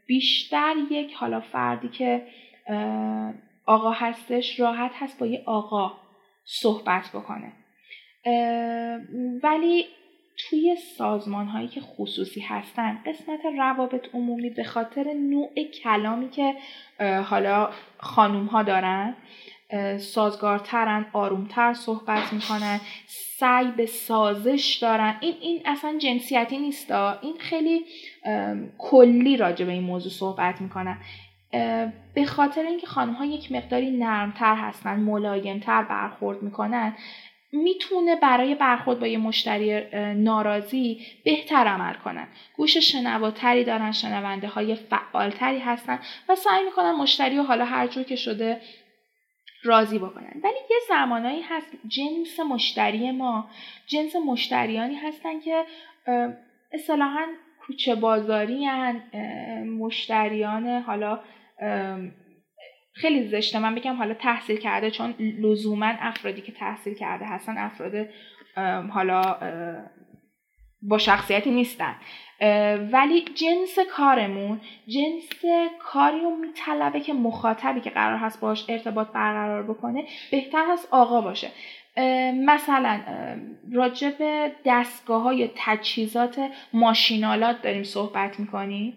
بیشتر 0.06 0.74
یک 0.90 1.14
حالا 1.14 1.40
فردی 1.40 1.88
که 1.88 2.26
آقا 3.66 3.90
هستش 3.90 4.60
راحت 4.60 4.90
هست 4.94 5.18
با 5.18 5.26
یه 5.26 5.42
آقا 5.46 6.01
صحبت 6.44 7.10
بکنه. 7.14 7.52
ولی 9.42 9.86
توی 10.36 10.76
سازمان 10.98 11.46
هایی 11.46 11.68
که 11.68 11.80
خصوصی 11.80 12.40
هستن 12.40 13.02
قسمت 13.06 13.40
روابط 13.58 14.14
عمومی 14.14 14.50
به 14.50 14.64
خاطر 14.64 15.12
نوع 15.12 15.50
کلامی 15.84 16.30
که 16.30 16.54
حالا 17.22 17.70
خانوم 17.98 18.46
ها 18.46 18.62
دارن 18.62 19.16
سازگارترن 19.98 21.06
آرومتر 21.12 21.72
صحبت 21.72 22.32
می‌کنن 22.32 22.80
سعی 23.06 23.70
به 23.70 23.86
سازش 23.86 24.78
دارن. 24.82 25.16
این 25.20 25.34
این 25.40 25.62
اصلا 25.64 25.98
جنسیتی 25.98 26.58
نیست 26.58 26.90
این 26.90 27.36
خیلی 27.38 27.84
کلی 28.78 29.36
راجع 29.36 29.64
به 29.64 29.72
این 29.72 29.82
موضوع 29.82 30.12
صحبت 30.12 30.60
می‌کنن. 30.60 30.98
به 32.14 32.24
خاطر 32.26 32.62
اینکه 32.62 32.86
خانم 32.86 33.12
ها 33.12 33.24
یک 33.24 33.52
مقداری 33.52 33.90
نرمتر 33.90 34.54
هستن 34.54 35.00
ملایمتر 35.00 35.82
برخورد 35.82 36.42
می‌کنن 36.42 36.96
می‌تونه 37.52 38.16
برای 38.16 38.54
برخورد 38.54 39.00
با 39.00 39.06
یه 39.06 39.18
مشتری 39.18 39.84
ناراضی 40.14 41.06
بهتر 41.24 41.66
عمل 41.66 41.94
کنن. 41.94 42.28
گوش 42.56 42.76
شنواتری 42.76 43.64
دارن 43.64 43.92
شنونده 43.92 44.48
های 44.48 44.74
فعالتری 44.74 45.58
هستن 45.58 45.98
و 46.28 46.34
سعی 46.34 46.64
می‌کنن 46.64 46.92
مشتری 46.92 47.36
رو 47.36 47.42
حالا 47.42 47.64
هر 47.64 47.86
جور 47.86 48.02
که 48.04 48.16
شده 48.16 48.60
راضی 49.64 49.98
بکنن. 49.98 50.32
ولی 50.44 50.54
یه 50.70 50.76
زمانایی 50.88 51.42
هست 51.42 51.72
جنس 51.88 52.40
مشتری 52.40 53.10
ما 53.10 53.50
جنس 53.86 54.16
مشتریانی 54.16 54.94
هستن 54.94 55.40
که 55.40 55.64
اصطلاحا 56.72 57.26
کوچه 57.66 57.94
بازاری 57.94 58.68
مشتریان 59.78 60.82
حالا 60.82 61.20
خیلی 62.94 63.28
زشته. 63.28 63.58
من 63.58 63.74
بگم 63.74 63.96
حالا 63.96 64.14
تحصیل 64.14 64.56
کرده 64.56 64.90
چون 64.90 65.14
لزوما 65.18 65.92
افرادی 66.00 66.40
که 66.40 66.52
تحصیل 66.52 66.94
کرده 66.94 67.24
هستن 67.24 67.58
افراد 67.58 68.08
حالا 68.90 69.36
با 70.82 70.98
شخصیتی 70.98 71.50
نیستن. 71.50 71.94
ولی 72.92 73.20
جنس 73.20 73.78
کارمون 73.96 74.60
جنس 74.86 75.44
کاری 75.78 76.20
رو 76.20 76.36
میطلبه 76.36 77.00
که 77.00 77.12
مخاطبی 77.12 77.80
که 77.80 77.90
قرار 77.90 78.18
هست 78.18 78.40
باش 78.40 78.64
ارتباط 78.68 79.08
برقرار 79.08 79.62
بکنه 79.62 80.04
بهتر 80.30 80.64
هست 80.72 80.88
آقا 80.90 81.20
باشه. 81.20 81.48
مثلا 82.34 83.00
راجع 83.72 84.10
به 84.10 84.52
دستگاه 84.64 85.22
های 85.22 85.50
تجهیزات 85.56 86.50
ماشینالات 86.72 87.62
داریم 87.62 87.82
صحبت 87.82 88.40
می‌کنیم. 88.40 88.96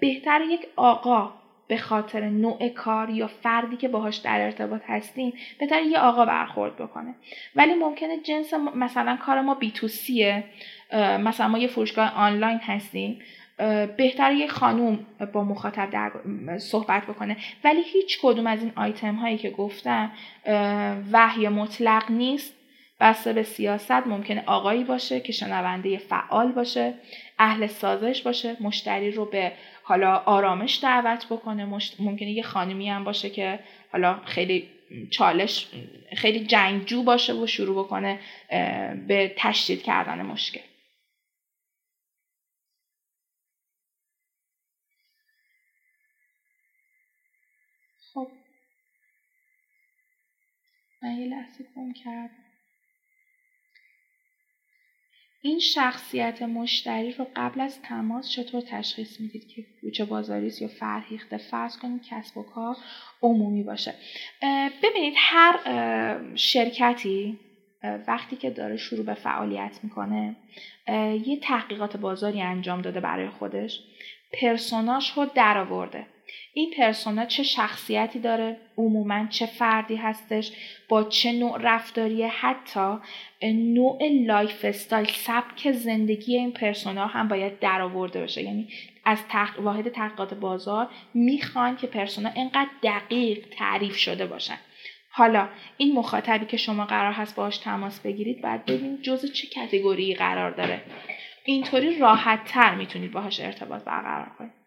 بهتر 0.00 0.40
یک 0.40 0.66
آقا 0.76 1.41
به 1.72 1.78
خاطر 1.78 2.20
نوع 2.28 2.68
کار 2.68 3.10
یا 3.10 3.26
فردی 3.26 3.76
که 3.76 3.88
باهاش 3.88 4.16
در 4.16 4.40
ارتباط 4.40 4.82
هستیم 4.86 5.32
بهتر 5.60 5.82
یه 5.82 5.98
آقا 5.98 6.24
برخورد 6.24 6.76
بکنه. 6.76 7.14
ولی 7.56 7.74
ممکنه 7.74 8.20
جنس 8.20 8.54
مثلا 8.54 9.16
کار 9.16 9.40
ما 9.40 9.54
بی 9.54 9.70
تو 9.70 9.88
سیه 9.88 10.44
مثلا 10.94 11.48
ما 11.48 11.58
یه 11.58 11.68
فروشگاه 11.68 12.14
آنلاین 12.14 12.58
هستیم 12.58 13.18
بهتر 13.96 14.32
یه 14.32 14.46
خانوم 14.46 15.06
با 15.32 15.44
مخاطب 15.44 15.90
در 15.90 16.12
صحبت 16.58 17.02
بکنه. 17.02 17.36
ولی 17.64 17.82
هیچ 17.82 18.18
کدوم 18.22 18.46
از 18.46 18.62
این 18.62 18.72
آیتم 18.76 19.14
هایی 19.14 19.38
که 19.38 19.50
گفتم 19.50 20.10
وحی 21.12 21.48
مطلق 21.48 22.10
نیست. 22.10 22.54
بسته 23.00 23.32
به 23.32 23.42
سیاست 23.42 24.06
ممکنه 24.06 24.42
آقایی 24.46 24.84
باشه 24.84 25.20
که 25.20 25.32
شنونده 25.32 25.98
فعال 25.98 26.52
باشه 26.52 26.94
اهل 27.38 27.66
سازش 27.66 28.22
باشه 28.22 28.56
مشتری 28.60 29.10
رو 29.10 29.24
به 29.24 29.52
حالا 29.82 30.16
آرامش 30.16 30.78
دعوت 30.82 31.26
بکنه. 31.30 31.64
ممکنه 31.98 32.30
یه 32.30 32.42
خانمی 32.42 32.90
هم 32.90 33.04
باشه 33.04 33.30
که 33.30 33.60
حالا 33.92 34.20
خیلی 34.24 34.68
چالش 35.10 35.68
خیلی 36.16 36.46
جنگجو 36.46 37.02
باشه 37.02 37.34
و 37.34 37.46
شروع 37.46 37.84
بکنه 37.84 38.20
به 39.08 39.34
تشدید 39.38 39.82
کردن 39.82 40.22
مشکل. 40.22 40.60
خب. 48.14 48.28
من 51.02 51.16
یه 51.18 51.26
لحظه 51.28 51.64
گم 51.76 51.92
کردم. 51.92 52.41
این 55.44 55.58
شخصیت 55.58 56.42
مشتری 56.42 57.12
رو 57.12 57.26
قبل 57.36 57.60
از 57.60 57.82
تماس 57.82 58.30
چطور 58.30 58.60
تشخیص 58.60 59.20
می‌دید 59.20 59.48
که 59.48 59.64
کوچه 59.80 60.04
بازاری 60.04 60.52
یا 60.60 60.68
فرهیخته 60.68 61.36
فرض 61.36 61.76
کنید 61.76 62.02
کسب 62.02 62.38
و 62.38 62.42
کار 62.42 62.76
عمومی 63.22 63.62
باشه؟ 63.62 63.94
ببینید 64.82 65.14
هر 65.16 65.58
شرکتی 66.34 67.38
وقتی 68.08 68.36
که 68.36 68.50
داره 68.50 68.76
شروع 68.76 69.04
به 69.04 69.14
فعالیت 69.14 69.78
می‌کنه 69.82 70.36
یه 71.26 71.38
تحقیقات 71.42 71.96
بازاری 71.96 72.40
انجام 72.42 72.82
داده 72.82 73.00
برای 73.00 73.28
خودش. 73.28 73.80
persona 74.40 74.94
ش 74.94 75.10
رو 75.10 75.26
درآورده. 75.34 76.06
این 76.54 76.70
persona 76.76 77.26
چه 77.26 77.42
شخصیتی 77.42 78.18
داره؟ 78.18 78.56
عموما 78.78 79.26
چه 79.26 79.46
فردی 79.46 79.96
هستش؟ 79.96 80.52
با 80.88 81.04
چه 81.04 81.32
نوع 81.32 81.58
رفتاریه 81.60 82.28
حتی 82.28 82.96
نوع 83.52 84.08
lifestyle 84.26 85.06
سبک 85.06 85.72
زندگی 85.72 86.36
این 86.36 86.52
persona 86.52 87.06
هم 87.06 87.28
باید 87.28 87.58
درآورده 87.58 88.22
بشه 88.22 88.42
یعنی 88.42 88.68
از 89.04 89.18
تق... 89.28 89.60
واحد 89.60 89.88
تحقیقات 89.88 90.34
بازار 90.34 90.88
می‌خوان 91.14 91.76
که 91.76 91.86
پرسونا 91.86 92.30
انقدر 92.36 92.70
دقیق 92.82 93.46
تعریف 93.50 93.96
شده 93.96 94.26
باشن. 94.26 94.58
حالا 95.10 95.48
این 95.76 95.94
مخاطبی 95.94 96.46
که 96.46 96.56
شما 96.56 96.84
قرار 96.84 97.12
هست 97.12 97.36
باش 97.36 97.58
تماس 97.58 98.00
بگیرید 98.00 98.42
باید 98.42 98.64
ببینید 98.64 99.02
جزء 99.02 99.28
چه 99.28 99.46
کتگوری 99.46 100.14
قرار 100.14 100.50
داره. 100.50 100.82
اینطوری 101.44 101.98
راحت 101.98 102.44
تر 102.44 102.74
می‌تونید 102.74 103.12
باهاش 103.12 103.40
ارتباط 103.40 103.84
برقرار 103.84 104.30
کنید. 104.38 104.61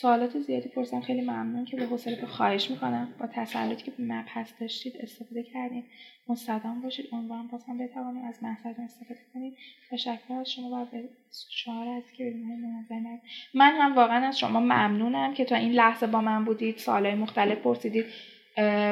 سوالات 0.00 0.38
زیادی 0.38 0.68
پرسم 0.68 1.00
خیلی 1.00 1.20
ممنون 1.20 1.64
که 1.64 1.76
به 1.76 1.86
حوصله 1.86 2.26
خواهش 2.26 2.70
می‌کنم. 2.70 3.14
با 3.18 3.26
تسلطی 3.26 3.82
که 3.82 3.90
به 3.90 4.04
مبحث 4.04 4.52
داشتید 4.60 4.96
استفاده 5.00 5.42
کردیم 5.42 5.84
مستدام 6.28 6.80
باشید. 6.82 7.08
عنوان 7.12 7.46
باز 7.46 7.64
هم 7.64 7.78
بتوانیم 7.78 8.24
از 8.24 8.42
محصولتون 8.42 8.84
استفاده 8.84 9.20
کنید 9.34 9.56
تشکر 9.90 10.34
از 10.40 10.50
شما 10.50 10.82
و 10.82 10.84
به 10.84 11.08
شعار 11.50 11.88
از 11.88 12.02
که 12.16 12.34
منظم 12.62 13.20
من 13.54 13.72
هم 13.72 13.94
واقعا 13.96 14.26
از 14.26 14.38
شما 14.38 14.60
ممنونم 14.60 15.34
که 15.34 15.44
تا 15.44 15.56
این 15.56 15.72
لحظه 15.72 16.06
با 16.06 16.20
من 16.20 16.44
بودید. 16.44 16.78
سوالای 16.78 17.14
مختلف 17.14 17.58
پرسیدید. 17.58 18.04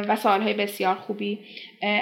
و 0.08 0.16
سالهای 0.16 0.54
بسیار 0.54 0.94
خوبی. 0.94 1.38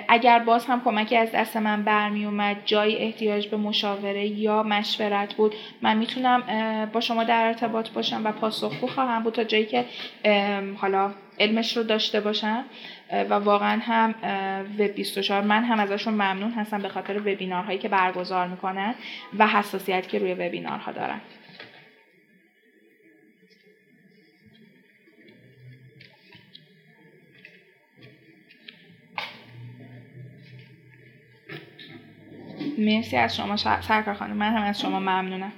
اگر 0.09 0.39
باز 0.39 0.67
هم 0.67 0.81
کمکی 0.85 1.17
از 1.17 1.33
دست 1.33 1.57
من 1.57 1.83
برمی 1.83 2.25
اومد 2.25 2.57
جای 2.65 2.97
احتیاج 2.97 3.49
به 3.49 3.57
مشاوره 3.57 4.27
یا 4.27 4.63
مشورت 4.63 5.35
بود 5.35 5.55
من 5.83 5.97
می‌تونم 5.97 6.43
با 6.93 7.01
شما 7.01 7.25
در 7.25 7.47
ارتباط 7.47 7.91
باشم 7.91 8.21
و 8.25 8.33
پاسخگو 8.33 8.87
خواهم 8.87 9.23
بود 9.23 9.35
تا 9.35 9.45
جایی 9.45 9.67
که 9.67 9.85
حالا 10.77 11.11
علمش 11.41 11.77
رو 11.77 11.83
داشته 11.83 12.21
باشم. 12.21 12.65
و 13.31 13.35
واقعا 13.35 13.81
هم 13.83 14.15
وب 14.79 14.91
24 14.91 15.43
من 15.43 15.65
هم 15.65 15.81
ازشون 15.81 16.15
ممنون 16.15 16.51
هستم 16.53 16.79
به 16.79 16.89
خاطر 16.89 17.19
وبینارهایی 17.19 17.79
که 17.79 17.89
برگزار 17.89 18.47
می‌کنن 18.47 18.95
و 19.39 19.47
حساسیت 19.47 20.09
که 20.09 20.19
روی 20.19 20.35
وبینارها 20.35 20.93
دارن. 20.93 21.21
مرسی 32.78 33.16
از 33.16 33.36
شما 33.36 33.57
سرکار 33.57 34.15
خانم 34.15 34.36
من 34.36 34.57
هم 34.57 34.62
از 34.62 34.81
شما 34.81 35.01
ممنونم. 35.01 35.53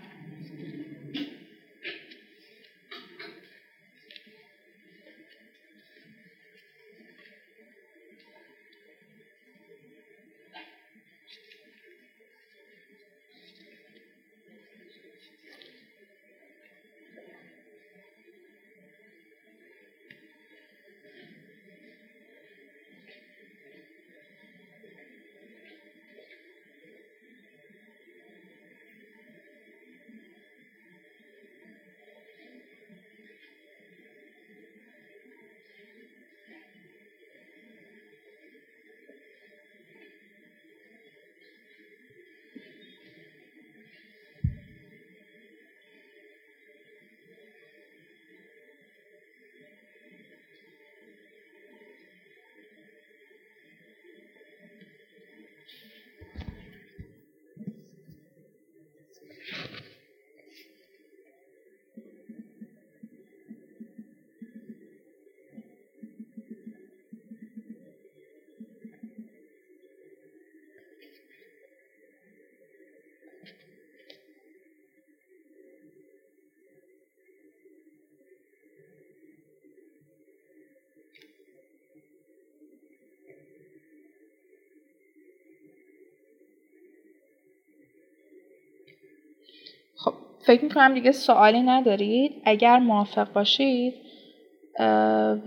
فکر 90.47 90.65
می‌کنم 90.65 90.95
دیگه 90.95 91.12
سوالی 91.12 91.62
ندارید. 91.62 92.43
اگر 92.45 92.79
موافق 92.79 93.33
باشید 93.33 93.95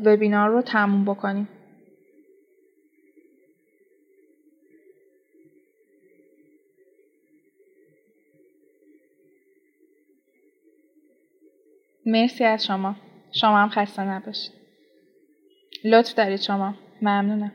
وبینار 0.06 0.50
رو 0.50 0.62
تموم 0.62 1.06
بکنیم. 1.06 1.50
مرسی 12.06 12.44
از 12.44 12.66
شما. 12.66 12.96
شما 13.32 13.58
هم 13.58 13.70
خسته 13.70 14.02
نباشید. 14.04 14.52
لطف 15.84 16.14
دارید 16.14 16.40
شما. 16.42 16.76
ممنونم. 17.02 17.52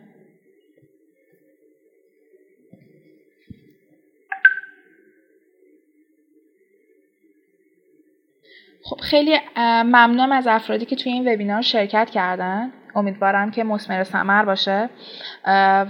خیلی 9.12 9.38
ممنونم 9.56 10.32
از 10.32 10.46
افرادی 10.46 10.84
که 10.84 10.96
توی 10.96 11.12
این 11.12 11.34
وبینار 11.34 11.62
شرکت 11.62 12.10
کردن. 12.10 12.72
امیدوارم 12.94 13.50
که 13.50 13.64
مسمر 13.64 14.04
ثمر 14.04 14.44
باشه 14.44 14.90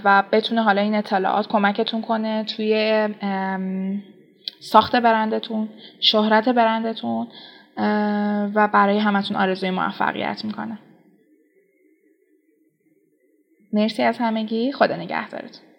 و 0.05 0.24
بتونه 0.32 0.62
حالا 0.62 0.81
این 0.81 0.94
اطلاعات 0.94 1.49
کمکتون 1.49 2.03
کنه 2.03 2.44
توی 2.44 3.09
ساخت 4.61 4.97
برندتون 4.97 5.69
شهرت 6.01 6.49
برندتون 6.49 7.28
و 8.55 8.69
برای 8.69 8.99
همتون 8.99 9.36
آرزوی 9.36 9.70
موفقیت 9.70 10.44
می‌کنه. 10.44 10.78
مرسی 13.73 14.03
از 14.03 14.19
همگی. 14.19 14.73
خدا 14.73 14.97
نگهدارتون. 14.97 15.72